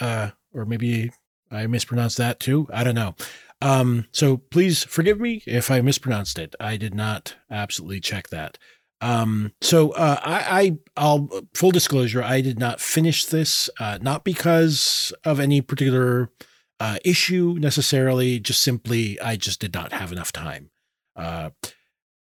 uh 0.00 0.30
or 0.52 0.64
maybe 0.64 1.12
I 1.50 1.66
mispronounced 1.66 2.18
that 2.18 2.40
too. 2.40 2.68
I 2.72 2.84
don't 2.84 2.94
know. 2.94 3.14
Um 3.60 4.06
so 4.12 4.38
please 4.38 4.84
forgive 4.84 5.20
me 5.20 5.42
if 5.46 5.70
I 5.70 5.80
mispronounced 5.80 6.38
it. 6.38 6.54
I 6.58 6.76
did 6.76 6.94
not 6.94 7.36
absolutely 7.50 8.00
check 8.00 8.28
that. 8.28 8.58
Um, 9.02 9.52
so 9.60 9.90
uh, 9.90 10.20
I, 10.22 10.60
I, 10.60 10.78
I'll 10.96 11.28
full 11.54 11.72
disclosure, 11.72 12.22
I 12.22 12.40
did 12.40 12.58
not 12.58 12.80
finish 12.80 13.26
this, 13.26 13.68
uh, 13.80 13.98
not 14.00 14.22
because 14.22 15.12
of 15.24 15.40
any 15.40 15.60
particular 15.60 16.30
uh, 16.78 16.98
issue 17.04 17.56
necessarily, 17.58 18.38
just 18.38 18.62
simply 18.62 19.20
I 19.20 19.36
just 19.36 19.60
did 19.60 19.74
not 19.74 19.92
have 19.92 20.12
enough 20.12 20.30
time. 20.32 20.70
Uh, 21.16 21.50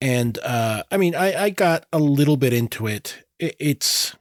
and 0.01 0.37
uh, 0.43 0.83
I 0.91 0.97
mean, 0.97 1.15
I, 1.15 1.45
I 1.45 1.49
got 1.51 1.85
a 1.93 1.99
little 1.99 2.37
bit 2.37 2.51
into 2.53 2.85
it. 2.85 3.25
it 3.39 3.55
it's, 3.59 4.15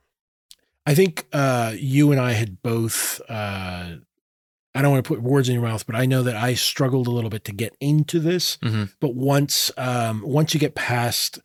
I 0.87 0.95
think 0.95 1.27
uh, 1.33 1.75
you 1.77 2.13
and 2.13 2.21
I 2.21 2.33
had 2.33 2.63
both. 2.63 3.21
Uh, 3.29 3.97
I 4.75 4.83
don't 4.83 4.93
want 4.93 5.05
to 5.05 5.09
put 5.09 5.23
words 5.23 5.49
in 5.49 5.55
your 5.55 5.65
mouth, 5.65 5.85
but 5.87 5.97
I 5.97 6.07
know 6.07 6.23
that 6.23 6.37
I 6.37 6.55
struggled 6.55 7.07
a 7.07 7.11
little 7.11 7.31
bit 7.31 7.45
to 7.47 7.53
get 7.53 7.75
into 7.81 8.21
this. 8.21 8.57
Mhm. 8.59 8.93
But 9.01 9.15
once, 9.15 9.73
um, 9.77 10.23
once 10.23 10.55
you 10.55 10.61
get 10.61 10.75
past 10.75 11.41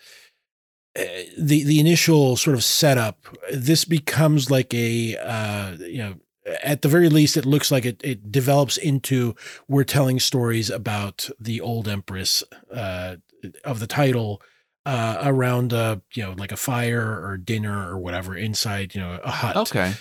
the 0.96 1.64
the 1.64 1.80
initial 1.80 2.36
sort 2.36 2.56
of 2.56 2.64
setup, 2.64 3.26
this 3.54 3.86
becomes 3.86 4.52
like 4.52 4.74
a 4.74 5.16
uh, 5.18 5.72
you 5.80 5.98
know 6.00 6.16
at 6.64 6.82
the 6.82 6.90
very 6.90 7.08
least 7.10 7.38
it 7.38 7.46
looks 7.46 7.72
like 7.72 7.86
it 7.86 8.02
it 8.04 8.32
develops 8.32 8.78
into 8.78 9.36
we're 9.68 9.84
telling 9.84 10.20
stories 10.20 10.70
about 10.70 11.30
the 11.40 11.62
old 11.62 11.88
empress 11.88 12.44
uh, 12.74 13.16
of 13.64 13.80
the 13.80 13.88
title 13.88 14.42
uh, 14.86 15.20
around 15.24 15.72
uh, 15.74 15.98
you 16.14 16.24
know 16.24 16.34
like 16.38 16.52
a 16.52 16.58
fire 16.58 17.24
or 17.24 17.38
dinner 17.38 17.90
or 17.90 17.98
whatever 17.98 18.36
inside 18.36 18.94
you 18.96 19.02
know 19.02 19.20
a 19.24 19.32
hut. 19.32 19.56
Okay, 19.56 19.94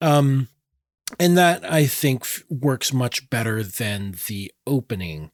Um, 0.00 0.48
and 1.18 1.38
that 1.38 1.64
I 1.70 1.86
think 1.86 2.22
f- 2.22 2.42
works 2.50 2.92
much 2.92 3.30
better 3.30 3.62
than 3.62 4.14
the 4.26 4.52
opening. 4.66 5.30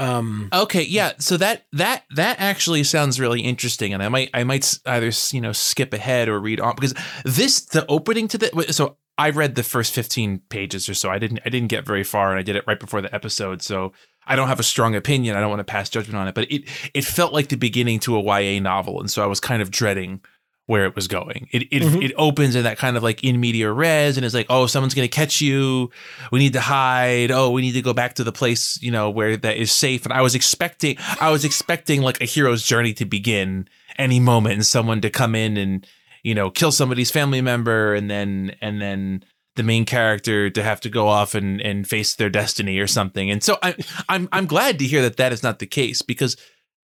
Um, 0.00 0.48
okay, 0.50 0.82
yeah. 0.82 1.12
So 1.18 1.36
that 1.36 1.66
that 1.72 2.04
that 2.16 2.40
actually 2.40 2.84
sounds 2.84 3.20
really 3.20 3.42
interesting, 3.42 3.92
and 3.92 4.02
I 4.02 4.08
might 4.08 4.30
I 4.32 4.44
might 4.44 4.78
either 4.86 5.10
you 5.30 5.42
know 5.42 5.52
skip 5.52 5.92
ahead 5.92 6.28
or 6.28 6.40
read 6.40 6.58
on 6.58 6.74
because 6.74 6.94
this 7.24 7.60
the 7.60 7.86
opening 7.86 8.26
to 8.28 8.38
the 8.38 8.72
so. 8.72 8.96
I 9.18 9.28
read 9.28 9.54
the 9.54 9.62
first 9.62 9.92
15 9.92 10.40
pages 10.48 10.88
or 10.88 10.94
so. 10.94 11.10
I 11.10 11.18
didn't 11.18 11.40
I 11.44 11.50
didn't 11.50 11.68
get 11.68 11.84
very 11.84 12.04
far 12.04 12.30
and 12.30 12.38
I 12.38 12.42
did 12.42 12.56
it 12.56 12.64
right 12.66 12.80
before 12.80 13.02
the 13.02 13.14
episode. 13.14 13.60
So 13.60 13.92
I 14.26 14.34
don't 14.34 14.48
have 14.48 14.60
a 14.60 14.62
strong 14.62 14.94
opinion. 14.94 15.36
I 15.36 15.40
don't 15.40 15.50
want 15.50 15.60
to 15.60 15.64
pass 15.64 15.90
judgment 15.90 16.16
on 16.16 16.26
it, 16.26 16.34
but 16.34 16.50
it 16.50 16.62
it 16.94 17.04
felt 17.04 17.34
like 17.34 17.48
the 17.48 17.58
beginning 17.58 18.00
to 18.00 18.16
a 18.16 18.22
YA 18.22 18.60
novel 18.60 18.98
and 18.98 19.10
so 19.10 19.22
I 19.22 19.26
was 19.26 19.38
kind 19.38 19.60
of 19.60 19.70
dreading 19.70 20.22
where 20.70 20.84
it 20.86 20.94
was 20.94 21.08
going. 21.08 21.48
It 21.50 21.62
it, 21.70 21.82
Mhm. 21.82 22.04
it 22.04 22.12
opens 22.16 22.54
in 22.54 22.62
that 22.62 22.78
kind 22.78 22.96
of 22.96 23.02
like 23.02 23.24
in 23.24 23.40
media 23.40 23.70
res 23.72 24.16
and 24.16 24.24
it's 24.24 24.34
like, 24.34 24.46
"Oh, 24.48 24.66
someone's 24.66 24.94
going 24.94 25.08
to 25.08 25.16
catch 25.22 25.40
you. 25.40 25.90
We 26.30 26.38
need 26.38 26.52
to 26.52 26.60
hide. 26.60 27.30
Oh, 27.32 27.50
we 27.50 27.60
need 27.62 27.72
to 27.72 27.82
go 27.82 27.92
back 27.92 28.14
to 28.14 28.24
the 28.24 28.32
place, 28.32 28.78
you 28.80 28.90
know, 28.92 29.10
where 29.10 29.36
that 29.36 29.56
is 29.56 29.72
safe." 29.72 30.04
And 30.06 30.12
I 30.12 30.22
was 30.22 30.34
expecting 30.34 30.96
I 31.20 31.30
was 31.30 31.44
expecting 31.44 32.02
like 32.02 32.20
a 32.20 32.24
hero's 32.24 32.62
journey 32.62 32.92
to 32.94 33.04
begin 33.04 33.68
any 33.98 34.20
moment 34.20 34.54
and 34.54 34.64
someone 34.66 35.00
to 35.00 35.10
come 35.10 35.34
in 35.34 35.56
and 35.56 35.86
you 36.22 36.34
know 36.34 36.50
kill 36.50 36.70
somebody's 36.72 37.10
family 37.10 37.40
member 37.42 37.94
and 37.94 38.08
then 38.10 38.54
and 38.60 38.80
then 38.80 39.24
the 39.56 39.62
main 39.64 39.84
character 39.84 40.48
to 40.50 40.62
have 40.62 40.80
to 40.80 40.88
go 40.88 41.08
off 41.08 41.34
and 41.34 41.60
and 41.60 41.88
face 41.88 42.14
their 42.14 42.30
destiny 42.30 42.78
or 42.78 42.86
something 42.86 43.30
and 43.32 43.42
so 43.42 43.58
i 43.62 43.74
i'm 44.08 44.28
i'm 44.32 44.46
glad 44.46 44.78
to 44.78 44.84
hear 44.86 45.02
that 45.02 45.16
that 45.16 45.32
is 45.32 45.42
not 45.42 45.58
the 45.58 45.66
case 45.66 46.00
because 46.02 46.36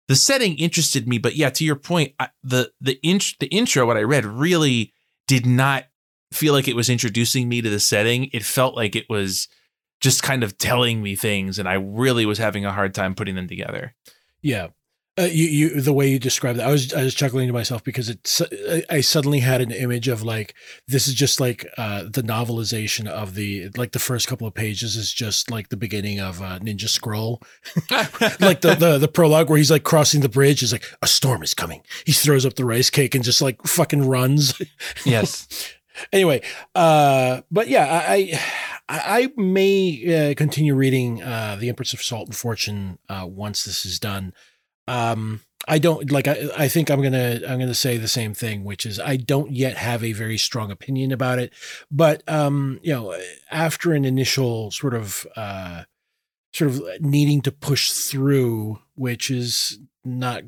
the 0.08 0.16
setting 0.16 0.58
interested 0.58 1.08
me 1.08 1.18
but 1.18 1.36
yeah 1.36 1.50
to 1.50 1.64
your 1.64 1.76
point 1.76 2.14
I, 2.20 2.30
the 2.44 2.72
the 2.82 3.00
int- 3.04 3.36
the 3.40 3.48
intro 3.48 3.86
what 3.86 3.98
i 3.98 4.02
read 4.02 4.26
really 4.26 4.94
did 5.28 5.46
not 5.46 5.86
feel 6.32 6.54
like 6.54 6.68
it 6.68 6.76
was 6.76 6.90
introducing 6.90 7.48
me 7.48 7.62
to 7.62 7.70
the 7.70 7.80
setting 7.80 8.30
it 8.34 8.44
felt 8.44 8.76
like 8.76 8.96
it 8.96 9.06
was 9.10 9.48
just 10.02 10.24
kind 10.24 10.44
of 10.44 10.58
telling 10.58 11.02
me 11.02 11.16
things 11.16 11.58
and 11.60 11.70
i 11.70 11.74
really 11.74 12.26
was 12.26 12.38
having 12.38 12.66
a 12.66 12.72
hard 12.74 12.94
time 12.94 13.16
putting 13.16 13.36
them 13.36 13.48
together 13.48 13.96
Yeah. 14.42 14.68
Uh, 15.16 15.24
you, 15.24 15.46
you, 15.46 15.82
the 15.82 15.94
way 15.94 16.10
you 16.10 16.18
described 16.18 16.58
it, 16.58 16.64
I 16.64 16.72
was, 16.72 16.92
I 16.92 17.04
was 17.04 17.14
chuckling 17.14 17.46
to 17.46 17.54
myself 17.54 17.84
because 17.84 18.10
it's, 18.10 18.42
I- 18.42 18.84
I 18.90 19.02
suddenly 19.02 19.42
had 19.42 19.62
an 19.62 19.70
image 19.72 20.08
of 20.08 20.24
like, 20.24 20.56
this 20.88 21.08
is 21.08 21.14
just 21.14 21.40
like, 21.40 21.68
uh, 21.78 22.04
the 22.04 22.24
novelization 22.24 23.06
of 23.08 23.36
the, 23.36 23.70
like 23.78 23.92
the 23.92 24.00
first 24.00 24.28
couple 24.28 24.48
of 24.48 24.56
pages 24.56 24.96
is 24.96 25.14
just 25.14 25.52
like 25.52 25.70
the 25.70 25.78
beginning 25.78 26.20
of, 26.20 26.42
uh, 26.42 26.58
Ninja 26.60 26.90
Scroll. 26.90 27.44
like 28.40 28.62
the, 28.62 28.76
the, 28.80 28.98
the 28.98 29.08
prologue 29.08 29.50
where 29.50 29.58
he's 29.60 29.70
like 29.70 29.84
crossing 29.84 30.22
the 30.22 30.30
bridge 30.30 30.64
is 30.64 30.72
like, 30.72 30.86
a 31.04 31.08
storm 31.08 31.44
is 31.44 31.54
coming. 31.54 31.84
He 32.06 32.12
throws 32.12 32.44
up 32.44 32.56
the 32.56 32.66
rice 32.66 32.90
cake 32.90 33.14
and 33.14 33.24
just 33.24 33.40
like 33.42 33.62
fucking 33.68 34.08
runs. 34.08 34.60
yes 35.06 35.48
anyway, 36.12 36.42
uh, 36.76 37.42
but 37.52 37.68
yeah, 37.68 37.86
I, 38.08 38.40
I, 38.90 39.30
I 39.38 39.42
may 39.42 40.32
uh, 40.32 40.34
continue 40.36 40.76
reading 40.76 41.22
uh, 41.22 41.56
The 41.60 41.70
Empress 41.70 41.94
of 41.94 42.02
Salt 42.02 42.28
and 42.28 42.36
Fortune 42.36 42.98
uh, 43.10 43.26
once 43.30 43.64
this 43.64 43.86
is 43.86 44.00
done. 44.00 44.34
Um, 44.88 45.42
I 45.68 45.80
don't 45.80 46.12
like. 46.12 46.28
I, 46.28 46.50
I 46.58 46.68
think 46.68 46.90
I'm 46.90 47.02
gonna 47.02 47.40
I'm 47.48 47.60
gonna 47.60 47.74
say 47.74 47.98
the 47.98 48.08
same 48.08 48.34
thing, 48.34 48.64
which 48.64 48.86
is 48.86 49.00
I 49.00 49.16
don't 49.16 49.52
yet 49.52 49.78
have 49.78 50.04
a 50.04 50.12
very 50.12 50.38
strong 50.38 50.72
opinion 50.72 51.12
about 51.12 51.40
it. 51.40 51.54
But 51.90 52.22
um, 52.30 52.80
you 52.84 52.94
know, 52.94 53.18
after 53.50 53.94
an 53.94 54.04
initial 54.04 54.72
sort 54.72 54.94
of 54.94 55.26
uh, 55.36 55.84
sort 56.54 56.72
of 56.72 56.82
needing 57.00 57.42
to 57.44 57.52
push 57.52 57.92
through, 57.92 58.80
which 58.96 59.32
is 59.32 59.80
not. 60.04 60.44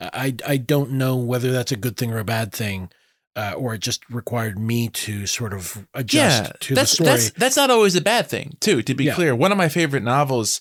I 0.00 0.34
I 0.46 0.56
don't 0.56 0.92
know 0.92 1.16
whether 1.16 1.52
that's 1.52 1.72
a 1.72 1.76
good 1.76 1.96
thing 1.96 2.10
or 2.12 2.18
a 2.18 2.24
bad 2.24 2.52
thing 2.52 2.90
uh, 3.36 3.54
or 3.56 3.74
it 3.74 3.80
just 3.80 4.08
required 4.10 4.58
me 4.58 4.88
to 4.88 5.26
sort 5.26 5.52
of 5.52 5.86
adjust 5.94 6.52
to 6.60 6.74
the 6.74 6.86
story. 6.86 7.10
That's 7.10 7.30
that's 7.32 7.56
not 7.56 7.70
always 7.70 7.96
a 7.96 8.00
bad 8.00 8.26
thing, 8.26 8.56
too. 8.60 8.82
To 8.82 8.94
be 8.94 9.04
Yeah. 9.04 9.14
clear, 9.14 9.34
one 9.34 9.52
of 9.52 9.58
my 9.58 9.68
favorite 9.68 10.02
novels 10.02 10.60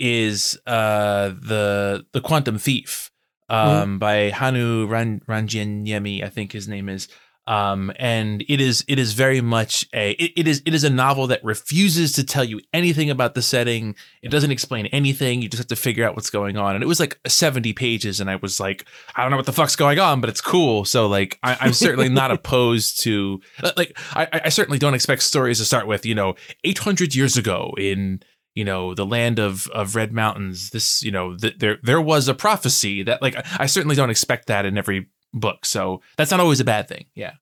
is 0.00 0.58
uh, 0.66 1.28
the 1.28 2.06
the 2.12 2.20
Quantum 2.20 2.58
Thief 2.58 3.10
um, 3.48 3.98
by 3.98 4.30
Hannu 4.30 4.88
Ran- 4.88 5.20
Rajaniemi, 5.28 6.24
I 6.24 6.28
think 6.28 6.52
his 6.52 6.66
name 6.66 6.88
is. 6.88 7.08
Um, 7.46 7.90
and 7.98 8.44
it 8.48 8.60
is 8.60 8.84
it 8.86 8.98
is 9.00 9.14
very 9.14 9.40
much 9.40 9.84
a 9.92 10.12
it, 10.12 10.32
it 10.36 10.46
is 10.46 10.62
it 10.66 10.74
is 10.74 10.84
a 10.84 10.90
novel 10.90 11.26
that 11.28 11.42
refuses 11.42 12.12
to 12.12 12.22
tell 12.22 12.44
you 12.44 12.60
anything 12.72 13.10
about 13.10 13.34
the 13.34 13.42
setting. 13.42 13.96
It 14.22 14.30
doesn't 14.30 14.52
explain 14.52 14.86
anything. 14.86 15.42
You 15.42 15.48
just 15.48 15.58
have 15.58 15.66
to 15.68 15.76
figure 15.76 16.06
out 16.06 16.14
what's 16.14 16.30
going 16.30 16.56
on. 16.56 16.76
And 16.76 16.84
it 16.84 16.86
was 16.86 17.00
like 17.00 17.18
seventy 17.26 17.72
pages, 17.72 18.20
and 18.20 18.30
I 18.30 18.36
was 18.36 18.60
like, 18.60 18.86
I 19.16 19.22
don't 19.22 19.32
know 19.32 19.36
what 19.36 19.46
the 19.46 19.52
fuck's 19.52 19.74
going 19.74 19.98
on, 19.98 20.20
but 20.20 20.30
it's 20.30 20.40
cool. 20.40 20.84
So 20.84 21.08
like, 21.08 21.40
I, 21.42 21.56
I'm 21.60 21.72
certainly 21.72 22.08
not 22.20 22.30
opposed 22.30 23.00
to 23.00 23.40
like 23.76 23.98
I, 24.12 24.42
I 24.44 24.48
certainly 24.50 24.78
don't 24.78 24.94
expect 24.94 25.22
stories 25.22 25.58
to 25.58 25.64
start 25.64 25.88
with 25.88 26.06
you 26.06 26.14
know 26.14 26.36
eight 26.62 26.78
hundred 26.78 27.16
years 27.16 27.36
ago 27.36 27.74
in 27.76 28.20
you 28.54 28.64
know 28.64 28.94
the 28.94 29.06
land 29.06 29.38
of 29.38 29.66
of 29.68 29.94
red 29.94 30.12
mountains 30.12 30.70
this 30.70 31.02
you 31.02 31.10
know 31.10 31.36
th- 31.36 31.58
there 31.58 31.78
there 31.82 32.00
was 32.00 32.28
a 32.28 32.34
prophecy 32.34 33.02
that 33.02 33.22
like 33.22 33.36
i 33.58 33.66
certainly 33.66 33.96
don't 33.96 34.10
expect 34.10 34.46
that 34.46 34.66
in 34.66 34.76
every 34.76 35.08
book 35.32 35.64
so 35.64 36.00
that's 36.16 36.30
not 36.30 36.40
always 36.40 36.60
a 36.60 36.64
bad 36.64 36.88
thing 36.88 37.06
yeah 37.14 37.32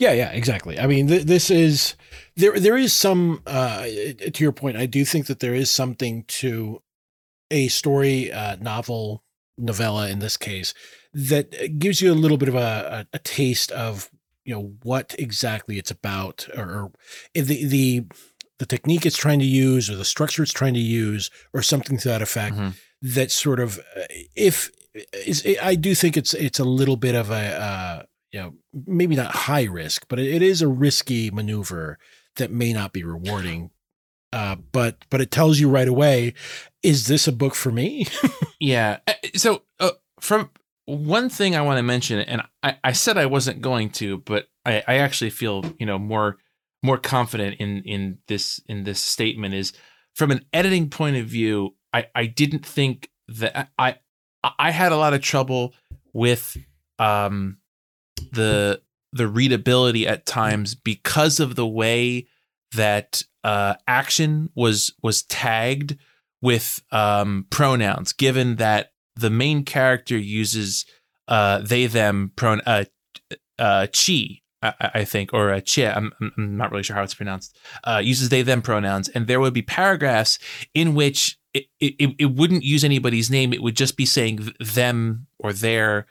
Yeah, 0.00 0.12
yeah, 0.12 0.30
exactly. 0.32 0.80
I 0.80 0.86
mean, 0.88 1.06
th- 1.06 1.26
this 1.26 1.48
is 1.48 1.94
there. 2.34 2.58
There 2.58 2.76
is 2.76 2.92
some 2.92 3.40
uh, 3.46 3.82
to 3.82 4.38
your 4.38 4.50
point. 4.50 4.76
I 4.76 4.86
do 4.86 5.04
think 5.04 5.26
that 5.26 5.38
there 5.38 5.54
is 5.54 5.70
something 5.70 6.24
to 6.42 6.82
a 7.52 7.68
story, 7.68 8.32
uh, 8.32 8.56
novel, 8.60 9.22
novella 9.56 10.08
in 10.08 10.18
this 10.18 10.36
case, 10.36 10.74
that 11.14 11.78
gives 11.78 12.02
you 12.02 12.12
a 12.12 12.18
little 12.18 12.36
bit 12.36 12.48
of 12.48 12.56
a, 12.56 13.06
a, 13.12 13.16
a 13.16 13.18
taste 13.20 13.70
of 13.70 14.10
you 14.44 14.54
know 14.54 14.72
what 14.82 15.14
exactly 15.20 15.78
it's 15.78 15.92
about, 15.92 16.48
or, 16.56 16.64
or 16.64 16.92
the 17.34 17.64
the 17.64 18.06
the 18.60 18.66
technique 18.66 19.04
it's 19.04 19.16
trying 19.16 19.40
to 19.40 19.44
use, 19.44 19.90
or 19.90 19.96
the 19.96 20.04
structure 20.04 20.44
it's 20.44 20.52
trying 20.52 20.74
to 20.74 20.80
use, 20.80 21.30
or 21.52 21.62
something 21.62 21.98
to 21.98 22.08
that 22.08 22.22
effect. 22.22 22.54
Mhm. 22.54 22.74
That 23.02 23.32
sort 23.32 23.58
of, 23.58 23.78
uh, 23.96 24.02
if 24.36 24.70
is, 25.12 25.44
I 25.60 25.74
do 25.74 25.94
think 25.96 26.16
it's 26.16 26.32
it's 26.34 26.60
a 26.60 26.64
little 26.64 26.96
bit 26.96 27.14
of 27.16 27.30
a. 27.30 27.34
Uh, 27.60 28.02
you 28.32 28.38
know, 28.40 28.54
maybe 28.86 29.16
not 29.16 29.34
high 29.34 29.64
risk, 29.64 30.06
but 30.08 30.20
it, 30.20 30.32
it 30.32 30.40
is 30.42 30.62
a 30.62 30.68
risky 30.68 31.32
maneuver 31.32 31.98
that 32.36 32.52
may 32.52 32.72
not 32.72 32.92
be 32.92 33.02
rewarding. 33.02 33.70
Uh, 34.32 34.54
but 34.70 35.04
but 35.10 35.20
it 35.20 35.32
tells 35.32 35.58
you 35.58 35.68
right 35.68 35.88
away, 35.88 36.34
is 36.84 37.08
this 37.08 37.26
a 37.26 37.32
book 37.32 37.56
for 37.56 37.72
me? 37.72 38.06
yeah 38.60 38.98
Uh, 39.08 39.14
so 39.34 39.62
uh, 39.80 39.90
from 40.20 40.50
one 40.86 41.28
thing 41.28 41.54
i 41.56 41.60
want 41.60 41.78
to 41.78 41.82
mention 41.82 42.18
and 42.20 42.42
I, 42.64 42.76
I 42.82 42.92
said 42.92 43.16
i 43.16 43.26
wasn't 43.26 43.60
going 43.60 43.90
to 43.90 44.18
but 44.18 44.48
I, 44.66 44.82
I 44.88 44.94
actually 44.96 45.30
feel 45.30 45.64
you 45.78 45.86
know 45.86 45.98
more 45.98 46.38
more 46.82 46.98
confident 46.98 47.56
in 47.58 47.82
in 47.84 48.18
this 48.28 48.60
in 48.68 48.84
this 48.84 49.00
statement 49.00 49.54
is 49.54 49.72
from 50.14 50.30
an 50.30 50.44
editing 50.52 50.88
point 50.88 51.16
of 51.16 51.26
view 51.26 51.74
i 51.92 52.06
i 52.14 52.26
didn't 52.26 52.64
think 52.64 53.10
that 53.28 53.68
i 53.78 53.96
i 54.58 54.70
had 54.70 54.92
a 54.92 54.96
lot 54.96 55.14
of 55.14 55.20
trouble 55.20 55.74
with 56.12 56.56
um 56.98 57.58
the 58.32 58.80
the 59.12 59.28
readability 59.28 60.06
at 60.06 60.26
times 60.26 60.74
because 60.74 61.40
of 61.40 61.56
the 61.56 61.66
way 61.66 62.26
that 62.72 63.22
uh 63.44 63.74
action 63.86 64.50
was 64.54 64.92
was 65.02 65.22
tagged 65.24 65.96
with 66.42 66.82
um 66.92 67.46
pronouns 67.50 68.12
given 68.12 68.56
that 68.56 68.92
the 69.16 69.30
main 69.30 69.64
character 69.64 70.16
uses 70.16 70.86
uh 71.28 71.58
they 71.58 71.86
them 71.86 72.32
pronoun 72.36 72.62
uh 72.66 72.84
uh 73.58 73.86
Chih 73.88 74.39
I, 74.62 74.74
I 74.94 75.04
think 75.04 75.32
or 75.32 75.50
uh, 75.52 75.60
Chih 75.60 75.94
I'm, 75.96 76.12
I'm 76.20 76.56
not 76.56 76.70
really 76.70 76.82
sure 76.82 76.96
how 76.96 77.02
it's 77.02 77.14
pronounced 77.14 77.56
uh 77.84 78.00
uses 78.02 78.28
they 78.28 78.42
them 78.42 78.62
pronouns. 78.62 79.08
And 79.08 79.26
there 79.26 79.40
would 79.40 79.54
be 79.54 79.62
paragraphs 79.62 80.38
in 80.74 80.94
which 80.94 81.38
it, 81.54 81.66
it, 81.80 82.14
it 82.18 82.34
wouldn't 82.36 82.62
use 82.62 82.84
anybody's 82.84 83.28
name. 83.30 83.52
It 83.52 83.62
would 83.62 83.74
just 83.74 83.96
be 83.96 84.06
saying 84.06 84.52
them 84.60 85.26
or 85.38 85.52
their 85.52 86.06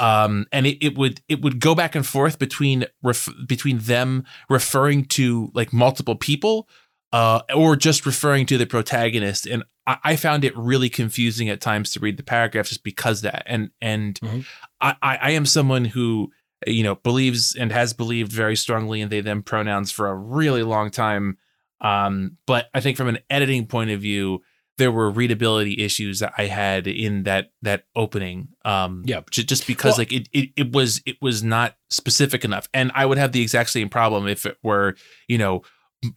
um 0.00 0.46
and 0.50 0.66
it, 0.66 0.84
it 0.84 0.98
would 0.98 1.20
it 1.28 1.40
would 1.42 1.60
go 1.60 1.74
back 1.74 1.94
and 1.94 2.04
forth 2.06 2.38
between 2.38 2.84
ref, 3.02 3.28
between 3.46 3.78
them 3.78 4.24
referring 4.50 5.04
to 5.06 5.50
like 5.54 5.72
multiple 5.72 6.16
people 6.16 6.68
uh 7.12 7.40
or 7.54 7.76
just 7.76 8.04
referring 8.04 8.44
to 8.46 8.58
the 8.58 8.66
protagonist. 8.66 9.46
And 9.46 9.62
I, 9.86 9.98
I 10.02 10.16
found 10.16 10.44
it 10.44 10.56
really 10.56 10.88
confusing 10.88 11.48
at 11.48 11.60
times 11.60 11.92
to 11.92 12.00
read 12.00 12.16
the 12.16 12.24
paragraphs 12.24 12.70
just 12.70 12.82
because 12.82 13.20
that. 13.20 13.44
And 13.46 13.70
and 13.80 14.18
Mhm. 14.20 14.44
I, 14.80 14.96
I 15.00 15.16
I 15.16 15.30
am 15.30 15.46
someone 15.46 15.84
who 15.84 16.32
you 16.66 16.82
know 16.82 16.94
believes 16.96 17.54
and 17.54 17.72
has 17.72 17.92
believed 17.92 18.32
very 18.32 18.56
strongly 18.56 19.00
in 19.00 19.08
they 19.08 19.20
them 19.20 19.42
pronouns 19.42 19.90
for 19.90 20.08
a 20.08 20.14
really 20.14 20.62
long 20.62 20.90
time 20.90 21.36
um 21.80 22.36
but 22.46 22.68
I 22.74 22.80
think 22.80 22.96
from 22.96 23.08
an 23.08 23.18
editing 23.30 23.66
point 23.66 23.90
of 23.90 24.00
view 24.00 24.42
there 24.76 24.90
were 24.90 25.08
readability 25.08 25.80
issues 25.84 26.18
that 26.18 26.32
I 26.36 26.46
had 26.46 26.88
in 26.88 27.22
that 27.24 27.52
that 27.62 27.84
opening. 27.94 28.48
Um, 28.64 29.04
ju- 29.30 29.44
just 29.44 29.68
because 29.68 29.92
Well- 29.92 29.98
like 29.98 30.12
it, 30.12 30.28
it 30.32 30.48
it 30.56 30.72
was 30.72 31.00
it 31.06 31.16
was 31.22 31.44
not 31.44 31.76
specific 31.90 32.44
enough, 32.44 32.68
and 32.74 32.90
I 32.92 33.06
would 33.06 33.16
have 33.18 33.30
the 33.30 33.40
exact 33.40 33.70
same 33.70 33.88
problem 33.88 34.26
if 34.26 34.44
it 34.46 34.58
were 34.64 34.96
you 35.28 35.38
know 35.38 35.62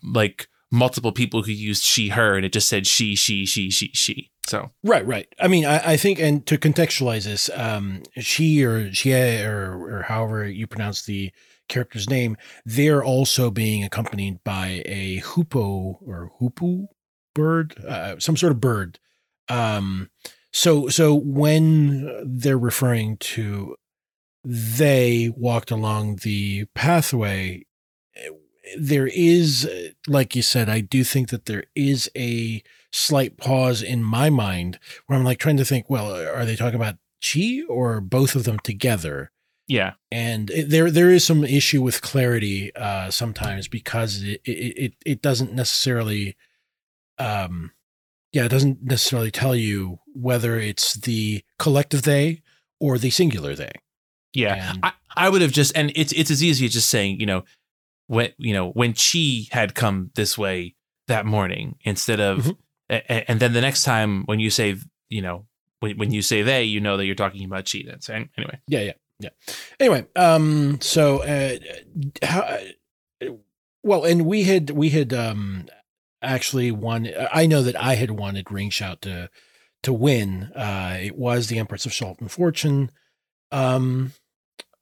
like 0.03 0.47
multiple 0.71 1.11
people 1.11 1.43
who 1.43 1.51
used 1.51 1.83
she 1.83 2.09
her 2.09 2.35
and 2.35 2.45
it 2.45 2.53
just 2.53 2.69
said 2.69 2.85
she 2.85 3.15
she 3.15 3.45
she 3.45 3.69
she 3.69 3.89
she. 3.93 4.31
So 4.47 4.71
Right, 4.83 5.05
right. 5.05 5.27
I 5.39 5.47
mean, 5.47 5.65
I, 5.65 5.93
I 5.93 5.97
think, 5.97 6.19
and 6.19 6.45
to 6.47 6.57
contextualize 6.57 7.25
this, 7.25 7.49
um, 7.53 8.03
she 8.17 8.63
or 8.63 8.93
she 8.93 9.13
or 9.13 9.73
or 9.73 10.01
however 10.03 10.47
you 10.47 10.67
pronounce 10.67 11.03
the 11.03 11.31
character's 11.67 12.09
name, 12.09 12.37
they're 12.65 13.03
also 13.03 13.51
being 13.51 13.83
accompanied 13.83 14.43
by 14.43 14.83
a 14.85 15.17
hoopoe 15.17 15.99
or 16.05 16.31
hoopoe 16.39 16.87
bird, 17.35 17.75
uh, 17.85 18.19
some 18.19 18.37
sort 18.37 18.51
of 18.51 18.61
bird. 18.61 18.99
Um, 19.49 20.09
so 20.53 20.87
so 20.87 21.13
when 21.13 22.23
they're 22.25 22.57
referring 22.57 23.17
to 23.17 23.75
they 24.43 25.29
walked 25.35 25.71
along 25.71 26.17
the 26.23 26.65
pathway, 26.73 27.65
there 28.77 29.07
is, 29.07 29.69
like 30.07 30.35
you 30.35 30.41
said, 30.41 30.69
I 30.69 30.81
do 30.81 31.03
think 31.03 31.29
that 31.29 31.45
there 31.45 31.65
is 31.75 32.09
a 32.17 32.63
slight 32.91 33.37
pause 33.37 33.81
in 33.81 34.03
my 34.03 34.29
mind 34.29 34.79
where 35.05 35.17
I'm 35.17 35.25
like 35.25 35.39
trying 35.39 35.57
to 35.57 35.65
think, 35.65 35.89
well, 35.89 36.11
are 36.13 36.45
they 36.45 36.55
talking 36.55 36.75
about 36.79 36.95
Chih 37.21 37.63
or 37.69 38.01
both 38.01 38.35
of 38.35 38.43
them 38.43 38.59
together? 38.59 39.31
yeah, 39.67 39.93
And 40.11 40.49
it, 40.49 40.69
there 40.69 40.89
there 40.89 41.11
is 41.11 41.25
some 41.25 41.43
issue 41.43 41.81
with 41.81 42.01
clarity 42.01 42.73
uh, 42.75 43.11
sometimes 43.11 43.67
because 43.67 44.23
it, 44.23 44.39
it 44.45 44.51
it 44.77 44.93
it 45.05 45.21
doesn't 45.21 45.51
necessarily, 45.53 46.37
um, 47.19 47.71
yeah, 48.31 48.45
it 48.45 48.49
doesn't 48.49 48.81
necessarily 48.83 49.31
tell 49.31 49.55
you 49.55 49.99
whether 50.13 50.57
it's 50.57 50.93
the 50.93 51.43
collective 51.59 52.03
they 52.03 52.41
or 52.79 52.97
the 52.97 53.09
singular 53.09 53.55
they. 53.55 53.71
yeah. 54.33 54.71
And- 54.71 54.79
I, 54.83 54.91
I 55.15 55.29
would 55.29 55.41
have 55.41 55.51
just 55.51 55.75
and 55.75 55.91
it's 55.95 56.13
it's 56.13 56.31
as 56.31 56.43
easy 56.43 56.65
as 56.65 56.73
just 56.73 56.89
saying 56.89 57.19
you 57.19 57.25
know 57.25 57.43
when 58.07 58.31
you 58.37 58.53
know 58.53 58.69
when 58.71 58.93
she 58.93 59.47
had 59.51 59.75
come 59.75 60.11
this 60.15 60.37
way 60.37 60.75
that 61.07 61.25
morning 61.25 61.75
instead 61.83 62.19
of 62.19 62.39
Mhm. 62.45 62.57
a- 62.89 63.29
and 63.31 63.39
then 63.39 63.53
the 63.53 63.61
next 63.61 63.83
time 63.83 64.23
when 64.25 64.39
you 64.39 64.49
say 64.49 64.75
you 65.09 65.21
know 65.21 65.45
when, 65.79 65.97
when 65.97 66.11
you 66.11 66.21
say 66.21 66.41
they 66.41 66.63
you 66.63 66.79
know 66.81 66.97
that 66.97 67.05
you're 67.05 67.15
talking 67.15 67.45
about 67.45 67.67
she 67.67 67.83
then 67.83 68.01
so 68.01 68.13
anyway 68.13 68.59
Yeah, 68.67 68.81
yeah, 68.81 68.93
yeah. 69.19 69.29
Anyway, 69.79 70.05
um, 70.15 70.79
so 70.81 71.21
uh, 71.23 71.57
how? 72.23 72.41
uh, 72.41 73.27
Well, 73.83 74.03
and 74.05 74.25
we 74.25 74.43
had 74.43 74.69
we 74.71 74.89
had 74.89 75.13
um 75.13 75.67
actually 76.21 76.71
won. 76.71 77.09
I 77.31 77.45
know 77.45 77.61
that 77.63 77.75
I 77.81 77.95
had 77.95 78.11
wanted 78.11 78.51
Ring 78.51 78.69
Shout 78.69 79.01
to 79.03 79.29
to 79.83 79.93
win. 79.93 80.51
Uh, 80.55 80.97
it 80.99 81.15
was 81.15 81.47
the 81.47 81.59
Empress 81.59 81.85
of 81.85 81.93
Salt 81.93 82.19
and 82.19 82.31
Fortune. 82.31 82.91
Um, 83.51 84.13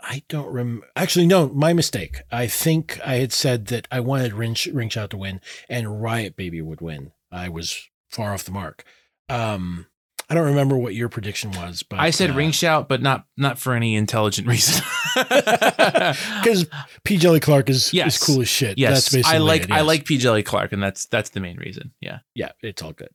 I 0.07 0.21
don't 0.29 0.47
remember. 0.53 0.85
Actually, 0.95 1.25
no, 1.25 1.47
my 1.49 1.73
mistake. 1.73 2.21
I 2.31 2.45
think 2.47 2.99
I 3.03 3.15
had 3.15 3.33
said 3.33 3.65
that 3.67 3.87
I 3.91 3.99
wanted 4.01 4.33
Ring, 4.33 4.55
Ring 4.71 4.89
Shout 4.89 5.09
to 5.09 5.17
win 5.17 5.41
and 5.67 6.01
Riot 6.01 6.35
Baby 6.35 6.61
would 6.61 6.79
win. 6.79 7.11
I 7.31 7.49
was 7.49 7.89
far 8.11 8.31
off 8.33 8.43
the 8.43 8.51
mark. 8.51 8.83
Um, 9.29 9.87
I 10.29 10.35
don't 10.35 10.45
remember 10.45 10.77
what 10.77 10.93
your 10.95 11.09
prediction 11.09 11.51
was, 11.51 11.81
but 11.83 11.99
I 11.99 12.09
said 12.11 12.31
uh, 12.31 12.33
ring 12.33 12.51
shout 12.51 12.87
but 12.87 13.01
not 13.01 13.25
not 13.37 13.59
for 13.59 13.73
any 13.73 13.95
intelligent 13.95 14.47
reason 14.47 14.83
because 15.15 16.65
P. 17.03 17.17
Djèlí 17.17 17.41
Clark 17.41 17.69
is 17.69 17.93
Yes. 17.93 18.15
is 18.15 18.23
cool 18.23 18.41
as 18.41 18.47
shit. 18.47 18.77
yes 18.77 18.93
that's 18.93 19.09
basically 19.13 19.35
I 19.35 19.39
like 19.39 19.63
it, 19.65 19.71
I 19.71 19.81
like 19.81 20.05
P 20.05 20.17
Djèlí 20.17 20.43
Clark 20.45 20.71
and 20.71 20.81
that's 20.81 21.05
that's 21.07 21.29
the 21.29 21.39
main 21.39 21.57
reason 21.57 21.91
yeah 22.01 22.19
Yeah, 22.33 22.51
it's 22.61 22.81
all 22.81 22.93
good. 22.93 23.09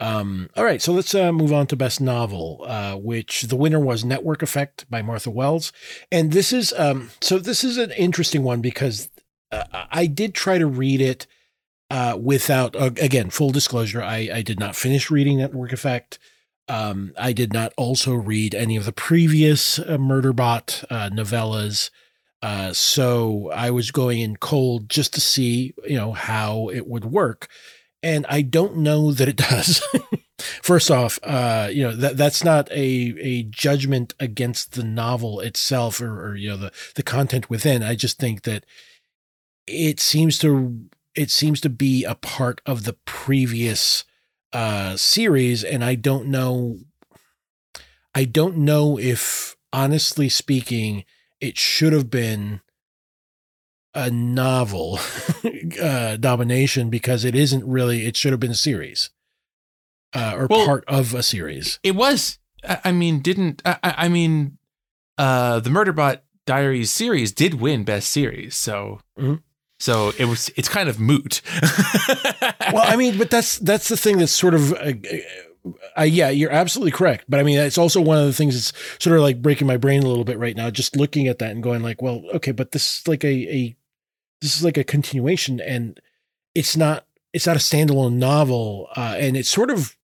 Um, 0.00 0.48
all 0.56 0.64
right, 0.64 0.80
so 0.82 0.92
let's 0.92 1.14
uh, 1.14 1.32
move 1.32 1.52
on 1.52 1.66
to 1.68 1.76
best 1.76 2.00
novel, 2.00 2.64
uh, 2.66 2.94
which 2.94 3.42
the 3.42 3.56
winner 3.56 3.80
was 3.80 4.04
Network 4.04 4.42
Effect 4.42 4.88
by 4.90 5.02
Martha 5.02 5.30
Wells, 5.30 5.72
and 6.10 6.32
this 6.32 6.52
is 6.52 6.72
um, 6.76 7.10
so 7.20 7.38
this 7.38 7.64
is 7.64 7.76
an 7.76 7.90
interesting 7.92 8.42
one 8.42 8.60
because 8.60 9.08
uh, 9.52 9.64
I 9.72 10.06
did 10.06 10.34
try 10.34 10.58
to 10.58 10.66
read 10.66 11.00
it 11.00 11.26
uh, 11.90 12.18
without 12.20 12.76
uh, 12.76 12.90
again 13.00 13.30
full 13.30 13.50
disclosure. 13.50 14.02
I 14.02 14.28
I 14.32 14.42
did 14.42 14.60
not 14.60 14.76
finish 14.76 15.10
reading 15.10 15.38
Network 15.38 15.72
Effect. 15.72 16.18
Um, 16.68 17.12
I 17.16 17.32
did 17.32 17.52
not 17.52 17.72
also 17.76 18.14
read 18.14 18.54
any 18.54 18.76
of 18.76 18.84
the 18.84 18.92
previous 18.92 19.78
uh, 19.78 19.96
Murderbot 19.98 20.86
novellas. 21.12 21.90
Uh, 22.42 22.72
so 22.72 23.50
I 23.54 23.70
was 23.70 23.90
going 23.90 24.20
in 24.20 24.36
cold 24.36 24.88
just 24.88 25.14
to 25.14 25.20
see, 25.20 25.74
you 25.86 25.96
know, 25.96 26.12
how 26.12 26.68
it 26.68 26.86
would 26.86 27.04
work. 27.04 27.48
And 28.02 28.26
I 28.28 28.42
don't 28.42 28.78
know 28.78 29.12
that 29.12 29.28
it 29.28 29.36
does. 29.50 29.82
First 30.62 30.90
off, 30.90 31.18
uh, 31.22 31.68
you 31.72 31.82
know 31.82 31.96
that 31.96 32.16
that's 32.16 32.44
not 32.44 32.70
a 32.70 33.14
a 33.20 33.42
judgment 33.44 34.14
against 34.20 34.72
the 34.72 34.84
novel 34.84 35.40
itself 35.40 36.00
or, 36.00 36.28
or 36.28 36.36
you 36.36 36.50
know 36.50 36.56
the 36.56 36.72
the 36.94 37.02
content 37.02 37.48
within. 37.48 37.82
I 37.82 37.94
just 37.94 38.18
think 38.18 38.42
that 38.42 38.64
it 39.66 39.98
seems 39.98 40.38
to 40.40 40.88
it 41.14 41.30
seems 41.30 41.60
to 41.62 41.70
be 41.70 42.04
a 42.04 42.14
part 42.14 42.60
of 42.66 42.84
the 42.84 42.92
previous 42.92 44.04
uh, 44.52 44.96
series, 44.96 45.64
and 45.64 45.82
I 45.82 45.94
don't 45.94 46.28
know. 46.28 46.78
I 48.14 48.24
don't 48.24 48.58
know 48.58 48.98
if, 48.98 49.56
honestly 49.72 50.30
speaking, 50.30 51.04
it 51.40 51.58
should 51.58 51.92
have 51.92 52.10
been 52.10 52.62
a 53.96 54.10
novel 54.10 55.00
uh, 55.82 56.16
domination 56.18 56.90
because 56.90 57.24
it 57.24 57.34
isn't 57.34 57.64
really. 57.66 58.06
It 58.06 58.16
should 58.16 58.30
have 58.32 58.40
been 58.40 58.50
a 58.52 58.54
series 58.54 59.10
uh, 60.14 60.34
or 60.36 60.46
Well, 60.48 60.66
part 60.66 60.84
of 60.86 61.14
a 61.14 61.22
series. 61.22 61.80
It 61.82 61.96
was. 61.96 62.38
I 62.84 62.92
mean, 62.92 63.20
didn't 63.20 63.62
I, 63.64 63.78
I 63.82 64.08
mean, 64.08 64.58
uh, 65.18 65.60
the 65.60 65.70
Murderbot 65.70 66.20
Diaries 66.46 66.90
series 66.92 67.32
did 67.32 67.54
win 67.54 67.84
Best 67.84 68.10
Series, 68.10 68.56
so 68.56 69.00
Mhm. 69.18 69.42
so 69.80 70.12
it 70.18 70.26
was. 70.26 70.50
It's 70.56 70.68
kind 70.68 70.88
of 70.88 71.00
moot. 71.00 71.42
well, 72.72 72.84
I 72.86 72.96
mean, 72.96 73.18
but 73.18 73.30
that's 73.30 73.58
that's 73.58 73.88
the 73.88 73.96
thing 73.96 74.18
that's 74.18 74.32
sort 74.32 74.54
of. 74.54 74.72
Uh, 74.74 74.92
uh, 75.98 76.02
yeah, 76.02 76.28
you're 76.30 76.52
absolutely 76.52 76.92
correct. 76.92 77.24
But 77.28 77.40
I 77.40 77.42
mean, 77.42 77.58
it's 77.58 77.78
also 77.78 78.00
one 78.00 78.18
of 78.18 78.26
the 78.26 78.32
things 78.32 78.54
that's 78.54 79.02
sort 79.02 79.16
of 79.16 79.22
like 79.22 79.42
breaking 79.42 79.66
my 79.66 79.76
brain 79.76 80.02
a 80.02 80.06
little 80.06 80.24
bit 80.24 80.38
right 80.38 80.56
now, 80.56 80.70
just 80.70 80.94
looking 80.96 81.26
at 81.28 81.38
that 81.40 81.50
and 81.50 81.62
going 81.62 81.82
like, 81.82 82.00
well, 82.02 82.22
okay, 82.34 82.52
but 82.52 82.70
this 82.70 83.00
is 83.00 83.08
like 83.08 83.24
a, 83.24 83.28
a 83.52 83.76
this 84.46 84.56
is 84.56 84.64
like 84.64 84.78
a 84.78 84.84
continuation, 84.84 85.60
and 85.60 86.00
it's 86.54 86.76
not 86.76 87.04
it's 87.32 87.46
not 87.46 87.56
a 87.56 87.58
standalone 87.58 88.14
novel, 88.14 88.88
uh, 88.96 89.16
and 89.18 89.36
it's 89.36 89.50
sort 89.50 89.70
of. 89.70 89.96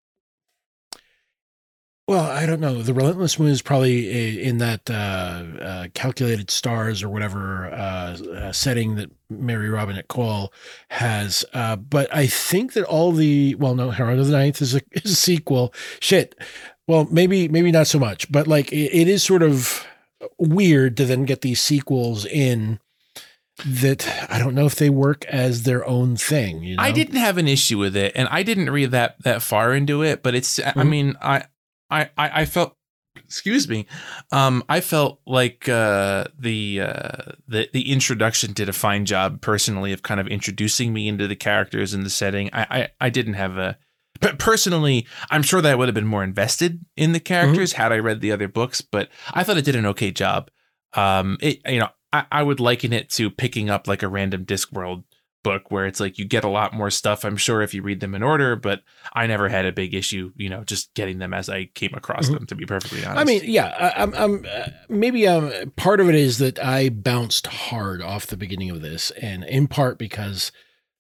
Well, 2.09 2.29
I 2.29 2.47
don't 2.47 2.61
know. 2.61 2.83
The 2.83 2.93
Relentless 2.93 3.39
Moon 3.39 3.51
is 3.51 3.63
probably 3.63 4.43
in 4.43 4.59
that 4.59 4.91
uh, 4.91 5.45
uh, 5.63 5.87
calculated 5.95 6.51
stars 6.51 7.01
or 7.01 7.09
whatever 7.09 7.69
uh, 7.69 8.19
uh, 8.19 8.53
setting 8.53 8.97
that 8.97 9.11
Mary 9.31 9.71
Robinette 9.71 10.09
Kowal 10.09 10.49
has. 10.89 11.45
Uh, 11.55 11.77
but 11.77 12.13
I 12.13 12.27
think 12.27 12.73
that 12.73 12.85
all 12.85 13.13
the 13.13 13.55
well, 13.55 13.77
no, 13.77 13.91
Harrow 13.91 14.19
of 14.19 14.27
the 14.27 14.33
Ninth 14.33 14.61
is 14.61 14.75
a, 14.75 14.81
is 14.91 15.13
a 15.13 15.15
sequel. 15.15 15.73
Shit. 16.01 16.35
Well, 16.89 17.07
maybe 17.13 17.47
maybe 17.47 17.71
not 17.71 17.87
so 17.87 18.01
much, 18.01 18.31
but 18.33 18.49
like 18.49 18.73
it, 18.73 18.91
it 18.93 19.07
is 19.07 19.23
sort 19.23 19.45
of 19.45 19.87
weird 20.39 20.97
to 20.97 21.05
then 21.05 21.25
get 21.25 21.43
these 21.43 21.61
sequels 21.61 22.27
in 22.27 22.81
that 23.67 24.27
I 24.31 24.39
don't 24.39 24.55
know 24.55 24.67
if 24.67 24.77
they 24.77 24.91
work 24.91 25.25
as 25.27 25.63
their 25.65 25.87
own 25.87 26.17
thing. 26.17 26.63
You 26.63 26.77
know? 26.77 26.83
I 26.83 26.91
didn't 26.93 27.17
have 27.17 27.39
an 27.39 27.49
issue 27.49 27.79
with 27.79 27.97
it, 27.97 28.13
and 28.15 28.29
I 28.31 28.43
didn't 28.43 28.71
read 28.71 28.91
that 28.93 29.23
that 29.25 29.43
far 29.43 29.75
into 29.75 30.03
it. 30.03 30.23
But 30.23 30.35
it's. 30.35 30.59
I 30.59 30.73
Mhm. 30.73 30.89
mean, 30.89 31.15
I, 31.21 31.45
I, 31.91 32.11
I 32.17 32.41
I 32.43 32.45
felt. 32.45 32.77
Excuse 33.17 33.69
me. 33.69 33.87
Um, 34.31 34.63
I 34.69 34.81
felt 34.81 35.21
like 35.27 35.69
uh, 35.69 36.25
the 36.39 36.81
uh, 36.81 37.33
the 37.49 37.69
the 37.73 37.91
introduction 37.93 38.53
did 38.53 38.69
a 38.69 38.73
fine 38.75 39.05
job 39.07 39.41
personally 39.43 39.93
of 39.93 40.03
kind 40.03 40.21
of 40.21 40.27
introducing 40.29 40.93
me 40.93 41.09
into 41.09 41.27
the 41.29 41.37
characters 41.37 41.93
and 41.95 42.05
the 42.07 42.11
setting. 42.11 42.51
I 42.53 42.63
I, 42.71 42.89
I 43.03 43.11
didn't 43.11 43.35
have 43.35 43.57
a. 43.59 43.79
But 44.21 44.39
personally, 44.39 45.07
I'm 45.31 45.43
sure 45.43 45.61
that 45.61 45.73
I 45.73 45.75
would 45.75 45.89
have 45.89 45.95
been 45.95 46.07
more 46.07 46.23
invested 46.23 46.85
in 46.97 47.13
the 47.13 47.21
characters 47.21 47.73
had 47.73 47.91
I 47.93 47.99
read 47.99 48.21
the 48.21 48.33
other 48.33 48.49
books. 48.49 48.81
But 48.81 49.09
I 49.33 49.45
thought 49.45 49.57
it 49.57 49.65
did 49.65 49.77
an 49.77 49.87
okay 49.87 50.11
job. 50.11 50.51
Um, 50.95 51.39
it 51.41 51.61
you 51.67 51.81
know 51.81 51.89
I, 52.13 52.25
I 52.31 52.43
would 52.43 52.61
liken 52.61 52.93
it 52.93 53.11
to 53.11 53.31
picking 53.31 53.71
up 53.71 53.87
like 53.89 54.03
a 54.03 54.09
random 54.09 54.45
Discworld 54.45 55.05
book 55.43 55.71
where 55.71 55.87
it's 55.87 55.99
like 55.99 56.19
you 56.19 56.25
get 56.25 56.45
a 56.45 56.49
lot 56.49 56.73
more 56.73 56.89
stuff 56.89 57.25
i'm 57.25 57.37
sure 57.37 57.63
if 57.63 57.75
you 57.75 57.83
read 57.83 57.99
them 57.99 58.15
in 58.15 58.23
order 58.23 58.55
but 58.55 58.83
i 59.13 59.27
never 59.27 59.49
had 59.49 59.67
a 59.67 59.73
big 59.73 59.93
issue 59.93 60.31
you 60.37 60.49
know 60.49 60.63
just 60.63 60.95
getting 60.95 61.19
them 61.19 61.35
as 61.35 61.49
i 61.49 61.65
came 61.75 61.93
across 61.95 62.29
Mhm. 62.29 62.35
them 62.35 62.47
to 62.47 62.55
be 62.55 62.65
perfectly 62.65 63.05
honest 63.05 63.21
I 63.21 63.25
mean, 63.25 63.43
yeah, 63.51 63.67
I, 63.97 64.03
I'm, 64.03 64.15
I'm 64.15 64.47
uh, 64.49 64.69
maybe 64.89 65.27
um, 65.27 65.73
part 65.75 65.99
of 65.99 66.09
it 66.09 66.15
is 66.15 66.39
that 66.39 66.63
I 66.65 66.91
bounced 66.91 67.49
hard 67.49 68.01
off 68.01 68.29
the 68.29 68.37
beginning 68.37 68.71
of 68.71 68.83
this, 68.83 69.11
and 69.13 69.43
in 69.43 69.67
part 69.67 69.99
because 69.99 70.53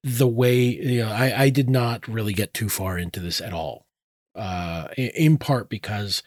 the 0.02 0.26
way 0.26 0.58
you 0.60 1.04
know 1.04 1.12
I, 1.12 1.44
I 1.44 1.50
did 1.50 1.70
not 1.70 2.08
really 2.08 2.32
get 2.32 2.52
too 2.52 2.68
far 2.68 2.98
into 2.98 3.20
this 3.20 3.40
at 3.40 3.52
all. 3.52 3.86
Uh, 4.34 4.88
in 4.96 5.38
part 5.38 5.68
because 5.68 6.24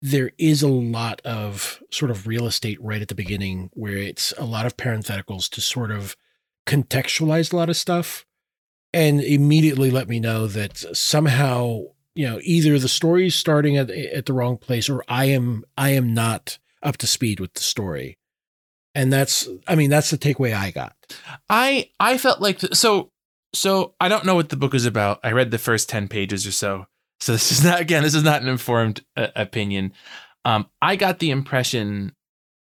there 0.00 0.30
is 0.38 0.62
a 0.62 0.68
lot 0.68 1.20
of 1.24 1.82
sort 1.90 2.10
of 2.10 2.26
real 2.26 2.46
estate 2.46 2.78
right 2.80 3.02
at 3.02 3.08
the 3.08 3.14
beginning 3.14 3.70
where 3.72 3.96
it's 3.96 4.32
a 4.38 4.44
lot 4.44 4.66
of 4.66 4.76
parentheticals 4.76 5.48
to 5.50 5.60
sort 5.60 5.90
of 5.90 6.16
contextualize 6.66 7.52
a 7.52 7.56
lot 7.56 7.68
of 7.68 7.76
stuff, 7.76 8.24
and 8.92 9.20
immediately 9.20 9.90
let 9.90 10.08
me 10.08 10.20
know 10.20 10.46
that 10.46 10.78
somehow 10.96 11.80
you 12.14 12.28
know 12.28 12.38
either 12.42 12.78
the 12.78 12.88
story 12.88 13.26
is 13.26 13.34
starting 13.34 13.76
at 13.76 13.90
at 13.90 14.26
the 14.26 14.32
wrong 14.32 14.56
place 14.56 14.88
or 14.88 15.02
I 15.08 15.26
am 15.26 15.64
I 15.76 15.90
am 15.90 16.14
not 16.14 16.58
up 16.82 16.96
to 16.98 17.06
speed 17.06 17.40
with 17.40 17.54
the 17.54 17.62
story. 17.62 18.18
And 18.94 19.12
that's 19.12 19.48
I 19.66 19.74
mean 19.74 19.90
that's 19.90 20.10
the 20.10 20.18
takeaway 20.18 20.54
I 20.54 20.70
got. 20.70 20.94
i 21.48 21.90
i 22.00 22.18
felt 22.18 22.40
like 22.40 22.60
so 22.72 23.10
so 23.54 23.94
i 24.00 24.08
don't 24.08 24.24
know 24.24 24.34
what 24.34 24.50
the 24.50 24.56
book 24.56 24.74
is 24.74 24.84
about 24.86 25.20
i 25.24 25.32
read 25.32 25.50
the 25.50 25.58
first 25.58 25.88
10 25.88 26.08
pages 26.08 26.46
or 26.46 26.52
so 26.52 26.86
so 27.20 27.32
this 27.32 27.50
is 27.52 27.64
not 27.64 27.80
again 27.80 28.02
this 28.02 28.14
is 28.14 28.22
not 28.24 28.42
an 28.42 28.48
informed 28.48 29.02
uh, 29.16 29.28
opinion 29.36 29.92
um 30.44 30.66
i 30.82 30.96
got 30.96 31.18
the 31.18 31.30
impression 31.30 32.12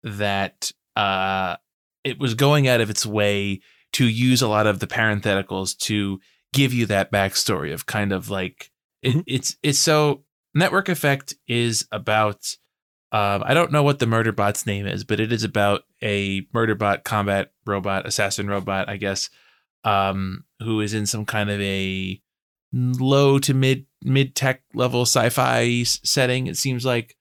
that 0.03 0.73
uh 0.97 1.57
it 2.05 2.19
was 2.19 2.35
going 2.35 2.69
out 2.69 2.81
of 2.81 2.91
its 2.91 3.05
way 3.05 3.61
to 3.93 4.07
use 4.07 4.43
a 4.43 4.49
lot 4.49 4.67
of 4.67 4.79
the 4.79 4.87
parentheticals 4.87 5.77
to 5.77 6.21
give 6.53 6.73
you 6.73 6.87
that 6.87 7.11
backstory 7.13 7.73
of 7.73 7.87
kind 7.87 8.13
of 8.13 8.31
like 8.31 8.71
it, 9.03 9.15
Mhm. 9.15 9.25
it's 9.27 9.57
it's 9.63 9.79
so 9.79 10.25
network 10.55 10.89
effect 10.89 11.35
is 11.47 11.87
about 11.93 12.57
um, 13.13 13.45
I 13.47 13.55
don't 13.55 13.71
know 13.73 13.83
what 13.85 14.01
the 14.01 14.07
murder 14.07 14.33
bot's 14.33 14.67
name 14.67 14.85
is, 14.87 15.05
but 15.05 15.21
it 15.21 15.33
is 15.33 15.45
about 15.45 15.85
a 16.03 16.47
murder 16.53 16.75
bot, 16.75 17.05
combat 17.05 17.53
robot, 17.65 18.05
assassin 18.05 18.49
robot, 18.49 18.89
I 18.89 18.97
guess, 18.97 19.31
um, 19.85 20.45
who 20.61 20.81
is 20.81 20.93
in 20.93 21.07
some 21.07 21.25
kind 21.25 21.49
of 21.49 21.61
a 21.61 22.21
low 22.75 23.39
to 23.39 23.55
mid 23.55 23.87
mid 24.07 24.35
tech 24.35 24.63
level 24.73 25.03
sci-fi 25.03 25.83
setting. 25.83 26.47
It 26.47 26.57
seems 26.57 26.85
like, 26.85 27.17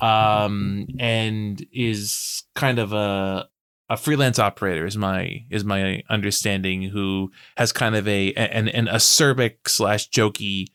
um, 0.00 0.86
and 0.98 1.64
is 1.72 2.44
kind 2.54 2.78
of 2.78 2.92
a 2.92 3.48
a 3.90 3.96
freelance 3.96 4.38
operator 4.38 4.86
is 4.86 4.96
my 4.96 5.44
is 5.50 5.64
my 5.64 6.02
understanding 6.08 6.82
who 6.82 7.30
has 7.56 7.72
kind 7.72 7.96
of 7.96 8.06
a 8.06 8.32
an 8.34 8.68
an 8.68 8.86
acerbic 8.86 9.56
slash 9.66 10.08
jokey 10.10 10.66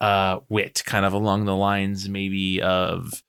uh 0.00 0.38
wit 0.48 0.82
kind 0.86 1.04
of 1.04 1.12
along 1.12 1.44
the 1.44 1.54
lines 1.54 2.08
maybe 2.08 2.62
of 2.62 3.24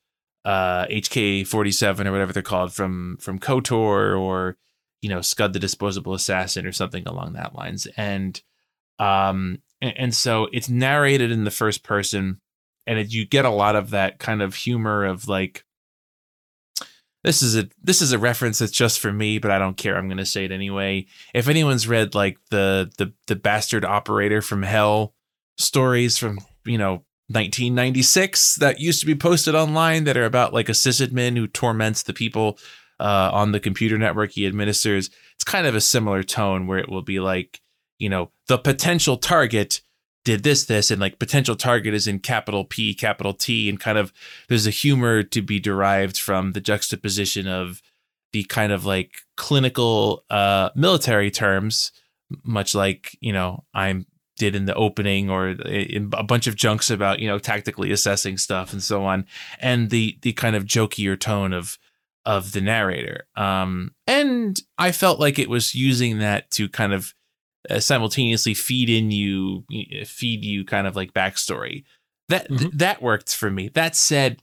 uh 0.45 0.85
HK 0.85 1.47
47 1.47 2.07
or 2.07 2.11
whatever 2.11 2.31
they're 2.31 2.43
called 2.43 2.71
from 2.71 3.17
from 3.19 3.39
KOTOR 3.39 4.17
or 4.17 4.57
you 5.01 5.09
know 5.09 5.21
Scud 5.21 5.53
the 5.53 5.59
disposable 5.59 6.13
assassin 6.13 6.67
or 6.67 6.71
something 6.71 7.07
along 7.07 7.33
that 7.33 7.55
lines 7.55 7.87
and 7.97 8.39
um 8.99 9.57
and, 9.81 9.97
and 9.97 10.15
so 10.15 10.47
it's 10.51 10.69
narrated 10.69 11.31
in 11.31 11.43
the 11.43 11.51
first 11.51 11.83
person 11.83 12.39
and 12.87 12.99
it, 12.99 13.13
you 13.13 13.25
get 13.25 13.45
a 13.45 13.49
lot 13.49 13.75
of 13.75 13.91
that 13.91 14.19
kind 14.19 14.41
of 14.41 14.55
humor 14.55 15.05
of 15.05 15.27
like 15.27 15.63
this 17.23 17.41
is 17.41 17.55
a 17.55 17.69
this 17.81 18.01
is 18.01 18.11
a 18.11 18.19
reference 18.19 18.59
that's 18.59 18.71
just 18.71 18.99
for 18.99 19.11
me 19.11 19.37
but 19.37 19.51
I 19.51 19.59
don't 19.59 19.77
care 19.77 19.97
I'm 19.97 20.07
going 20.07 20.17
to 20.17 20.25
say 20.25 20.45
it 20.45 20.51
anyway 20.51 21.05
if 21.33 21.47
anyone's 21.47 21.87
read 21.87 22.15
like 22.15 22.37
the 22.49 22.91
the 22.97 23.13
the 23.27 23.35
bastard 23.35 23.85
operator 23.85 24.41
from 24.41 24.63
hell 24.63 25.13
stories 25.57 26.17
from 26.17 26.39
you 26.65 26.77
know 26.77 27.03
1996 27.27 28.55
that 28.55 28.79
used 28.79 28.99
to 28.99 29.05
be 29.05 29.15
posted 29.15 29.55
online 29.55 30.03
that 30.03 30.17
are 30.17 30.25
about 30.25 30.53
like 30.53 30.67
a 30.67 30.73
sysadmin 30.73 31.37
who 31.37 31.47
torments 31.47 32.03
the 32.03 32.13
people 32.13 32.57
uh, 33.01 33.31
on 33.33 33.51
the 33.51 33.59
computer 33.59 33.97
network 33.97 34.31
he 34.31 34.45
administers. 34.45 35.09
It's 35.35 35.43
kind 35.43 35.65
of 35.65 35.73
a 35.73 35.81
similar 35.81 36.23
tone 36.23 36.67
where 36.67 36.77
it 36.77 36.87
will 36.87 37.01
be 37.01 37.19
like, 37.19 37.59
you 38.01 38.09
know, 38.09 38.31
the 38.47 38.57
potential 38.57 39.15
target 39.15 39.81
did 40.25 40.43
this, 40.43 40.65
this, 40.65 40.89
and 40.89 40.99
like 40.99 41.19
potential 41.19 41.55
target 41.55 41.93
is 41.93 42.07
in 42.07 42.19
capital 42.19 42.65
P, 42.65 42.95
capital 42.95 43.33
T, 43.33 43.69
and 43.69 43.79
kind 43.79 43.97
of 43.97 44.11
there's 44.49 44.65
a 44.65 44.71
humor 44.71 45.21
to 45.21 45.41
be 45.41 45.59
derived 45.59 46.17
from 46.17 46.53
the 46.53 46.61
juxtaposition 46.61 47.47
of 47.47 47.81
the 48.33 48.43
kind 48.45 48.71
of 48.71 48.85
like 48.85 49.21
clinical 49.37 50.23
uh, 50.31 50.71
military 50.75 51.29
terms, 51.29 51.91
much 52.43 52.73
like, 52.73 53.15
you 53.21 53.33
know, 53.33 53.65
I'm 53.73 54.07
did 54.37 54.55
in 54.55 54.65
the 54.65 54.73
opening 54.73 55.29
or 55.29 55.49
in 55.49 56.09
a 56.13 56.23
bunch 56.23 56.47
of 56.47 56.55
junks 56.55 56.89
about 56.89 57.19
you 57.19 57.27
know 57.27 57.37
tactically 57.37 57.91
assessing 57.91 58.39
stuff 58.39 58.73
and 58.73 58.81
so 58.81 59.05
on 59.05 59.23
and 59.59 59.91
the 59.91 60.17
the 60.23 60.33
kind 60.33 60.55
of 60.55 60.63
jokier 60.63 61.19
tone 61.19 61.53
of 61.53 61.77
of 62.25 62.51
the 62.53 62.61
narrator. 62.61 63.27
Um 63.35 63.93
and 64.07 64.59
i 64.79 64.91
felt 64.91 65.19
like 65.19 65.37
it 65.37 65.49
was 65.49 65.75
using 65.75 66.17
that 66.17 66.49
to 66.49 66.67
kind 66.67 66.91
of 66.91 67.13
uh, 67.69 67.79
simultaneously 67.79 68.53
feed 68.53 68.89
in 68.89 69.11
you 69.11 69.63
feed 70.05 70.43
you 70.43 70.65
kind 70.65 70.87
of 70.87 70.95
like 70.95 71.13
backstory 71.13 71.83
that 72.29 72.47
th- 72.47 72.59
Mhm. 72.61 72.77
that 72.79 73.01
worked 73.01 73.35
for 73.35 73.51
me 73.51 73.69
that 73.69 73.95
said 73.95 74.41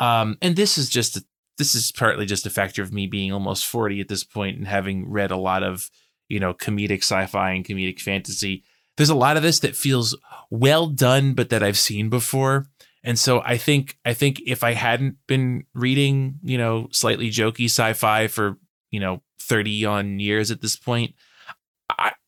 um 0.00 0.36
and 0.42 0.56
this 0.56 0.76
is 0.78 0.88
just 0.88 1.16
a, 1.16 1.24
this 1.58 1.74
is 1.74 1.92
partly 1.92 2.26
just 2.26 2.44
a 2.46 2.50
factor 2.50 2.82
of 2.82 2.92
me 2.92 3.06
being 3.06 3.32
almost 3.32 3.66
40 3.66 4.00
at 4.00 4.08
this 4.08 4.24
point 4.24 4.58
and 4.58 4.66
having 4.66 5.08
read 5.08 5.30
a 5.30 5.36
lot 5.36 5.62
of 5.62 5.90
you 6.28 6.40
know 6.40 6.52
comedic 6.54 6.98
sci-fi 7.04 7.52
and 7.52 7.64
comedic 7.64 8.00
fantasy 8.00 8.64
there's 8.96 9.10
a 9.10 9.14
lot 9.14 9.36
of 9.36 9.42
this 9.42 9.58
that 9.60 9.76
feels 9.76 10.16
well 10.50 10.86
done, 10.86 11.34
but 11.34 11.50
that 11.50 11.62
I've 11.62 11.76
seen 11.76 12.08
before. 12.08 12.64
And 13.04 13.18
so 13.18 13.42
I 13.42 13.58
think 13.58 13.98
I 14.06 14.14
think 14.14 14.40
if 14.46 14.64
I 14.64 14.72
hadn't 14.72 15.18
been 15.26 15.64
reading, 15.74 16.38
you 16.42 16.56
know, 16.56 16.88
slightly 16.92 17.28
jokey 17.28 17.66
sci-fi 17.66 18.26
for, 18.28 18.56
you 18.90 18.98
know, 18.98 19.20
30 19.38 19.84
on 19.84 20.18
years 20.18 20.50
at 20.50 20.62
this 20.62 20.76
point, 20.76 21.14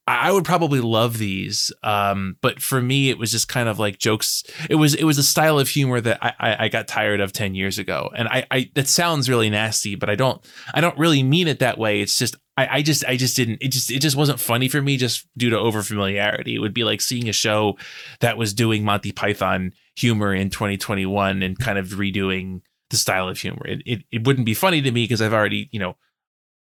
I 0.09 0.33
would 0.33 0.47
probably 0.47 0.81
love 0.81 1.19
these. 1.19 1.71
Um, 1.83 2.37
but 2.41 2.63
for 2.63 2.81
me, 2.81 3.11
it 3.11 3.19
was 3.19 3.31
just 3.31 3.47
kind 3.47 3.69
of 3.69 3.79
like 3.79 3.99
jokes. 3.99 4.43
It 4.71 4.77
was 4.77 4.95
it 4.95 5.05
was 5.05 5.19
a 5.19 5.23
style 5.23 5.59
of 5.59 5.69
humor 5.69 6.01
that 6.01 6.19
I, 6.23 6.33
I, 6.41 6.65
I 6.65 6.69
got 6.69 6.89
tired 6.89 7.21
of 7.21 7.33
10 7.33 7.55
years 7.55 7.79
ago. 7.79 8.11
And 8.17 8.27
I, 8.27 8.47
I 8.51 8.71
that 8.75 8.89
sounds 8.89 9.29
really 9.29 9.51
nasty, 9.51 9.97
but 9.97 10.09
I 10.09 10.15
don't 10.15 10.43
I 10.73 10.81
don't 10.81 10.97
really 10.99 11.23
mean 11.23 11.47
it 11.47 11.59
that 11.59 11.77
way. 11.77 12.01
It's 12.01 12.19
just 12.19 12.37
I, 12.57 12.79
I 12.79 12.83
just 12.83 13.05
I 13.05 13.17
just 13.17 13.37
didn't 13.37 13.59
it 13.61 13.69
just 13.69 13.91
it 13.91 13.99
just 13.99 14.17
wasn't 14.17 14.41
funny 14.41 14.69
for 14.69 14.81
me 14.81 14.97
just 14.97 15.27
due 15.37 15.51
to 15.51 15.57
overfamiliarity. 15.57 16.55
It 16.55 16.61
would 16.61 16.75
be 16.75 16.85
like 16.85 17.03
seeing 17.03 17.29
a 17.29 17.35
show 17.35 17.77
that 18.21 18.39
was 18.39 18.55
doing 18.55 18.85
Monty 18.85 19.13
Python 19.13 19.73
humor 19.95 20.33
in 20.33 20.49
2021 20.49 21.43
and 21.43 21.59
kind 21.59 21.79
of 21.79 21.89
redoing 21.89 22.63
the 22.89 22.97
style 22.97 23.29
of 23.29 23.39
humor. 23.39 23.67
It 23.67 23.83
it, 23.85 24.05
it 24.11 24.27
wouldn't 24.27 24.47
be 24.47 24.55
funny 24.55 24.81
to 24.81 24.91
me 24.91 25.05
because 25.05 25.21
I've 25.21 25.35
already, 25.35 25.69
you 25.71 25.81
know, 25.81 25.97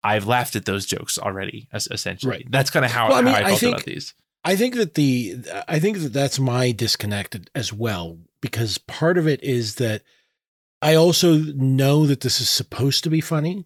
I've 0.05 0.26
laughed 0.26 0.55
at 0.55 0.66
those 0.66 0.84
jokes 0.86 1.16
already 1.18 1.66
essentially. 1.72 2.30
Right. 2.30 2.46
That's 2.50 2.70
kind 2.70 2.84
of 2.84 2.90
how, 2.92 3.09
Well, 3.09 3.18
I 3.18 3.22
mean, 3.22 3.34
I 3.34 3.38
I 3.38 3.44
felt 3.46 3.61
think- 3.61 3.74
about 3.76 3.86
these. 3.86 4.14
I 4.46 4.57
think 4.57 4.74
that 4.74 4.92
the 4.92 5.36
I 5.66 5.78
think 5.78 5.98
that 6.00 6.12
that's 6.12 6.38
my 6.38 6.70
disconnect 6.70 7.48
as 7.55 7.72
well 7.72 8.18
because 8.42 8.76
part 8.76 9.16
of 9.16 9.26
it 9.26 9.42
is 9.42 9.76
that 9.76 10.02
I 10.82 10.94
also 10.96 11.38
know 11.38 12.05
that 12.07 12.20
this 12.20 12.42
is 12.42 12.50
supposed 12.50 13.05
to 13.05 13.11
be 13.11 13.22
funny, 13.22 13.64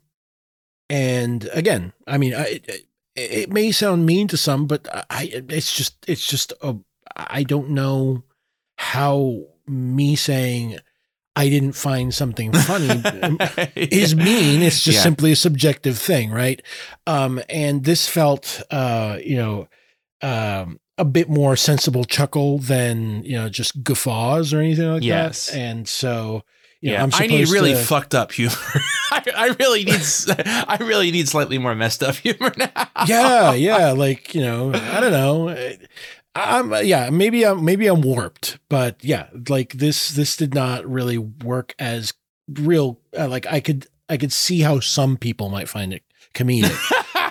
and 0.88 1.48
again, 1.52 1.92
I 2.06 2.16
mean, 2.16 2.32
I, 2.32 2.44
it, 2.64 2.86
it 3.16 3.52
may 3.52 3.72
sound 3.72 4.06
mean 4.06 4.28
to 4.28 4.36
some, 4.36 4.66
but 4.68 4.86
I 5.10 5.28
it's 5.48 5.74
just 5.74 5.96
it's 6.08 6.24
just 6.24 6.52
a, 6.62 6.76
I 7.16 7.42
don't 7.42 7.70
know 7.70 8.22
how 8.76 9.46
me 9.66 10.14
saying 10.14 10.78
I 11.38 11.48
didn't 11.48 11.72
find 11.74 12.12
something 12.12 12.52
funny 12.52 12.88
is 13.76 14.14
mean. 14.16 14.60
It's 14.62 14.82
just 14.82 14.96
Yeah. 14.98 15.02
simply 15.02 15.32
a 15.32 15.36
subjective 15.36 15.96
thing, 15.98 16.30
right? 16.32 16.60
Um, 17.06 17.40
and 17.48 17.84
this 17.84 18.08
felt, 18.08 18.60
uh, 18.70 19.18
you 19.24 19.36
know, 19.36 19.68
um, 20.20 20.80
a 20.98 21.04
bit 21.04 21.28
more 21.28 21.54
sensible 21.56 22.04
chuckle 22.04 22.58
than 22.58 23.22
you 23.24 23.36
know 23.38 23.48
just 23.48 23.84
guffaws 23.84 24.52
or 24.52 24.58
anything 24.60 24.90
like 24.94 25.04
Yes. 25.04 25.46
that. 25.46 25.56
And 25.58 25.88
so, 25.88 26.42
you 26.80 26.90
know, 26.90 26.96
yeah, 26.96 27.02
I'm 27.04 27.10
I 27.14 27.26
need 27.28 27.48
really 27.50 27.72
to- 27.72 27.78
fucked 27.78 28.14
up 28.16 28.32
humor. 28.32 28.54
I, 29.12 29.22
I 29.36 29.46
really 29.60 29.84
need 29.84 30.02
I 30.68 30.76
really 30.80 31.10
need 31.12 31.28
slightly 31.28 31.58
more 31.58 31.74
messed 31.76 32.02
up 32.02 32.16
humor 32.24 32.52
now. 32.56 32.70
yeah, 33.06 33.52
yeah, 33.54 33.92
like 33.92 34.34
you 34.34 34.42
know, 34.42 34.72
I 34.74 34.98
don't 35.00 35.12
know. 35.12 35.56
I'm 36.34 36.72
yeah, 36.84 37.10
maybe 37.10 37.44
I'm 37.44 37.64
maybe 37.64 37.86
I'm 37.86 38.00
warped, 38.00 38.58
but 38.68 39.02
yeah, 39.02 39.28
like 39.48 39.74
this 39.74 40.10
this 40.10 40.36
did 40.36 40.54
not 40.54 40.86
really 40.86 41.18
work 41.18 41.74
as 41.78 42.14
real. 42.48 43.00
Uh, 43.18 43.28
like 43.28 43.46
I 43.46 43.60
could 43.60 43.86
I 44.08 44.16
could 44.16 44.32
see 44.32 44.60
how 44.60 44.80
some 44.80 45.16
people 45.16 45.48
might 45.48 45.68
find 45.68 45.92
it 45.92 46.02
comedic. 46.34 46.76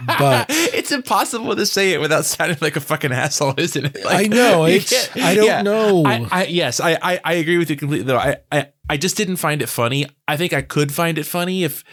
But- 0.06 0.48
it's 0.50 0.92
impossible 0.92 1.56
to 1.56 1.66
say 1.66 1.92
it 1.92 2.00
without 2.00 2.26
sounding 2.26 2.58
like 2.62 2.76
a 2.76 2.82
fucking 2.82 3.12
asshole, 3.12 3.56
isn't 3.58 3.86
it? 3.86 4.06
Like, 4.06 4.26
I 4.26 4.28
know 4.28 4.66
it's 4.66 5.16
I 5.16 5.36
don't 5.36 5.46
yeah. 5.46 5.62
know. 5.62 6.06
I, 6.06 6.28
I 6.32 6.46
yes, 6.46 6.80
I, 6.80 6.98
I 7.02 7.20
I 7.24 7.34
agree 7.34 7.58
with 7.58 7.70
you 7.70 7.76
completely 7.76 8.06
though. 8.06 8.18
I, 8.18 8.38
I 8.52 8.70
I 8.90 8.98
just 8.98 9.18
didn't 9.18 9.38
find 9.38 9.62
it 9.62 9.70
funny. 9.70 10.06
I 10.28 10.38
think 10.38 10.54
I 10.54 10.62
could 10.62 10.94
find 10.94 11.18
it 11.18 11.26
funny 11.26 11.64
if 11.64 11.84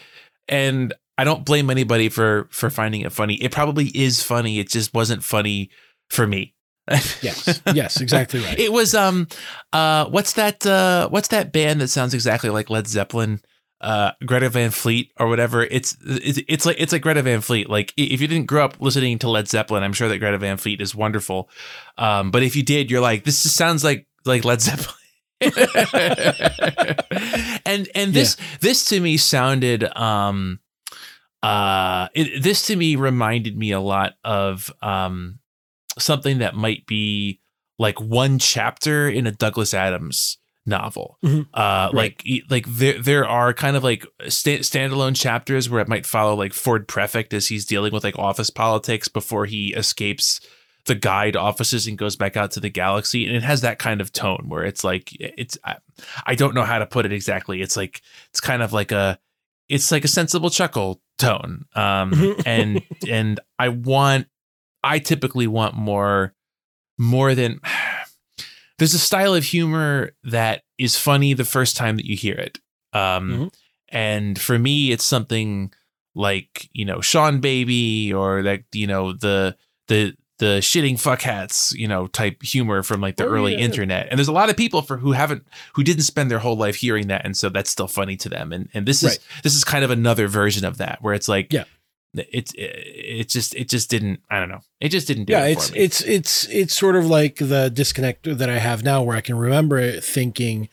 and 0.48 0.92
I 1.16 1.24
don't 1.24 1.44
blame 1.44 1.70
anybody 1.70 2.08
for 2.08 2.48
for 2.50 2.70
finding 2.70 3.02
it 3.02 3.12
funny. 3.12 3.34
It 3.34 3.52
probably 3.52 3.86
is 3.86 4.22
funny. 4.22 4.58
It 4.58 4.68
just 4.68 4.92
wasn't 4.94 5.22
funny 5.22 5.70
for 6.10 6.26
me. 6.26 6.53
Yes, 6.90 7.62
yes, 7.72 8.00
exactly 8.00 8.40
right. 8.40 8.58
It 8.58 8.72
was 8.72 8.94
um 8.94 9.26
uh 9.72 10.06
what's 10.06 10.34
that 10.34 10.66
uh 10.66 11.08
what's 11.08 11.28
that 11.28 11.52
band 11.52 11.80
that 11.80 11.88
sounds 11.88 12.12
exactly 12.14 12.50
like 12.50 12.68
Led 12.68 12.86
Zeppelin? 12.86 13.40
Uh 13.80 14.12
Greta 14.24 14.50
Van 14.50 14.70
Fleet 14.70 15.12
or 15.18 15.28
whatever. 15.28 15.62
It's 15.62 15.96
it's, 16.04 16.40
it's 16.46 16.66
like 16.66 16.76
it's 16.78 16.92
like 16.92 17.02
Greta 17.02 17.22
Van 17.22 17.40
Fleet. 17.40 17.70
Like 17.70 17.94
if 17.96 18.20
you 18.20 18.28
didn't 18.28 18.46
grow 18.46 18.64
up 18.66 18.80
listening 18.80 19.18
to 19.20 19.30
Led 19.30 19.48
Zeppelin, 19.48 19.82
I'm 19.82 19.92
sure 19.94 20.08
that 20.08 20.18
Greta 20.18 20.38
Van 20.38 20.58
Fleet 20.58 20.80
is 20.80 20.94
wonderful. 20.94 21.48
Um 21.96 22.30
but 22.30 22.42
if 22.42 22.54
you 22.54 22.62
did, 22.62 22.90
you're 22.90 23.00
like 23.00 23.24
this 23.24 23.42
just 23.42 23.56
sounds 23.56 23.82
like 23.82 24.06
like 24.24 24.44
Led 24.44 24.60
Zeppelin. 24.60 24.94
and 27.66 27.88
and 27.94 28.14
this 28.14 28.36
this 28.60 28.84
to 28.86 29.00
me 29.00 29.16
sounded 29.16 29.84
um 29.96 30.60
uh 31.42 32.08
it, 32.14 32.42
this 32.42 32.66
to 32.66 32.76
me 32.76 32.96
reminded 32.96 33.58
me 33.58 33.72
a 33.72 33.80
lot 33.80 34.14
of 34.22 34.72
um 34.80 35.38
something 35.98 36.38
that 36.38 36.54
might 36.54 36.86
be 36.86 37.40
like 37.78 38.00
one 38.00 38.38
chapter 38.38 39.08
in 39.08 39.26
a 39.26 39.32
Douglas 39.32 39.74
Adams 39.74 40.38
novel. 40.66 41.18
Mhm. 41.24 41.46
Uh, 41.52 41.90
Right. 41.92 41.92
like 41.92 42.24
like 42.48 42.66
there 42.68 43.00
there 43.02 43.28
are 43.28 43.52
kind 43.52 43.76
of 43.76 43.84
like 43.84 44.06
sta- 44.28 44.60
standalone 44.60 45.14
chapters 45.16 45.68
where 45.68 45.80
it 45.80 45.88
might 45.88 46.06
follow 46.06 46.34
like 46.34 46.54
Ford 46.54 46.88
Prefect 46.88 47.34
as 47.34 47.48
he's 47.48 47.66
dealing 47.66 47.92
with 47.92 48.02
like 48.04 48.18
office 48.18 48.48
politics 48.50 49.08
before 49.08 49.44
he 49.46 49.74
escapes 49.74 50.40
the 50.86 50.94
guide 50.94 51.34
offices 51.36 51.86
and 51.86 51.96
goes 51.98 52.14
back 52.16 52.36
out 52.36 52.50
to 52.52 52.60
the 52.60 52.68
galaxy 52.70 53.26
and 53.26 53.34
it 53.36 53.42
has 53.42 53.62
that 53.62 53.78
kind 53.78 54.00
of 54.00 54.12
tone 54.12 54.44
where 54.48 54.64
it's 54.64 54.84
like 54.84 55.10
it's 55.18 55.56
I, 55.64 55.76
I 56.26 56.34
don't 56.34 56.54
know 56.54 56.64
how 56.64 56.78
to 56.78 56.86
put 56.86 57.06
it 57.06 57.12
exactly 57.12 57.60
it's 57.62 57.76
like 57.76 58.00
it's 58.30 58.40
kind 58.40 58.62
of 58.62 58.72
like 58.72 58.92
a 58.92 59.18
it's 59.68 59.90
like 59.90 60.04
a 60.04 60.08
sensible 60.08 60.50
chuckle 60.50 61.00
tone 61.18 61.64
um 61.74 62.10
Mhm. 62.12 62.42
and 62.46 62.82
and 63.08 63.40
I 63.58 63.68
want 63.68 64.26
I 64.84 64.98
typically 65.00 65.46
want 65.46 65.74
more 65.74 66.34
more 66.98 67.34
than 67.34 67.60
there's 68.78 68.94
a 68.94 68.98
style 68.98 69.34
of 69.34 69.44
humor 69.44 70.12
that 70.24 70.62
is 70.78 70.98
funny 70.98 71.32
the 71.34 71.44
first 71.44 71.76
time 71.76 71.96
that 71.96 72.06
you 72.06 72.16
hear 72.16 72.34
it. 72.34 72.58
Um 72.92 73.30
Mhm. 73.30 73.54
and 73.88 74.40
for 74.40 74.58
me 74.58 74.92
it's 74.92 75.04
something 75.04 75.72
like, 76.14 76.68
you 76.72 76.84
know, 76.84 76.98
Seanbaby 76.98 78.12
or 78.12 78.42
like 78.42 78.66
you 78.72 78.86
know 78.86 79.12
the 79.12 79.56
the 79.88 80.14
the 80.38 80.58
shitting 80.60 80.98
fuck 80.98 81.22
hats, 81.22 81.72
you 81.76 81.86
know, 81.86 82.08
type 82.08 82.42
humor 82.42 82.82
from 82.82 83.00
like 83.00 83.14
the 83.16 83.24
Oh, 83.24 83.28
early 83.28 83.52
yeah, 83.52 83.60
internet. 83.60 84.08
And 84.10 84.18
there's 84.18 84.26
a 84.28 84.32
lot 84.32 84.50
of 84.50 84.56
people 84.56 84.82
for 84.82 84.96
who 84.96 85.12
haven't 85.12 85.46
who 85.74 85.84
didn't 85.84 86.02
spend 86.02 86.28
their 86.30 86.40
whole 86.40 86.56
life 86.56 86.74
hearing 86.76 87.06
that 87.06 87.24
and 87.24 87.36
so 87.36 87.48
that's 87.48 87.70
still 87.70 87.86
funny 87.88 88.16
to 88.18 88.28
them. 88.28 88.52
And 88.52 88.68
and 88.74 88.84
this 88.86 89.02
is 89.04 89.10
Right. 89.10 89.18
this 89.44 89.54
is 89.54 89.62
kind 89.64 89.84
of 89.84 89.90
another 89.90 90.26
version 90.28 90.64
of 90.64 90.78
that 90.78 90.98
where 91.02 91.14
it's 91.14 91.28
like 91.28 91.52
Yeah. 91.52 91.64
It's 92.14 92.52
it 92.56 93.28
just 93.28 93.54
it 93.54 93.68
just 93.68 93.90
didn't 93.90 94.20
I 94.30 94.38
don't 94.38 94.48
know. 94.48 94.60
It 94.80 94.90
just 94.90 95.06
didn't 95.06 95.24
do 95.24 95.32
yeah, 95.32 95.46
it 95.46 95.52
it's 95.52 95.72
me. 95.72 95.78
it's 95.80 96.00
it's 96.02 96.48
it's 96.48 96.78
sort 96.78 96.96
of 96.96 97.06
like 97.06 97.36
the 97.36 97.70
disconnect 97.70 98.38
that 98.38 98.48
I 98.50 98.58
have 98.58 98.82
now, 98.82 99.02
where 99.02 99.16
I 99.16 99.20
can 99.20 99.36
remember 99.36 100.00
thinking 100.00 100.68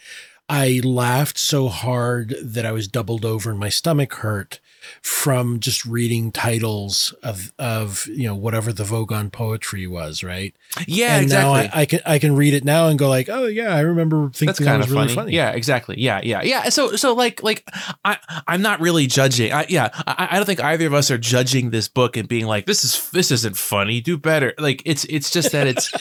I 0.50 0.82
laughed 0.84 1.38
so 1.38 1.70
hard 1.70 2.36
that 2.42 2.66
I 2.66 2.72
was 2.72 2.88
doubled 2.88 3.26
over 3.26 3.52
and 3.52 3.60
my 3.60 3.70
stomach 3.70 4.16
hurt 4.16 4.60
from 5.02 5.60
just 5.60 5.86
reading 5.86 6.32
titles 6.32 7.14
of 7.24 7.52
of 7.60 8.08
you 8.08 8.28
know 8.28 8.36
whatever 8.36 8.74
the 8.74 8.84
Vogon 8.84 9.32
poetry 9.32 9.88
was, 9.88 10.24
right? 10.24 10.56
yeah, 10.88 11.16
and 11.16 11.24
exactly. 11.24 11.52
now 11.52 11.54
I, 11.54 11.82
I 11.82 11.86
can 11.86 12.00
I 12.06 12.20
can 12.20 12.36
read 12.36 12.54
it 12.54 12.64
now 12.64 12.88
and 12.88 12.98
go 12.98 13.10
like, 13.10 13.30
oh 13.30 13.46
yeah, 13.46 13.76
I 13.76 13.82
remember 13.82 14.30
thinking 14.30 14.48
That's 14.48 14.60
that 14.60 14.66
kind 14.66 14.78
was 14.80 14.88
of 14.88 14.94
really 14.94 15.08
funny. 15.08 15.16
funny. 15.16 15.34
Yeah, 15.34 15.52
exactly. 15.52 16.00
Yeah, 16.00 16.22
yeah, 16.24 16.42
yeah. 16.42 16.70
So, 16.70 16.96
so 16.96 17.14
like, 17.14 17.44
like, 17.44 17.68
I, 18.06 18.18
I'm 18.48 18.62
not 18.62 18.80
really 18.80 19.08
judging. 19.08 19.52
I, 19.52 19.66
yeah, 19.70 19.90
I, 20.08 20.30
I 20.32 20.36
don't 20.38 20.46
think 20.46 20.64
either 20.64 20.88
of 20.88 20.94
us 20.94 21.12
are 21.12 21.18
judging 21.18 21.70
this 21.70 21.88
book 21.88 22.18
and 22.18 22.28
being 22.28 22.46
like, 22.46 22.66
this 22.66 22.84
is 22.84 23.10
this 23.12 23.32
isn't 23.32 23.58
funny. 23.58 24.02
Do 24.02 24.18
better. 24.18 24.54
Like, 24.58 24.82
it's 24.86 25.04
it's 25.06 25.32
just 25.32 25.52
that 25.52 25.68
it's 25.68 25.92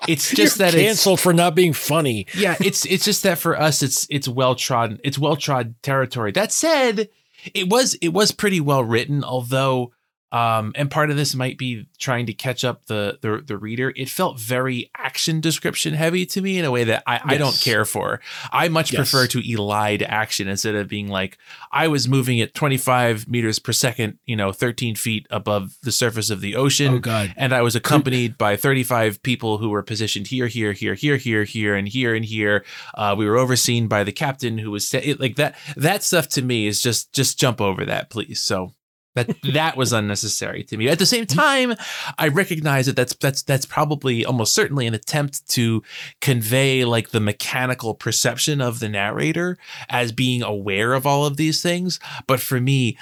it's 0.08 0.30
just 0.30 0.58
You're 0.58 0.70
that 0.70 0.74
it's 0.74 0.82
canceled 0.84 1.20
for 1.20 1.32
not 1.32 1.54
being 1.54 1.72
funny. 1.72 2.26
yeah, 2.34 2.56
it's 2.60 2.86
it's 2.86 3.04
just 3.04 3.22
that 3.24 3.38
for 3.38 3.58
us, 3.58 3.82
it's 3.82 4.06
it's 4.10 4.28
well 4.28 4.54
trodden, 4.54 5.00
it's 5.04 5.18
well 5.18 5.36
trod 5.36 5.74
territory. 5.82 6.32
That 6.32 6.52
said, 6.52 7.08
it 7.54 7.68
was 7.68 7.94
it 7.94 8.08
was 8.08 8.32
pretty 8.32 8.60
well 8.60 8.84
written, 8.84 9.24
although. 9.24 9.92
Um, 10.32 10.72
and 10.74 10.90
part 10.90 11.10
of 11.10 11.16
this 11.16 11.34
might 11.34 11.58
be 11.58 11.86
trying 11.98 12.26
to 12.26 12.32
catch 12.32 12.64
up 12.64 12.86
the, 12.86 13.18
the 13.20 13.42
the 13.46 13.56
reader. 13.58 13.92
It 13.94 14.08
felt 14.08 14.40
very 14.40 14.90
action 14.96 15.40
description 15.40 15.94
heavy 15.94 16.26
to 16.26 16.40
me 16.40 16.58
in 16.58 16.64
a 16.64 16.70
way 16.70 16.84
that 16.84 17.02
I, 17.06 17.20
I 17.22 17.36
don't 17.36 17.54
care 17.60 17.84
for. 17.84 18.20
I 18.50 18.68
much 18.68 18.92
Yes. 18.92 18.98
prefer 19.10 19.26
to 19.28 19.40
elide 19.42 20.02
action 20.08 20.48
instead 20.48 20.74
of 20.74 20.88
being 20.88 21.08
like 21.08 21.38
I 21.70 21.86
was 21.88 22.08
moving 22.08 22.40
at 22.40 22.54
25 22.54 23.28
meters 23.28 23.58
per 23.58 23.72
second, 23.72 24.18
you 24.24 24.34
know, 24.34 24.52
13 24.52 24.96
feet 24.96 25.26
above 25.30 25.76
the 25.82 25.92
surface 25.92 26.30
of 26.30 26.40
the 26.40 26.56
ocean 26.56 26.94
Oh 26.94 26.98
God, 26.98 27.34
and 27.36 27.52
I 27.52 27.62
was 27.62 27.76
accompanied 27.76 28.38
by 28.38 28.56
35 28.56 29.22
people 29.22 29.58
who 29.58 29.68
were 29.68 29.82
positioned 29.82 30.28
here, 30.28 30.46
here, 30.46 30.72
here, 30.72 30.94
here, 30.94 31.16
here, 31.16 31.44
here, 31.44 31.74
and 31.74 31.86
here 31.86 32.14
and 32.14 32.24
here. 32.24 32.64
Uh, 32.94 33.14
we 33.16 33.26
were 33.28 33.36
overseen 33.36 33.86
by 33.86 34.02
the 34.02 34.12
captain 34.12 34.58
who 34.58 34.70
was 34.70 34.92
it, 34.94 35.20
like 35.20 35.36
that. 35.36 35.54
That 35.76 36.02
stuff 36.02 36.28
to 36.30 36.42
me 36.42 36.66
is 36.66 36.80
just 36.80 37.12
just 37.12 37.38
jump 37.38 37.60
over 37.60 37.84
that, 37.84 38.08
please. 38.10 38.40
So 38.40 38.74
that 39.14 39.36
that 39.52 39.76
was 39.76 39.92
unnecessary 39.92 40.64
to 40.64 40.76
me. 40.76 40.88
At 40.88 40.98
the 40.98 41.06
same 41.06 41.26
time, 41.26 41.74
I 42.18 42.28
recognize 42.28 42.86
that 42.86 42.96
that's 42.96 43.14
that's 43.14 43.42
that's 43.42 43.66
probably 43.66 44.24
almost 44.24 44.54
certainly 44.54 44.86
an 44.86 44.94
attempt 44.94 45.48
to 45.50 45.82
convey 46.20 46.84
like 46.84 47.10
the 47.10 47.20
mechanical 47.20 47.94
perception 47.94 48.60
of 48.60 48.80
the 48.80 48.88
narrator 48.88 49.58
as 49.88 50.12
being 50.12 50.42
aware 50.42 50.94
of 50.94 51.06
all 51.06 51.26
of 51.26 51.36
these 51.36 51.62
things. 51.62 52.00
But 52.26 52.40
for 52.40 52.60
me, 52.60 52.96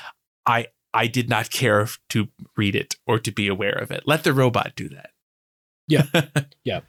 I 0.46 0.66
I 0.92 1.06
did 1.06 1.28
not 1.28 1.50
care 1.50 1.86
to 2.11 2.28
read 2.56 2.74
it 2.74 2.96
or 3.06 3.18
to 3.18 3.30
be 3.30 3.46
aware 3.48 3.72
of 3.72 3.90
it. 3.90 4.02
Let 4.06 4.24
the 4.24 4.32
robot 4.32 4.72
do 4.74 4.88
that. 4.88 5.11
Yeah. 5.86 6.06
yeah. 6.64 6.80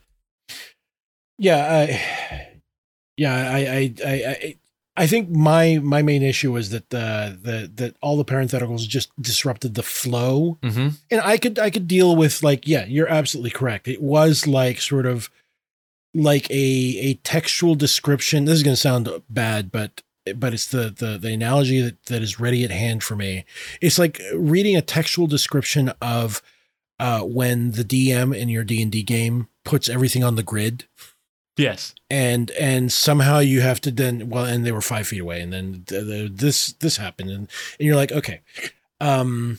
Yeah. 1.38 1.86
I, 1.88 2.60
yeah. 3.16 3.50
I, 3.52 3.58
I, 3.58 3.94
I, 4.06 4.54
I, 4.96 5.06
think 5.06 5.30
my 5.30 5.78
my 5.82 6.02
main 6.02 6.22
issue 6.22 6.52
was 6.52 6.70
that 6.70 6.90
the 6.90 7.38
the 7.40 7.70
that 7.76 7.96
all 8.02 8.16
the 8.16 8.24
parentheticals 8.24 8.86
just 8.88 9.10
disrupted 9.20 9.74
the 9.74 9.82
flow, 9.82 10.58
Mm-hmm. 10.62 10.88
and 11.10 11.20
I 11.22 11.36
could 11.38 11.58
I 11.58 11.70
could 11.70 11.88
deal 11.88 12.14
with 12.16 12.42
like 12.42 12.66
yeah, 12.68 12.84
you're 12.86 13.08
absolutely 13.08 13.50
correct. 13.50 13.88
It 13.88 14.02
was 14.02 14.46
like 14.46 14.80
sort 14.80 15.06
of 15.06 15.30
like 16.14 16.50
a 16.50 16.54
a 17.00 17.14
textual 17.24 17.74
description. 17.74 18.44
This 18.44 18.56
is 18.56 18.62
going 18.62 18.74
to 18.76 18.80
sound 18.80 19.08
bad, 19.30 19.72
but 19.72 20.02
but 20.36 20.52
it's 20.54 20.66
the 20.66 20.90
the 20.90 21.18
the 21.18 21.32
analogy 21.32 21.80
that 21.80 22.04
that 22.06 22.22
is 22.22 22.38
ready 22.38 22.62
at 22.64 22.70
hand 22.70 23.02
for 23.02 23.16
me. 23.16 23.44
It's 23.80 23.98
like 23.98 24.20
reading 24.34 24.76
a 24.76 24.82
textual 24.82 25.26
description 25.26 25.92
of 26.02 26.42
uh, 27.00 27.22
when 27.22 27.72
the 27.72 27.84
DM 27.84 28.36
in 28.36 28.48
your 28.48 28.62
D 28.62 28.82
and 28.82 28.92
D 28.92 29.02
game 29.02 29.48
puts 29.64 29.88
everything 29.88 30.22
on 30.22 30.36
the 30.36 30.42
grid 30.42 30.84
Yes. 31.62 31.94
and 32.10 32.50
and 32.52 32.92
somehow 32.92 33.38
you 33.38 33.60
have 33.60 33.80
to 33.82 33.90
then 33.90 34.28
well 34.28 34.44
and 34.44 34.66
they 34.66 34.72
were 34.72 34.82
five 34.82 35.06
feet 35.06 35.20
away 35.20 35.40
and 35.40 35.52
then 35.52 35.84
the, 35.86 36.00
the, 36.00 36.30
this 36.32 36.72
this 36.80 36.96
happened 36.96 37.30
and, 37.30 37.48
and 37.78 37.86
you're 37.86 37.96
like 37.96 38.12
okay 38.12 38.40
um 39.00 39.58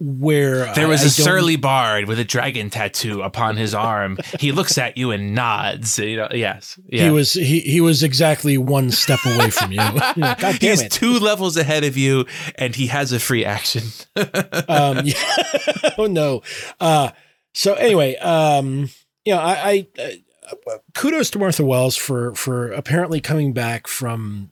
where 0.00 0.74
There 0.74 0.88
was 0.88 1.02
a 1.02 1.06
a 1.06 1.10
surly 1.10 1.56
bard 1.56 2.06
with 2.08 2.18
a 2.18 2.24
dragon 2.24 2.68
tattoo 2.68 3.22
upon 3.22 3.56
his 3.56 3.74
arm. 3.74 4.18
he 4.40 4.52
looks 4.52 4.76
at 4.76 4.96
you 4.96 5.12
and 5.12 5.34
nods. 5.34 5.98
You 5.98 6.16
know, 6.16 6.28
yes. 6.32 6.78
Yeah. 6.88 7.04
he 7.04 7.10
was 7.10 7.32
he 7.32 7.60
he 7.60 7.80
was 7.80 8.02
exactly 8.02 8.58
one 8.58 8.90
step 8.90 9.20
away 9.24 9.50
from 9.50 9.72
you 9.72 9.78
like, 9.94 10.16
god 10.16 10.40
damn 10.40 10.58
He's 10.58 10.82
it 10.82 10.90
two 10.92 11.18
levels 11.20 11.56
ahead 11.56 11.84
of 11.84 11.96
you, 11.96 12.26
and 12.56 12.74
he 12.74 12.88
has 12.88 13.12
a 13.12 13.20
free 13.20 13.44
action. 13.44 13.84
um 14.68 15.00
yeah. 15.04 15.14
oh 15.96 16.06
no 16.10 16.42
uh 16.80 17.10
so 17.52 17.74
anyway 17.74 18.16
um 18.16 18.88
you 19.24 19.32
know 19.34 19.40
i 19.40 19.86
i 19.96 20.02
uh, 20.02 20.08
kudos 20.94 21.30
to 21.30 21.38
martha 21.38 21.64
wells 21.64 21.96
for 21.96 22.34
for 22.34 22.70
apparently 22.72 23.20
coming 23.20 23.52
back 23.52 23.86
from 23.86 24.50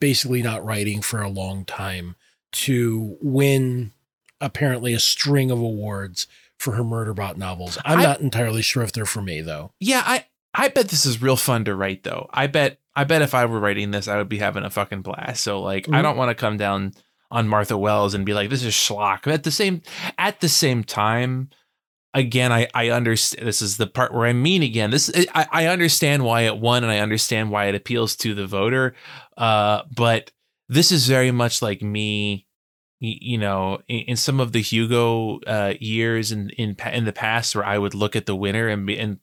basically 0.00 0.42
not 0.42 0.64
writing 0.64 1.00
for 1.02 1.20
a 1.22 1.28
long 1.28 1.64
time 1.64 2.14
to 2.52 3.16
win 3.20 3.92
apparently 4.40 4.92
a 4.92 4.98
string 5.00 5.50
of 5.50 5.58
awards 5.58 6.26
for 6.58 6.72
her 6.72 6.82
murderbot 6.84 7.36
novels 7.36 7.78
i'm 7.84 7.98
I- 8.00 8.02
not 8.02 8.20
entirely 8.20 8.62
sure 8.62 8.82
if 8.82 8.92
they're 8.92 9.06
for 9.06 9.22
me 9.22 9.40
though 9.40 9.72
yeah, 9.80 10.02
I 10.04 10.26
I 10.54 10.68
bet 10.68 10.88
this 10.88 11.06
is 11.06 11.22
real 11.22 11.36
fun 11.36 11.64
to 11.64 11.74
write 11.74 12.02
though. 12.04 12.28
I 12.30 12.46
bet 12.46 12.78
I 12.94 13.04
bet 13.04 13.22
if 13.22 13.32
I 13.32 13.46
were 13.46 13.58
writing 13.58 13.90
this, 13.90 14.06
I 14.06 14.18
would 14.18 14.28
be 14.28 14.36
having 14.36 14.64
a 14.64 14.68
fucking 14.70 15.00
blast. 15.00 15.42
So 15.42 15.62
like, 15.62 15.88
I 15.88 15.92
Mhm. 15.92 16.02
don't 16.02 16.16
want 16.18 16.28
to 16.28 16.34
come 16.34 16.58
down 16.58 16.92
on 17.30 17.48
Martha 17.48 17.78
Wells 17.78 18.12
and 18.12 18.26
be 18.26 18.34
like, 18.34 18.50
this 18.50 18.62
is 18.62 18.74
schlock. 18.74 19.20
But 19.24 19.32
at 19.32 19.42
the 19.44 19.50
same 19.50 19.80
at 20.18 20.40
the 20.40 20.50
same 20.50 20.84
time, 20.84 21.48
again, 22.14 22.52
I 22.52 22.68
I 22.74 22.90
understand. 22.90 23.46
This 23.46 23.62
is 23.62 23.76
the 23.76 23.86
part 23.86 24.12
where 24.12 24.26
I 24.26 24.32
mean 24.32 24.62
again. 24.62 24.90
This 24.90 25.10
I, 25.34 25.46
I 25.50 25.66
understand 25.66 26.24
why 26.24 26.42
it 26.42 26.58
won, 26.58 26.82
and 26.82 26.92
I 26.92 26.98
understand 26.98 27.50
why 27.50 27.66
it 27.66 27.74
appeals 27.74 28.16
to 28.16 28.34
the 28.34 28.46
voter. 28.46 28.94
Uh, 29.36 29.82
but 29.94 30.30
this 30.68 30.92
is 30.92 31.06
very 31.08 31.30
much 31.30 31.62
like 31.62 31.82
me. 31.82 32.46
You 33.04 33.36
know, 33.36 33.80
in, 33.88 34.00
in 34.00 34.16
some 34.16 34.38
of 34.38 34.52
the 34.52 34.62
Hugo 34.62 35.40
uh, 35.40 35.74
years 35.80 36.30
in 36.30 36.50
in 36.50 36.76
in 36.92 37.04
the 37.04 37.12
past, 37.12 37.56
where 37.56 37.64
I 37.64 37.76
would 37.76 37.94
look 37.94 38.14
at 38.14 38.26
the 38.26 38.36
winner 38.36 38.68
and 38.68 38.86
be 38.86 38.96
and 38.96 39.18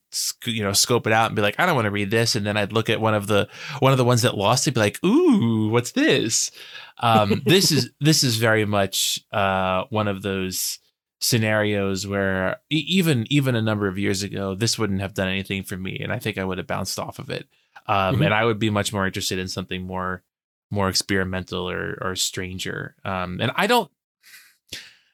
you 0.46 0.64
know 0.64 0.74
scope 0.74 1.08
it 1.08 1.14
out 1.14 1.28
and 1.28 1.36
be 1.36 1.42
like, 1.42 1.56
I 1.58 1.66
don't 1.66 1.76
want 1.76 1.86
to 1.86 1.92
read 1.92 2.12
this, 2.12 2.36
and 2.36 2.46
then 2.46 2.58
I'd 2.58 2.74
look 2.74 2.90
at 2.90 3.00
one 3.00 3.14
of 3.14 3.28
the 3.28 3.48
one 3.80 3.94
of 3.94 3.98
the 3.98 4.04
ones 4.04 4.24
that 4.24 4.36
lost 4.38 4.68
and 4.68 4.74
be 4.74 4.82
like, 4.82 5.02
Ooh, 5.06 5.70
what's 5.70 5.94
this? 5.94 6.52
Um, 6.98 7.42
this 7.46 7.72
is 7.72 7.90
this 8.02 8.22
is 8.22 8.36
very 8.36 8.66
much 8.66 9.22
uh, 9.32 9.86
one 9.90 10.10
of 10.10 10.24
those 10.24 10.80
scenarios 11.20 12.08
where 12.08 12.58
even 12.70 13.26
even 13.30 13.56
a 13.56 13.62
number 13.62 13.88
of 13.88 13.98
years 14.00 14.24
ago 14.24 14.56
this 14.56 14.80
wouldn't 14.80 15.02
have 15.02 15.14
done 15.14 15.28
anything 15.28 15.64
for 15.64 15.76
me 15.78 16.00
and 16.00 16.14
i 16.14 16.20
think 16.20 16.38
i 16.38 16.44
would 16.44 16.58
have 16.58 16.68
bounced 16.68 16.98
off 16.98 17.20
of 17.20 17.30
it 17.30 17.46
um 17.88 18.16
Mhm. 18.18 18.26
and 18.26 18.34
i 18.34 18.46
would 18.46 18.58
be 18.60 18.70
much 18.70 18.94
more 18.94 19.06
interested 19.06 19.38
in 19.38 19.48
something 19.50 19.84
more 19.84 20.24
more 20.72 20.88
experimental 20.88 21.70
or 21.70 21.98
or 22.02 22.16
stranger 22.16 22.96
um 23.04 23.40
and 23.42 23.52
i 23.56 23.68
don't 23.68 23.92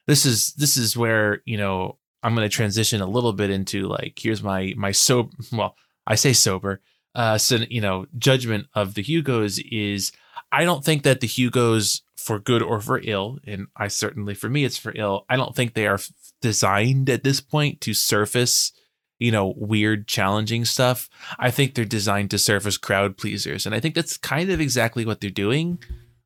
this 0.06 0.24
is 0.24 0.52
this 0.54 0.76
is 0.76 0.96
where 0.96 1.42
you 1.44 1.56
know 1.56 1.98
i'm 2.22 2.34
going 2.34 2.48
to 2.48 2.54
transition 2.54 3.00
a 3.00 3.06
little 3.06 3.32
bit 3.32 3.50
into 3.50 3.88
like 3.88 4.18
here's 4.18 4.42
my 4.42 4.74
my 4.76 4.92
sober 4.92 5.30
well 5.52 5.76
i 6.06 6.14
say 6.14 6.32
sober 6.32 6.80
uh 7.14 7.36
so 7.38 7.56
you 7.68 7.80
know 7.80 8.06
judgment 8.18 8.66
of 8.74 8.94
the 8.94 9.02
hugos 9.02 9.58
is 9.58 10.12
i 10.52 10.64
don't 10.64 10.84
think 10.84 11.02
that 11.02 11.20
the 11.20 11.26
hugos 11.26 12.02
for 12.26 12.40
good 12.40 12.60
or 12.60 12.80
for 12.80 13.00
ill 13.04 13.38
and 13.44 13.68
i 13.76 13.86
certainly 13.86 14.34
for 14.34 14.48
me 14.48 14.64
it's 14.64 14.76
for 14.76 14.92
ill. 14.96 15.24
I 15.28 15.36
don't 15.36 15.54
think 15.54 15.74
they 15.74 15.86
are 15.86 15.94
f- 15.94 16.10
designed 16.42 17.08
at 17.08 17.22
this 17.22 17.40
point 17.40 17.80
to 17.82 17.94
surface 17.94 18.72
you 19.20 19.30
know 19.30 19.54
weird 19.56 20.08
challenging 20.08 20.64
stuff. 20.64 21.08
I 21.38 21.52
think 21.52 21.74
they're 21.74 21.84
designed 21.84 22.30
to 22.32 22.38
surface 22.38 22.78
crowd 22.78 23.16
pleasers 23.16 23.64
and 23.64 23.74
i 23.76 23.80
think 23.80 23.94
that's 23.94 24.16
kind 24.16 24.50
of 24.50 24.60
exactly 24.60 25.06
what 25.06 25.20
they're 25.20 25.30
doing. 25.30 25.78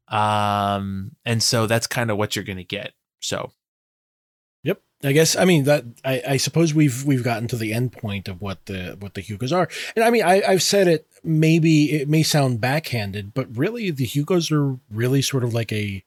Um 0.09 1.12
and 1.26 1.42
so 1.42 1.66
that's 1.66 1.86
kind 1.86 2.11
of 2.11 2.16
what 2.16 2.34
you're 2.34 2.46
going 2.46 2.64
to 2.64 2.64
get. 2.64 2.94
So. 3.20 3.53
I 5.03 5.12
guess 5.12 5.34
I 5.34 5.44
mean 5.46 5.64
that 5.64 5.84
I, 6.05 6.22
I 6.28 6.36
suppose 6.36 6.74
we've 6.74 7.05
we've 7.05 7.24
gotten 7.24 7.48
to 7.48 7.57
the 7.57 7.72
end 7.72 7.92
point 7.92 8.28
of 8.28 8.40
what 8.42 8.66
the 8.66 8.96
what 9.01 9.14
the 9.14 9.22
Hugos 9.22 9.53
are. 9.53 9.68
And 9.96 10.05
I 10.05 10.11
mean 10.11 10.22
I, 10.22 10.42
I've 10.46 10.62
said 10.62 10.88
it 10.88 11.07
maybe 11.24 11.92
it 11.92 12.09
may 12.09 12.22
sound 12.22 12.61
backhanded, 12.61 13.32
but 13.32 13.46
really 13.57 13.90
the 13.90 14.05
Hugos 14.05 14.51
are 14.53 14.76
really 14.90 15.22
sort 15.22 15.42
of 15.44 15.55
like 15.55 15.72
a 15.72 16.05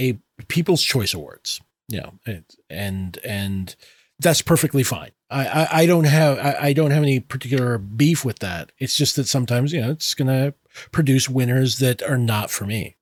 a 0.00 0.18
people's 0.48 0.82
choice 0.82 1.12
awards. 1.12 1.60
You 1.88 2.00
know, 2.00 2.12
it, 2.24 2.56
and 2.70 3.18
and 3.22 3.76
that's 4.18 4.40
perfectly 4.40 4.82
fine. 4.82 5.10
I, 5.28 5.46
I, 5.46 5.68
I 5.82 5.86
don't 5.86 6.04
have 6.04 6.38
I, 6.38 6.68
I 6.68 6.72
don't 6.72 6.90
have 6.92 7.02
any 7.02 7.20
particular 7.20 7.76
beef 7.76 8.24
with 8.24 8.38
that. 8.38 8.72
It's 8.78 8.96
just 8.96 9.16
that 9.16 9.26
sometimes, 9.28 9.72
you 9.74 9.80
know, 9.82 9.90
it's 9.90 10.14
gonna 10.14 10.54
produce 10.90 11.28
winners 11.28 11.80
that 11.80 12.02
are 12.02 12.16
not 12.16 12.50
for 12.50 12.64
me. 12.64 12.96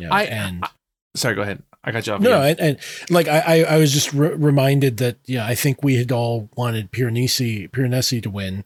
You 0.00 0.06
know, 0.06 0.12
I- 0.12 0.24
and 0.24 0.64
sorry 1.14 1.36
go 1.36 1.42
ahead 1.42 1.62
i 1.84 1.90
got 1.92 2.06
you 2.06 2.12
off 2.12 2.20
no, 2.20 2.42
and, 2.42 2.58
and 2.60 2.78
like 3.08 3.28
I, 3.28 3.38
I, 3.38 3.74
I 3.74 3.76
was 3.78 3.92
just 3.92 4.12
re- 4.12 4.34
reminded 4.34 4.96
that 4.98 5.18
yeah, 5.26 5.46
I 5.46 5.54
think 5.54 5.82
we 5.82 5.96
had 5.96 6.10
all 6.12 6.48
wanted 6.56 6.90
Piranesi, 6.92 7.70
Piranesi 7.70 8.22
to 8.22 8.30
win, 8.30 8.64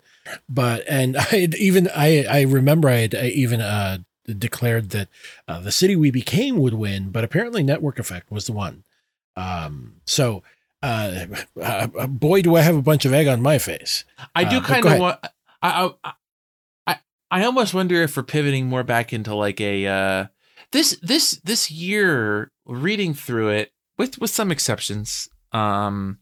but 0.49 0.85
and 0.89 1.17
I 1.19 1.49
even 1.59 1.89
I, 1.95 2.25
I 2.25 2.43
remember 2.43 2.89
I 2.89 2.97
had 2.97 3.15
I 3.15 3.27
even 3.27 3.61
uh, 3.61 3.99
declared 4.27 4.91
that 4.91 5.09
uh, 5.47 5.61
the 5.61 5.73
city 5.73 5.95
we 5.97 6.11
became 6.11 6.57
would 6.57 6.75
win, 6.75 7.11
but 7.11 7.25
apparently 7.25 7.63
Network 7.63 7.99
Effect 7.99 8.31
was 8.31 8.47
the 8.47 8.53
one. 8.53 8.85
Um, 9.37 9.97
so 10.07 10.43
uh, 10.83 11.27
uh, 11.61 12.07
boy, 12.07 12.43
do 12.43 12.57
I 12.57 12.63
have 12.63 12.77
a 12.77 12.83
bunch 12.83 13.05
of 13.05 13.13
egg 13.13 13.29
on 13.29 13.43
my 13.43 13.59
face. 13.59 14.05
I 14.35 14.45
do 14.45 14.57
Uh, 14.59 14.63
kind 14.63 14.87
of 14.87 14.99
want. 14.99 15.21
I, 15.63 15.91
I 16.03 16.13
I 16.87 16.97
I 17.31 17.45
almost 17.45 17.75
wonder 17.75 18.03
if 18.03 18.17
we're 18.17 18.23
pivoting 18.23 18.67
more 18.67 18.85
back 18.85 19.13
into 19.13 19.35
like 19.35 19.61
a 19.61 19.87
uh, 19.87 20.27
this 20.71 20.99
this 21.03 21.41
this 21.45 21.71
year 21.71 22.51
reading 22.67 23.15
through 23.15 23.49
it 23.49 23.73
with 23.99 24.19
with 24.19 24.31
some 24.31 24.51
exceptions. 24.53 25.29
Um, 25.53 26.19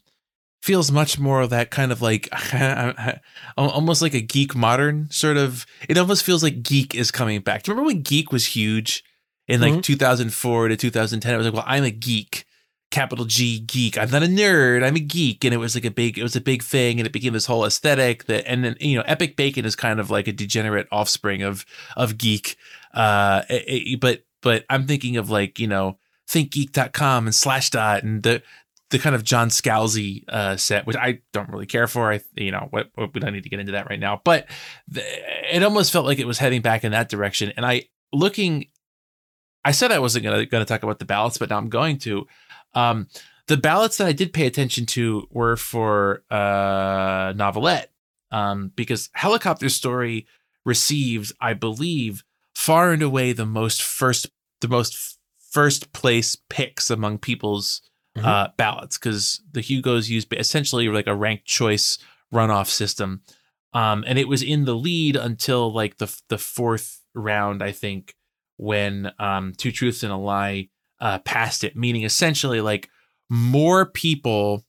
feels 0.62 0.92
much 0.92 1.18
more 1.18 1.40
of 1.40 1.50
that 1.50 1.70
kind 1.70 1.90
of 1.92 2.02
like 2.02 2.28
almost 3.56 4.02
like 4.02 4.14
a 4.14 4.20
geek 4.20 4.54
modern 4.54 5.10
sort 5.10 5.36
of. 5.36 5.66
It 5.88 5.98
almost 5.98 6.24
feels 6.24 6.42
like 6.42 6.62
geek 6.62 6.94
is 6.94 7.10
coming 7.10 7.40
back. 7.40 7.62
Do 7.62 7.70
you 7.70 7.74
remember 7.74 7.94
when 7.94 8.02
geek 8.02 8.32
was 8.32 8.46
huge 8.46 9.04
in 9.48 9.60
like 9.60 9.74
Mhm. 9.74 9.82
2004 9.82 10.68
to 10.68 10.76
2010? 10.76 11.34
It 11.34 11.36
was 11.36 11.46
like, 11.46 11.54
well, 11.54 11.64
I'm 11.66 11.84
a 11.84 11.90
geek 11.90 12.44
capital 12.90 13.24
G 13.24 13.60
geek. 13.60 13.96
I'm 13.96 14.10
not 14.10 14.22
a 14.24 14.26
nerd. 14.26 14.84
I'm 14.84 14.96
a 14.96 15.00
geek, 15.00 15.44
and 15.44 15.54
it 15.54 15.58
was 15.58 15.76
like 15.76 15.84
a 15.84 15.90
big, 15.92 16.18
it 16.18 16.24
was 16.24 16.34
a 16.34 16.40
big 16.40 16.62
thing, 16.62 16.98
and 16.98 17.06
it 17.06 17.12
became 17.12 17.32
this 17.32 17.46
whole 17.46 17.64
aesthetic 17.64 18.24
that, 18.24 18.44
and 18.48 18.64
then 18.64 18.76
you 18.80 18.96
know, 18.96 19.04
Epic 19.06 19.36
Bacon 19.36 19.64
is 19.64 19.76
kind 19.76 20.00
of 20.00 20.10
like 20.10 20.26
a 20.26 20.32
degenerate 20.32 20.88
offspring 20.90 21.42
of 21.42 21.64
of 21.96 22.18
geek. 22.18 22.56
Uh, 22.92 23.42
it- 23.48 23.64
it- 23.68 24.00
but 24.00 24.24
but 24.42 24.64
I'm 24.68 24.86
thinking 24.88 25.16
of 25.18 25.30
like 25.30 25.60
you 25.60 25.68
know, 25.68 25.98
thinkgeek.com 26.30 27.26
and 27.26 27.34
Slashdot 27.34 28.02
and 28.02 28.22
the 28.22 28.42
the 28.90 28.98
kind 28.98 29.14
of 29.14 29.22
John 29.22 29.50
Scalzi 29.50 30.24
uh, 30.28 30.56
set, 30.56 30.84
which 30.84 30.96
I 30.96 31.20
don't 31.32 31.48
really 31.48 31.66
care 31.66 31.86
for. 31.86 32.12
I 32.12 32.20
you 32.34 32.50
know 32.50 32.66
what, 32.70 32.90
what 32.94 33.14
we 33.14 33.20
don't 33.20 33.32
need 33.32 33.44
to 33.44 33.48
get 33.48 33.60
into 33.60 33.72
that 33.72 33.88
right 33.88 34.00
now, 34.00 34.20
but 34.24 34.48
the, 34.88 35.02
it 35.54 35.62
almost 35.62 35.92
felt 35.92 36.06
like 36.06 36.18
it 36.18 36.26
was 36.26 36.38
heading 36.38 36.60
back 36.60 36.84
in 36.84 36.92
that 36.92 37.08
direction. 37.08 37.52
And 37.56 37.64
I 37.64 37.84
looking, 38.12 38.66
I 39.64 39.72
said 39.72 39.92
I 39.92 40.00
wasn't 40.00 40.24
gonna 40.24 40.64
talk 40.64 40.82
about 40.82 40.98
the 40.98 41.04
ballots, 41.04 41.38
but 41.38 41.50
now 41.50 41.58
I'm 41.58 41.68
going 41.68 41.98
to. 41.98 42.26
Um, 42.74 43.08
the 43.46 43.56
ballots 43.56 43.96
that 43.98 44.06
I 44.06 44.12
did 44.12 44.32
pay 44.32 44.46
attention 44.46 44.86
to 44.86 45.26
were 45.30 45.56
for 45.56 46.22
uh, 46.30 47.32
novelette, 47.36 47.92
um, 48.30 48.72
because 48.76 49.10
Helicopter 49.12 49.68
Story 49.68 50.26
receives, 50.64 51.32
I 51.40 51.54
believe, 51.54 52.24
far 52.54 52.92
and 52.92 53.02
away 53.02 53.32
the 53.32 53.46
most 53.46 53.82
first, 53.82 54.30
the 54.60 54.68
most 54.68 55.19
first 55.50 55.92
place 55.92 56.36
picks 56.48 56.90
among 56.90 57.18
people's 57.18 57.82
Mhm. 58.16 58.24
uh, 58.24 58.48
ballots, 58.56 58.98
because 58.98 59.40
the 59.52 59.60
Hugos 59.60 60.10
use 60.10 60.26
essentially 60.32 60.88
like 60.88 61.06
a 61.06 61.14
ranked 61.14 61.44
choice 61.46 61.96
runoff 62.34 62.66
system, 62.68 63.22
um, 63.72 64.02
and 64.06 64.18
it 64.18 64.26
was 64.26 64.42
in 64.42 64.64
the 64.64 64.74
lead 64.74 65.14
until 65.16 65.72
like 65.72 65.98
the 65.98 66.12
the 66.28 66.38
fourth 66.38 67.04
round, 67.14 67.62
I 67.62 67.70
think, 67.72 68.14
when 68.56 69.12
um, 69.20 69.52
Two 69.56 69.70
Truths 69.70 70.02
and 70.02 70.12
a 70.12 70.16
Lie 70.16 70.70
uh, 71.00 71.18
passed 71.20 71.62
it, 71.62 71.76
meaning 71.76 72.02
essentially 72.02 72.60
like 72.60 72.90
more 73.28 73.86
people 73.86 74.64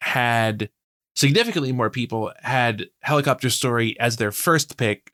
had 0.00 0.70
significantly 1.14 1.72
more 1.72 1.90
people 1.90 2.32
had 2.42 2.86
Helicopter 3.02 3.50
Story 3.50 3.98
as 4.00 4.16
their 4.16 4.32
first 4.32 4.76
pick. 4.78 5.12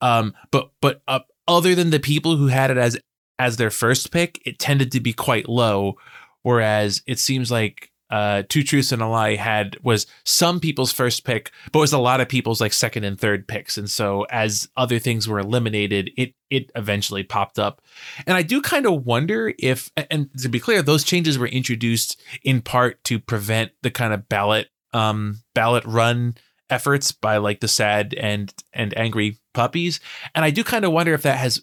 Um, 0.00 0.34
but 0.50 0.70
but 0.80 1.02
uh, 1.06 1.20
other 1.46 1.74
than 1.74 1.90
the 1.90 2.00
people 2.00 2.36
who 2.36 2.46
had 2.46 2.70
it 2.70 2.78
as 2.78 2.98
as 3.38 3.56
their 3.56 3.70
first 3.70 4.10
pick, 4.10 4.40
it 4.44 4.58
tended 4.58 4.92
to 4.92 5.00
be 5.00 5.12
quite 5.12 5.48
low. 5.48 5.96
Whereas 6.42 7.02
it 7.06 7.18
seems 7.18 7.50
like 7.50 7.92
uh, 8.12 8.42
Two 8.48 8.62
Truths 8.62 8.92
and 8.92 9.00
a 9.00 9.06
Lie 9.06 9.36
had 9.36 9.78
was 9.82 10.06
some 10.24 10.60
people's 10.60 10.92
first 10.92 11.24
pick, 11.24 11.50
but 11.72 11.78
was 11.78 11.94
a 11.94 11.98
lot 11.98 12.20
of 12.20 12.28
people's 12.28 12.60
like 12.60 12.74
second 12.74 13.04
and 13.04 13.18
third 13.18 13.48
picks. 13.48 13.78
And 13.78 13.88
so 13.90 14.26
as 14.30 14.68
other 14.76 14.98
things 14.98 15.26
were 15.26 15.38
eliminated, 15.38 16.10
it 16.18 16.34
it 16.50 16.70
eventually 16.74 17.22
popped 17.22 17.58
up. 17.58 17.80
And 18.26 18.36
I 18.36 18.42
do 18.42 18.60
kind 18.60 18.84
of 18.84 19.06
wonder 19.06 19.54
if, 19.58 19.90
and 20.10 20.28
to 20.42 20.50
be 20.50 20.60
clear, 20.60 20.82
those 20.82 21.04
changes 21.04 21.38
were 21.38 21.46
introduced 21.46 22.20
in 22.44 22.60
part 22.60 23.02
to 23.04 23.18
prevent 23.18 23.72
the 23.82 23.90
kind 23.90 24.12
of 24.12 24.28
ballot 24.28 24.68
um 24.92 25.40
ballot 25.54 25.84
run 25.86 26.36
efforts 26.68 27.12
by 27.12 27.38
like 27.38 27.60
the 27.60 27.68
sad 27.68 28.12
and 28.14 28.52
and 28.74 28.96
angry 28.96 29.38
puppies 29.52 30.00
and 30.34 30.44
i 30.44 30.50
do 30.50 30.64
kind 30.64 30.84
of 30.84 30.92
wonder 30.92 31.14
if 31.14 31.22
that 31.22 31.38
has 31.38 31.62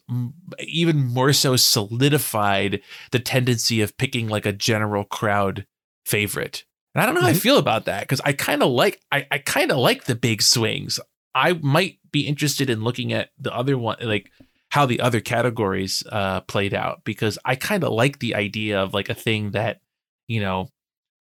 even 0.60 1.08
more 1.08 1.34
so 1.34 1.56
solidified 1.56 2.82
the 3.12 3.20
tendency 3.20 3.82
of 3.82 3.98
picking 3.98 4.28
like 4.28 4.46
a 4.46 4.54
general 4.54 5.04
crowd 5.04 5.66
favorite. 6.10 6.66
And 6.94 7.02
I 7.02 7.06
don't 7.06 7.16
know 7.16 7.22
how 7.22 7.28
I 7.28 7.32
mm-hmm. 7.32 7.40
feel 7.40 7.58
about 7.58 7.86
that 7.86 8.02
because 8.02 8.22
I 8.22 8.34
kind 8.34 8.64
of 8.64 8.72
like 8.72 9.00
I, 9.12 9.28
I 9.32 9.38
kind 9.38 9.72
of 9.72 9.78
like 9.78 10.06
the 10.06 10.16
big 10.16 10.42
swings. 10.42 11.00
I 11.36 11.54
might 11.54 12.00
be 12.12 12.28
interested 12.28 12.70
in 12.70 12.84
looking 12.84 13.14
at 13.14 13.30
the 13.38 13.56
other 13.56 13.78
one, 13.78 13.98
like 14.02 14.32
how 14.70 14.86
the 14.86 15.00
other 15.00 15.22
categories 15.22 16.04
uh, 16.12 16.42
played 16.42 16.74
out 16.74 17.04
because 17.04 17.38
I 17.46 17.56
kind 17.56 17.84
of 17.84 17.94
like 17.94 18.20
the 18.20 18.36
idea 18.36 18.82
of 18.82 18.94
like 18.94 19.10
a 19.10 19.14
thing 19.14 19.52
that 19.52 19.80
you 20.28 20.42
know 20.42 20.70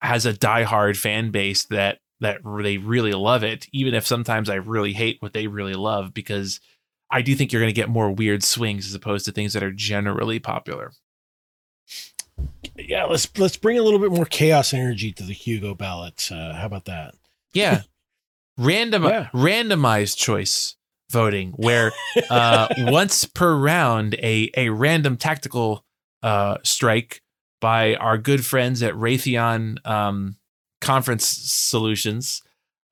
has 0.01 0.25
a 0.25 0.33
diehard 0.33 0.97
fan 0.97 1.29
base 1.29 1.65
that 1.65 1.99
that 2.21 2.39
they 2.63 2.77
really 2.77 3.13
love 3.13 3.43
it, 3.43 3.67
even 3.71 3.93
if 3.93 4.07
sometimes 4.07 4.49
I 4.49 4.55
really 4.55 4.93
hate 4.93 5.17
what 5.21 5.33
they 5.33 5.47
really 5.47 5.73
love 5.73 6.13
because 6.13 6.59
I 7.11 7.21
do 7.21 7.35
think 7.35 7.51
you're 7.51 7.61
going 7.61 7.73
to 7.73 7.79
get 7.79 7.89
more 7.89 8.09
weird 8.09 8.43
swings 8.43 8.87
as 8.87 8.95
opposed 8.95 9.25
to 9.25 9.31
things 9.31 9.53
that 9.53 9.63
are 9.63 9.71
generally 9.71 10.39
popular 10.39 10.93
yeah, 12.75 13.05
let's 13.05 13.37
let's 13.37 13.57
bring 13.57 13.77
a 13.77 13.83
little 13.83 13.99
bit 13.99 14.11
more 14.11 14.25
chaos 14.25 14.73
energy 14.73 15.11
to 15.13 15.23
the 15.23 15.33
Hugo 15.33 15.75
ballots. 15.75 16.31
Uh, 16.31 16.53
how 16.57 16.65
about 16.65 16.85
that? 16.85 17.15
Yeah, 17.53 17.81
random 18.57 19.03
yeah. 19.03 19.29
randomized 19.33 20.17
choice 20.17 20.75
voting, 21.09 21.51
where 21.51 21.91
uh, 22.29 22.67
once 22.77 23.25
per 23.25 23.55
round, 23.55 24.15
a 24.15 24.49
a 24.55 24.69
random 24.69 25.17
tactical 25.17 25.85
uh, 26.23 26.57
strike 26.63 27.21
by 27.59 27.95
our 27.95 28.17
good 28.17 28.45
friends 28.45 28.81
at 28.81 28.93
Raytheon 28.93 29.85
um, 29.85 30.37
Conference 30.81 31.25
Solutions 31.25 32.41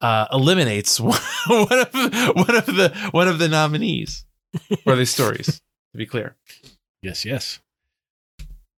uh, 0.01 0.27
eliminates 0.31 0.99
one 0.99 1.17
of 1.49 1.69
one 1.69 2.55
of 2.55 2.65
the 2.65 3.09
one 3.11 3.27
of 3.27 3.39
the 3.39 3.47
nominees 3.49 4.25
or 4.85 4.95
the 4.95 5.05
stories. 5.05 5.61
to 5.91 5.97
be 5.97 6.05
clear. 6.05 6.35
Yes, 7.01 7.25
yes. 7.25 7.59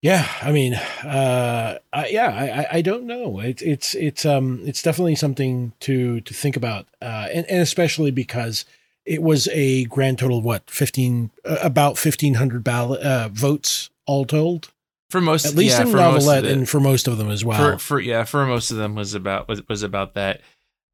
Yeah, 0.00 0.28
I 0.42 0.50
mean, 0.50 0.74
uh, 0.74 1.78
I, 1.92 2.06
yeah, 2.08 2.66
I, 2.70 2.78
I 2.78 2.82
don't 2.82 3.04
know. 3.04 3.38
It's 3.38 3.62
it's 3.62 3.94
it's 3.94 4.26
um 4.26 4.60
it's 4.64 4.82
definitely 4.82 5.14
something 5.14 5.72
to 5.80 6.20
to 6.22 6.34
think 6.34 6.56
about, 6.56 6.88
uh, 7.00 7.28
and 7.32 7.46
and 7.46 7.60
especially 7.60 8.10
because 8.10 8.64
it 9.04 9.22
was 9.22 9.48
a 9.52 9.84
grand 9.84 10.18
total 10.18 10.38
of 10.38 10.44
what 10.44 10.68
fifteen 10.68 11.30
uh, 11.44 11.58
about 11.62 11.98
fifteen 11.98 12.34
hundred 12.34 12.64
ballot 12.64 13.00
uh, 13.00 13.28
votes 13.28 13.90
all 14.04 14.24
told 14.24 14.72
for 15.12 15.20
most 15.20 15.44
at 15.44 15.54
least 15.54 15.78
yeah, 15.78 15.84
in 15.84 15.92
Novelette 15.92 16.46
and 16.46 16.66
for 16.66 16.80
most 16.80 17.06
of 17.06 17.18
them 17.18 17.30
as 17.30 17.44
well. 17.44 17.72
For, 17.72 17.78
for 17.78 18.00
yeah, 18.00 18.24
for 18.24 18.46
most 18.46 18.70
of 18.70 18.78
them 18.78 18.94
was 18.94 19.12
about 19.12 19.46
was 19.46 19.60
was 19.68 19.82
about 19.82 20.14
that. 20.14 20.40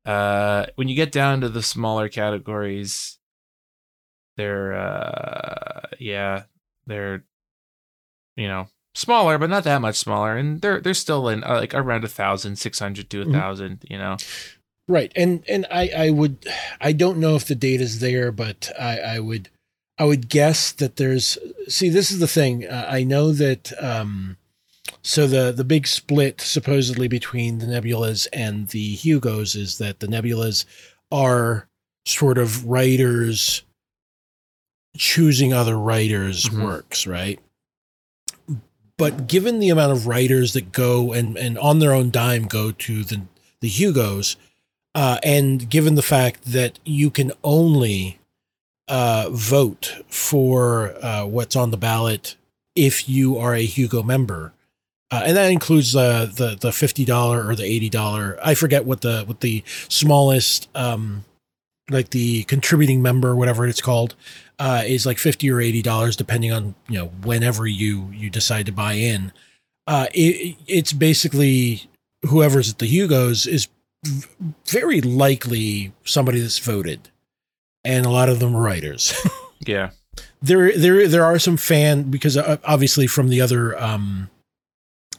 Uh, 0.04 0.66
when 0.74 0.88
you 0.88 0.96
get 0.96 1.12
down 1.12 1.40
to 1.40 1.48
the 1.48 1.62
smaller 1.62 2.08
categories, 2.08 3.16
they're 4.36 4.74
uh 4.74 5.82
yeah 6.00 6.42
they're 6.86 7.24
you 8.34 8.48
know 8.48 8.66
smaller, 8.94 9.38
but 9.38 9.50
not 9.50 9.62
that 9.62 9.80
much 9.80 9.94
smaller, 9.94 10.36
and 10.36 10.60
they're 10.62 10.80
they're 10.80 10.94
still 10.94 11.28
in 11.28 11.44
uh, 11.44 11.54
like 11.54 11.72
around 11.72 12.02
a 12.02 12.08
thousand, 12.08 12.56
six 12.56 12.80
hundred 12.80 13.08
to 13.10 13.22
a 13.22 13.24
1000 13.24 13.70
mm-hmm. 13.70 13.92
You 13.92 13.98
know, 13.98 14.16
right? 14.88 15.12
And 15.14 15.44
and 15.48 15.64
I 15.70 15.90
I 15.96 16.10
would 16.10 16.44
I 16.80 16.90
don't 16.90 17.18
know 17.18 17.36
if 17.36 17.46
the 17.46 17.54
data's 17.54 18.00
there, 18.00 18.32
but 18.32 18.72
I 18.76 18.98
I 18.98 19.20
would 19.20 19.48
I 19.98 20.04
would 20.04 20.28
guess 20.28 20.72
that 20.72 20.96
there's 20.96 21.38
see 21.68 21.88
this 21.88 22.10
is 22.10 22.20
the 22.20 22.28
thing 22.28 22.66
uh, 22.66 22.86
I 22.88 23.04
know 23.04 23.32
that 23.32 23.72
um 23.82 24.36
so 25.02 25.26
the 25.26 25.52
the 25.52 25.64
big 25.64 25.86
split 25.86 26.40
supposedly 26.40 27.08
between 27.08 27.58
the 27.58 27.66
nebulas 27.66 28.26
and 28.32 28.68
the 28.68 28.94
Hugos 28.94 29.54
is 29.54 29.78
that 29.78 30.00
the 30.00 30.06
nebulas 30.06 30.64
are 31.10 31.68
sort 32.04 32.38
of 32.38 32.66
writers 32.66 33.62
choosing 34.96 35.52
other 35.52 35.78
writers' 35.78 36.44
mm-hmm. 36.44 36.62
works, 36.62 37.06
right? 37.06 37.38
But 38.96 39.28
given 39.28 39.60
the 39.60 39.70
amount 39.70 39.92
of 39.92 40.06
writers 40.06 40.54
that 40.54 40.72
go 40.72 41.12
and, 41.12 41.38
and 41.38 41.56
on 41.58 41.78
their 41.78 41.92
own 41.92 42.10
dime 42.10 42.44
go 42.44 42.72
to 42.72 43.04
the, 43.04 43.22
the 43.60 43.68
Hugos, 43.68 44.36
uh, 44.94 45.18
and 45.22 45.70
given 45.70 45.94
the 45.94 46.02
fact 46.02 46.44
that 46.46 46.80
you 46.84 47.10
can 47.10 47.30
only 47.44 48.18
uh, 48.88 49.28
vote 49.30 50.02
for 50.08 50.94
uh, 51.02 51.24
what's 51.26 51.56
on 51.56 51.70
the 51.70 51.76
ballot 51.76 52.36
if 52.74 53.08
you 53.08 53.36
are 53.36 53.54
a 53.54 53.64
Hugo 53.64 54.02
member, 54.02 54.52
uh, 55.10 55.22
and 55.24 55.36
that 55.36 55.50
includes 55.50 55.96
uh, 55.96 56.26
the 56.26 56.56
the 56.60 56.72
fifty 56.72 57.04
dollar 57.04 57.46
or 57.46 57.54
the 57.54 57.64
eighty 57.64 57.88
dollar. 57.90 58.38
I 58.42 58.54
forget 58.54 58.84
what 58.84 59.00
the 59.00 59.24
what 59.26 59.40
the 59.40 59.64
smallest 59.88 60.68
um, 60.74 61.24
like 61.90 62.10
the 62.10 62.44
contributing 62.44 63.02
member, 63.02 63.34
whatever 63.34 63.66
it's 63.66 63.80
called, 63.80 64.14
uh, 64.58 64.82
is 64.86 65.06
like 65.06 65.18
fifty 65.18 65.50
or 65.50 65.60
eighty 65.60 65.82
dollars, 65.82 66.16
depending 66.16 66.52
on 66.52 66.74
you 66.88 66.98
know 66.98 67.06
whenever 67.24 67.66
you 67.66 68.10
you 68.12 68.30
decide 68.30 68.66
to 68.66 68.72
buy 68.72 68.94
in. 68.94 69.32
Uh, 69.86 70.06
it, 70.12 70.56
it's 70.66 70.92
basically 70.92 71.88
whoever's 72.26 72.70
at 72.70 72.78
the 72.78 72.86
Hugos 72.86 73.46
is 73.46 73.68
very 74.66 75.00
likely 75.00 75.92
somebody 76.04 76.40
that's 76.40 76.58
voted, 76.58 77.08
and 77.88 78.04
a 78.04 78.10
lot 78.10 78.28
of 78.28 78.38
them 78.38 78.54
are 78.54 78.62
writers. 78.62 79.14
yeah, 79.66 79.90
there 80.42 80.76
there 80.76 81.08
there 81.08 81.24
are 81.24 81.38
some 81.38 81.56
fan 81.56 82.02
because 82.10 82.36
uh, 82.36 82.58
obviously 82.64 83.06
from 83.06 83.28
the 83.28 83.40
other 83.40 83.80
um, 83.82 84.28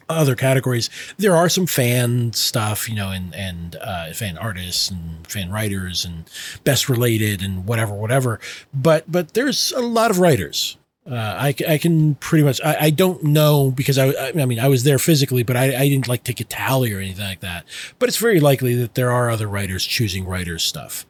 other 0.08 0.36
categories, 0.36 0.88
there 1.18 1.34
are 1.34 1.48
some 1.48 1.66
fan 1.66 2.32
stuff, 2.32 2.88
you 2.88 2.94
know, 2.94 3.10
and 3.10 3.34
and 3.34 3.76
uh, 3.80 4.12
fan 4.12 4.38
artists 4.38 4.88
and 4.88 5.26
fan 5.26 5.50
writers 5.50 6.04
and 6.04 6.30
best 6.62 6.88
related 6.88 7.42
and 7.42 7.66
whatever, 7.66 7.92
whatever. 7.92 8.38
But 8.72 9.10
but 9.10 9.34
there's 9.34 9.72
a 9.72 9.80
lot 9.80 10.10
of 10.12 10.20
writers. 10.20 10.76
Uh, 11.10 11.14
I, 11.14 11.54
I 11.66 11.78
can 11.78 12.14
pretty 12.16 12.44
much 12.44 12.60
I, 12.62 12.76
I 12.78 12.90
don't 12.90 13.24
know 13.24 13.72
because 13.72 13.98
I 13.98 14.12
I 14.28 14.44
mean 14.46 14.60
I 14.60 14.68
was 14.68 14.84
there 14.84 14.98
physically, 14.98 15.42
but 15.42 15.56
I, 15.56 15.76
I 15.76 15.88
didn't 15.88 16.06
like 16.06 16.22
take 16.22 16.40
a 16.40 16.44
tally 16.44 16.92
or 16.92 17.00
anything 17.00 17.24
like 17.24 17.40
that. 17.40 17.64
But 17.98 18.08
it's 18.08 18.18
very 18.18 18.38
likely 18.38 18.76
that 18.76 18.94
there 18.94 19.10
are 19.10 19.28
other 19.28 19.48
writers 19.48 19.84
choosing 19.84 20.24
writers 20.24 20.62
stuff. 20.62 21.04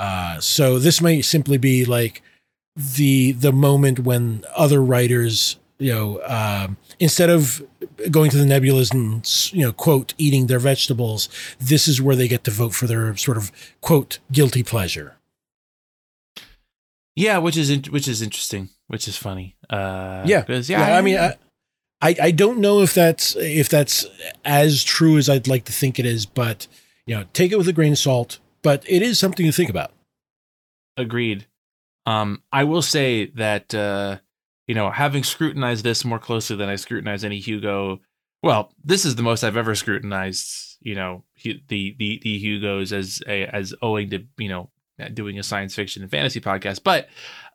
Uh, 0.00 0.40
so 0.40 0.78
this 0.78 1.02
might 1.02 1.26
simply 1.26 1.58
be 1.58 1.84
like 1.84 2.22
the 2.74 3.32
the 3.32 3.52
moment 3.52 4.00
when 4.00 4.44
other 4.56 4.82
writers 4.82 5.58
you 5.80 5.92
know, 5.92 6.20
um, 6.26 6.76
instead 6.98 7.30
of 7.30 7.62
going 8.10 8.30
to 8.30 8.36
the 8.36 8.44
nebulas 8.44 8.92
and 8.92 9.26
you 9.52 9.64
know, 9.64 9.72
quote, 9.72 10.14
eating 10.18 10.46
their 10.46 10.58
vegetables, 10.58 11.28
this 11.58 11.88
is 11.88 12.02
where 12.02 12.14
they 12.14 12.28
get 12.28 12.44
to 12.44 12.50
vote 12.50 12.74
for 12.74 12.86
their 12.86 13.16
sort 13.16 13.38
of 13.38 13.50
quote 13.80 14.18
guilty 14.30 14.62
pleasure. 14.62 15.16
Yeah, 17.16 17.38
which 17.38 17.56
is 17.56 17.70
in, 17.70 17.82
which 17.84 18.06
is 18.06 18.22
interesting, 18.22 18.68
which 18.86 19.08
is 19.08 19.16
funny. 19.16 19.56
Uh, 19.68 20.22
yeah, 20.26 20.44
yeah, 20.48 20.60
yeah 20.68 20.96
I, 20.96 21.00
mean, 21.00 21.18
I, 21.18 21.36
I 22.02 22.16
I 22.22 22.30
don't 22.30 22.58
know 22.58 22.82
if 22.82 22.94
that's 22.94 23.34
if 23.36 23.68
that's 23.68 24.06
as 24.44 24.84
true 24.84 25.16
as 25.16 25.28
I'd 25.28 25.48
like 25.48 25.64
to 25.64 25.72
think 25.72 25.98
it 25.98 26.06
is, 26.06 26.26
but 26.26 26.66
you 27.06 27.16
know, 27.16 27.24
take 27.32 27.52
it 27.52 27.58
with 27.58 27.68
a 27.68 27.72
grain 27.72 27.92
of 27.92 27.98
salt. 27.98 28.38
But 28.62 28.84
it 28.88 29.02
is 29.02 29.18
something 29.18 29.46
to 29.46 29.52
think 29.52 29.70
about. 29.70 29.92
Agreed. 30.96 31.46
Um, 32.06 32.42
I 32.52 32.64
will 32.64 32.82
say 32.82 33.26
that. 33.36 33.74
Uh, 33.74 34.18
you 34.66 34.74
know, 34.74 34.88
having 34.88 35.24
scrutinized 35.24 35.82
this 35.82 36.04
more 36.04 36.20
closely 36.20 36.54
than 36.54 36.68
I 36.68 36.76
scrutinize 36.76 37.24
any 37.24 37.40
Hugo, 37.40 37.98
well, 38.40 38.72
this 38.84 39.04
is 39.04 39.16
the 39.16 39.22
most 39.24 39.42
I've 39.42 39.56
ever 39.56 39.74
scrutinized, 39.74 40.78
you 40.80 40.94
know, 40.94 41.24
the 41.42 41.96
the 41.98 42.20
the 42.22 42.38
Hugos 42.38 42.92
as 42.92 43.20
a, 43.26 43.46
as 43.46 43.74
owing 43.82 44.10
to 44.10 44.24
you 44.38 44.48
know 44.48 44.70
doing 45.12 45.40
a 45.40 45.42
science 45.42 45.74
fiction 45.74 46.02
and 46.02 46.10
fantasy 46.10 46.40
podcast, 46.40 46.84
but 46.84 47.08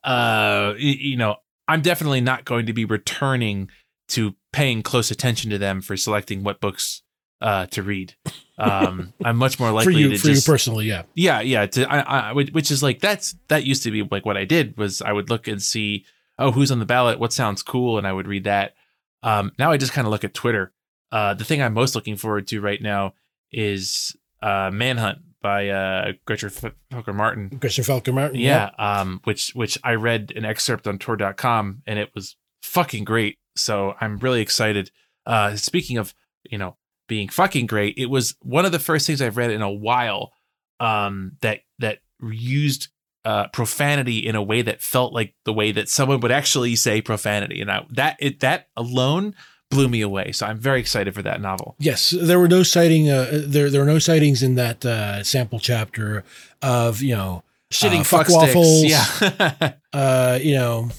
uh, 0.03 0.73
you 0.77 1.15
know, 1.15 1.37
I'm 1.69 1.81
definitely 1.81 2.19
not 2.19 2.43
going 2.43 2.65
to 2.65 2.73
be 2.73 2.83
returning 2.83 3.69
to 4.09 4.35
paying 4.51 4.83
close 4.83 5.09
attention 5.09 5.49
to 5.51 5.57
them 5.57 5.81
for 5.81 5.95
selecting 5.95 6.43
what 6.43 6.59
books 6.59 7.01
uh, 7.41 7.65
to 7.67 7.83
read. 7.83 8.15
Um, 8.57 9.13
I'm 9.23 9.37
much 9.37 9.59
more 9.59 9.71
likely 9.71 9.93
for 9.93 9.99
you, 9.99 10.09
to 10.09 10.17
for 10.17 10.27
just, 10.27 10.47
you 10.47 10.51
personally, 10.51 10.85
yeah, 10.87 11.03
yeah, 11.13 11.41
yeah. 11.41 11.65
To 11.65 11.91
I, 11.91 12.29
I, 12.29 12.33
which 12.33 12.71
is 12.71 12.81
like 12.81 12.99
that's 12.99 13.35
that 13.47 13.65
used 13.65 13.83
to 13.83 13.91
be 13.91 14.03
like 14.03 14.25
what 14.25 14.37
I 14.37 14.45
did 14.45 14.77
was 14.77 15.01
I 15.01 15.11
would 15.11 15.29
look 15.29 15.47
and 15.47 15.61
see 15.61 16.05
oh, 16.37 16.51
who's 16.51 16.71
on 16.71 16.79
the 16.79 16.85
ballot? 16.85 17.19
What 17.19 17.33
sounds 17.33 17.63
cool? 17.63 17.97
And 17.97 18.07
I 18.07 18.13
would 18.13 18.27
read 18.27 18.43
that. 18.45 18.75
Um, 19.23 19.51
now 19.57 19.71
I 19.71 19.77
just 19.77 19.93
kind 19.93 20.05
of 20.05 20.11
look 20.11 20.23
at 20.23 20.33
Twitter. 20.33 20.73
Uh, 21.11 21.33
the 21.33 21.45
thing 21.45 21.61
I'm 21.61 21.73
most 21.73 21.95
looking 21.95 22.17
forward 22.17 22.47
to 22.47 22.61
right 22.61 22.81
now 22.81 23.13
is 23.51 24.15
uh, 24.41 24.69
Manhunt 24.71 25.19
by 25.41 25.69
uh, 25.69 26.13
Gretchen 26.25 26.49
Felker 26.49 27.15
Martin. 27.15 27.49
Gretchen 27.59 27.83
Felker 27.83 28.13
Martin. 28.13 28.39
Yeah, 28.39 28.71
um, 28.77 29.21
which 29.23 29.51
which 29.55 29.77
I 29.83 29.95
read 29.95 30.33
an 30.35 30.45
excerpt 30.45 30.87
on 30.87 30.97
Tor.com 30.97 31.83
and 31.87 31.99
it 31.99 32.11
was 32.13 32.35
fucking 32.61 33.03
great. 33.03 33.37
So 33.55 33.95
I'm 34.01 34.17
really 34.17 34.41
excited. 34.41 34.91
Uh, 35.25 35.55
speaking 35.55 35.97
of 35.97 36.13
you 36.49 36.57
know 36.57 36.77
being 37.07 37.29
fucking 37.29 37.65
great, 37.67 37.97
it 37.97 38.07
was 38.07 38.35
one 38.41 38.65
of 38.65 38.71
the 38.71 38.79
first 38.79 39.05
things 39.07 39.21
I've 39.21 39.37
read 39.37 39.51
in 39.51 39.61
a 39.61 39.71
while 39.71 40.31
um, 40.79 41.33
that 41.41 41.61
that 41.79 41.99
used 42.21 42.87
uh, 43.23 43.47
profanity 43.47 44.19
in 44.19 44.35
a 44.35 44.41
way 44.43 44.61
that 44.61 44.81
felt 44.81 45.13
like 45.13 45.33
the 45.45 45.53
way 45.53 45.71
that 45.71 45.89
someone 45.89 46.19
would 46.19 46.31
actually 46.31 46.75
say 46.75 47.01
profanity, 47.01 47.61
and 47.61 47.71
I, 47.71 47.85
that 47.91 48.17
it 48.19 48.39
that 48.41 48.67
alone 48.75 49.35
blew 49.71 49.87
me 49.87 50.01
away. 50.01 50.31
So 50.31 50.45
I'm 50.45 50.59
very 50.59 50.79
excited 50.79 51.15
for 51.15 51.23
that 51.23 51.41
novel. 51.41 51.75
Yes, 51.79 52.11
there 52.11 52.39
were 52.39 52.47
no 52.47 52.63
sighting. 52.63 53.09
Uh, 53.09 53.41
there 53.45 53.69
there 53.69 53.81
were 53.81 53.87
no 53.87 53.99
sightings 53.99 54.43
in 54.43 54.55
that 54.55 54.85
uh, 54.85 55.23
sample 55.23 55.59
chapter 55.59 56.23
of 56.61 57.01
you 57.01 57.15
know 57.15 57.43
Shitting 57.73 58.01
Uh, 58.01 58.03
fuck, 58.03 58.27
sticks. 58.27 58.33
waffles. 58.55 58.83
Yeah. 58.83 59.73
uh, 59.93 60.39
you 60.41 60.53
know, 60.53 60.89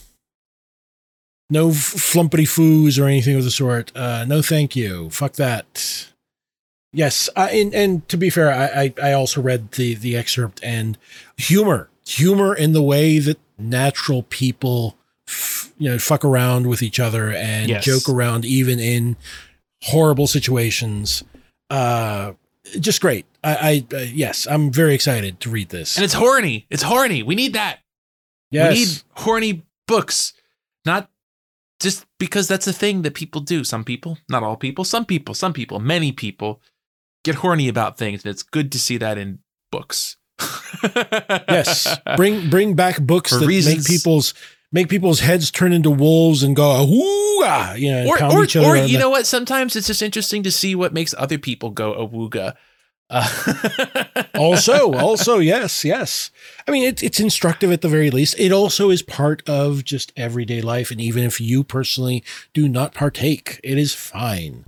no 1.51 1.69
flumpity 1.69 2.45
foos 2.45 2.99
or 3.01 3.07
anything 3.07 3.37
of 3.37 3.45
the 3.45 3.51
sort. 3.51 3.93
Uh, 3.97 4.25
no, 4.25 4.43
thank 4.43 4.75
you. 4.77 5.11
Fuck 5.11 5.35
that. 5.35 6.09
Yes, 6.93 7.29
I, 7.37 7.51
and 7.51 7.75
and 7.75 8.09
to 8.09 8.17
be 8.17 8.31
fair, 8.31 8.51
I, 8.53 8.83
I 9.03 9.11
I 9.11 9.13
also 9.13 9.43
read 9.43 9.73
the 9.73 9.95
the 9.95 10.17
excerpt 10.17 10.61
and 10.63 10.97
humor, 11.37 11.91
humor 12.07 12.55
in 12.55 12.73
the 12.73 12.83
way 12.83 13.19
that 13.19 13.39
natural 13.59 14.23
people, 14.25 14.97
f- 15.29 15.73
you 15.79 15.91
know, 15.91 15.99
fuck 15.99 16.25
around 16.25 16.67
with 16.67 16.83
each 16.83 16.99
other 16.99 17.31
and 17.31 17.69
Yes. 17.69 17.85
joke 17.85 18.09
around 18.09 18.45
even 18.47 18.79
in 18.81 19.17
horrible 19.83 20.27
situations. 20.27 21.23
Uh, 21.69 22.33
just 22.81 23.01
great. 23.01 23.27
I, 23.45 23.85
I 23.93 23.97
uh, 23.97 24.01
yes, 24.01 24.47
I'm 24.51 24.73
very 24.73 24.95
excited 24.95 25.39
to 25.41 25.51
read 25.51 25.69
this. 25.69 25.97
and 25.97 26.05
it's 26.05 26.15
horny. 26.15 26.67
It's 26.71 26.83
horny. 26.83 27.23
We 27.23 27.35
need 27.35 27.53
that. 27.53 27.81
yes, 28.51 28.73
We 28.73 28.79
need 28.85 29.03
horny 29.23 29.63
books, 29.87 30.33
not 30.87 31.11
just 31.81 32.07
because 32.19 32.49
that's 32.49 32.67
a 32.67 32.73
thing 32.73 33.03
that 33.03 33.15
people 33.15 33.41
do. 33.41 33.65
Some 33.65 33.85
people, 33.85 34.19
not 34.29 34.43
all 34.43 34.57
people, 34.57 34.85
some 34.85 35.05
people, 35.05 35.35
some 35.35 35.53
people, 35.53 35.79
many 35.81 36.13
people 36.13 36.61
get 37.25 37.37
horny 37.37 37.69
about 37.69 37.99
things, 37.99 38.25
and 38.25 38.31
it's 38.31 38.43
good 38.43 38.71
to 38.73 38.79
see 38.79 38.97
that 38.99 39.19
in 39.19 39.41
books. 39.71 40.17
yes 41.49 41.97
bring 42.17 42.51
bring 42.51 42.75
back 42.75 43.01
books 43.01 43.31
For 43.33 43.39
that 43.39 43.47
reasons- 43.47 43.77
make 43.79 43.87
people's 43.87 44.35
make 44.71 44.91
people's 44.91 45.21
heads 45.21 45.51
turn 45.51 45.73
into 45.73 45.91
wolves 45.91 46.43
and 46.43 46.55
go 46.55 46.87
ah 47.43 47.73
you 47.75 47.91
know 47.91 48.07
or 48.07 48.23
or, 48.23 48.43
or 48.43 48.77
you 48.77 48.99
know 48.99 49.11
what? 49.11 49.27
Sometimes 49.27 49.77
it's 49.77 49.87
just 49.87 50.03
interesting 50.03 50.43
to 50.43 50.51
see 50.51 50.75
what 50.75 50.93
makes 50.93 51.15
other 51.17 51.39
people 51.39 51.71
go 51.71 51.95
awooga. 51.95 52.55
Uh, 53.09 54.05
also 54.35 54.93
also 54.95 55.39
yes 55.39 55.85
yes. 55.85 56.31
I 56.67 56.71
mean 56.71 56.83
it, 56.83 57.03
it's 57.03 57.21
instructive 57.21 57.71
at 57.71 57.81
the 57.81 57.89
very 57.89 58.11
least. 58.11 58.35
It 58.39 58.53
also 58.53 58.91
is 58.91 59.03
part 59.03 59.49
of 59.49 59.85
just 59.85 60.13
everyday 60.17 60.61
life 60.61 60.91
and 60.91 61.01
even 61.01 61.23
if 61.25 61.41
you 61.41 61.63
personally 61.63 62.25
do 62.53 62.69
not 62.69 62.95
partake 62.95 63.61
it 63.63 63.79
is 63.79 63.95
fine. 63.95 64.67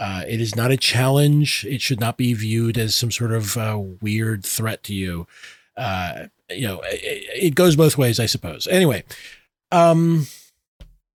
Uh, 0.00 0.22
it 0.28 0.40
is 0.40 0.54
not 0.54 0.70
a 0.70 0.76
challenge. 0.76 1.66
It 1.68 1.80
should 1.80 1.98
not 1.98 2.16
be 2.16 2.32
viewed 2.32 2.78
as 2.78 2.94
some 2.94 3.10
sort 3.10 3.32
of 3.32 3.56
uh, 3.56 3.80
weird 4.00 4.44
threat 4.44 4.84
to 4.84 4.94
you. 4.94 5.26
Uh, 5.76 6.26
you 6.50 6.66
know 6.66 6.80
it, 6.84 7.44
it 7.44 7.54
goes 7.54 7.76
both 7.76 7.98
ways 7.98 8.18
i 8.18 8.26
suppose. 8.26 8.66
Anyway 8.66 9.04
um 9.70 10.26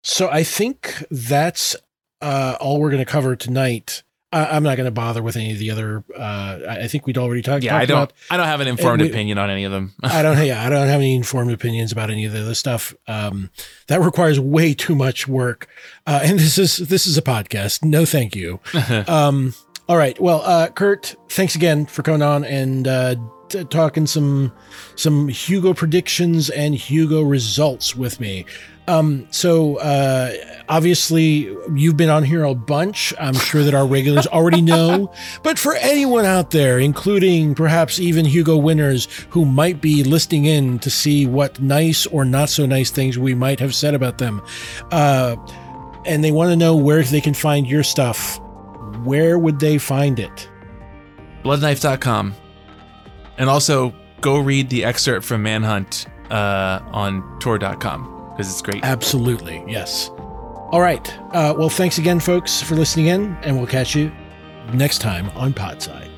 so 0.02 0.28
i 0.28 0.42
think 0.42 1.04
that's 1.10 1.76
uh, 2.22 2.56
all 2.60 2.80
we're 2.80 2.90
going 2.90 3.04
to 3.04 3.10
cover 3.10 3.34
tonight 3.34 4.02
I, 4.32 4.46
I'm 4.56 4.62
not 4.62 4.76
going 4.76 4.84
to 4.86 4.90
bother 4.92 5.22
with 5.22 5.36
any 5.36 5.52
of 5.52 5.58
the 5.58 5.70
other. 5.72 6.04
Uh, 6.16 6.58
I 6.68 6.78
I 6.84 6.88
think 6.88 7.06
we'd 7.06 7.18
already 7.18 7.42
talked. 7.42 7.64
yeah, 7.64 7.72
talked 7.72 7.82
I 7.82 7.86
don't. 7.86 7.96
About, 7.98 8.12
I 8.30 8.36
don't 8.36 8.46
have 8.46 8.60
an 8.60 8.68
informed 8.68 9.02
we- 9.02 9.08
opinion 9.10 9.38
on 9.38 9.50
any 9.50 9.64
of 9.64 9.72
them. 9.72 9.92
I 10.02 10.22
don't. 10.22 10.38
Yeah, 10.46 10.64
I 10.64 10.70
don't 10.70 10.86
have 10.86 11.00
any 11.00 11.14
informed 11.16 11.52
opinions 11.52 11.92
about 11.92 12.10
any 12.10 12.24
of 12.24 12.32
the 12.32 12.40
other 12.42 12.54
stuff. 12.54 12.94
Um, 13.06 13.50
that 13.88 14.00
requires 14.00 14.38
way 14.40 14.72
too 14.74 14.94
much 14.94 15.26
work. 15.28 15.68
Uh, 16.06 16.20
and 16.22 16.38
this 16.38 16.58
is 16.58 16.76
this 16.76 17.06
is 17.06 17.18
a 17.18 17.22
podcast. 17.22 17.84
No, 17.84 18.04
thank 18.04 18.34
you. 18.36 18.60
um, 19.08 19.54
all 19.90 19.96
right. 19.96 20.20
Well, 20.20 20.40
uh, 20.42 20.68
Kurt, 20.68 21.16
thanks 21.30 21.56
again 21.56 21.84
for 21.84 22.04
coming 22.04 22.22
on 22.22 22.44
and 22.44 22.86
uh, 22.86 23.16
t- 23.48 23.64
talking 23.64 24.06
some 24.06 24.52
some 24.94 25.26
Hugo 25.26 25.74
predictions 25.74 26.48
and 26.48 26.76
Hugo 26.76 27.22
results 27.22 27.96
with 27.96 28.20
me. 28.20 28.46
Um, 28.86 29.26
so 29.32 29.78
uh, 29.78 30.32
obviously 30.68 31.52
you've 31.74 31.96
been 31.96 32.08
on 32.08 32.22
here 32.22 32.44
a 32.44 32.54
bunch. 32.54 33.12
I'm 33.18 33.34
sure 33.34 33.64
that 33.64 33.74
our 33.74 33.84
regulars 33.84 34.28
already 34.28 34.62
know. 34.62 35.12
But 35.42 35.58
for 35.58 35.74
anyone 35.74 36.24
out 36.24 36.52
there, 36.52 36.78
including 36.78 37.56
perhaps 37.56 37.98
even 37.98 38.24
Hugo 38.24 38.56
winners 38.56 39.08
who 39.30 39.44
might 39.44 39.80
be 39.80 40.04
listening 40.04 40.44
in 40.44 40.78
to 40.80 40.90
see 40.90 41.26
what 41.26 41.60
nice 41.60 42.06
or 42.06 42.24
not 42.24 42.48
so 42.48 42.64
nice 42.64 42.92
things 42.92 43.18
we 43.18 43.34
might 43.34 43.58
have 43.58 43.74
said 43.74 43.96
about 43.96 44.18
them, 44.18 44.40
uh, 44.92 45.34
and 46.04 46.22
they 46.22 46.30
want 46.30 46.50
to 46.50 46.56
know 46.56 46.76
where 46.76 47.02
they 47.02 47.20
can 47.20 47.34
find 47.34 47.66
your 47.66 47.82
stuff, 47.82 48.40
where 49.04 49.38
would 49.38 49.60
they 49.60 49.78
find 49.78 50.18
it? 50.18 50.48
Bloodknife.com. 51.44 52.34
And 53.38 53.48
also 53.48 53.94
go 54.20 54.38
read 54.38 54.68
the 54.68 54.84
excerpt 54.84 55.24
from 55.24 55.42
Manhunt 55.42 56.06
uh, 56.30 56.80
on 56.92 57.38
Tor.com 57.40 58.30
because 58.30 58.50
it's 58.50 58.62
great. 58.62 58.84
Absolutely, 58.84 59.64
yes. 59.66 60.10
All 60.70 60.80
right. 60.80 61.12
Uh, 61.32 61.54
well, 61.56 61.68
thanks 61.68 61.98
again, 61.98 62.20
folks, 62.20 62.62
for 62.62 62.76
listening 62.76 63.06
in, 63.06 63.36
and 63.42 63.56
we'll 63.56 63.66
catch 63.66 63.94
you 63.94 64.12
next 64.72 64.98
time 64.98 65.30
on 65.30 65.52
Podside. 65.52 66.09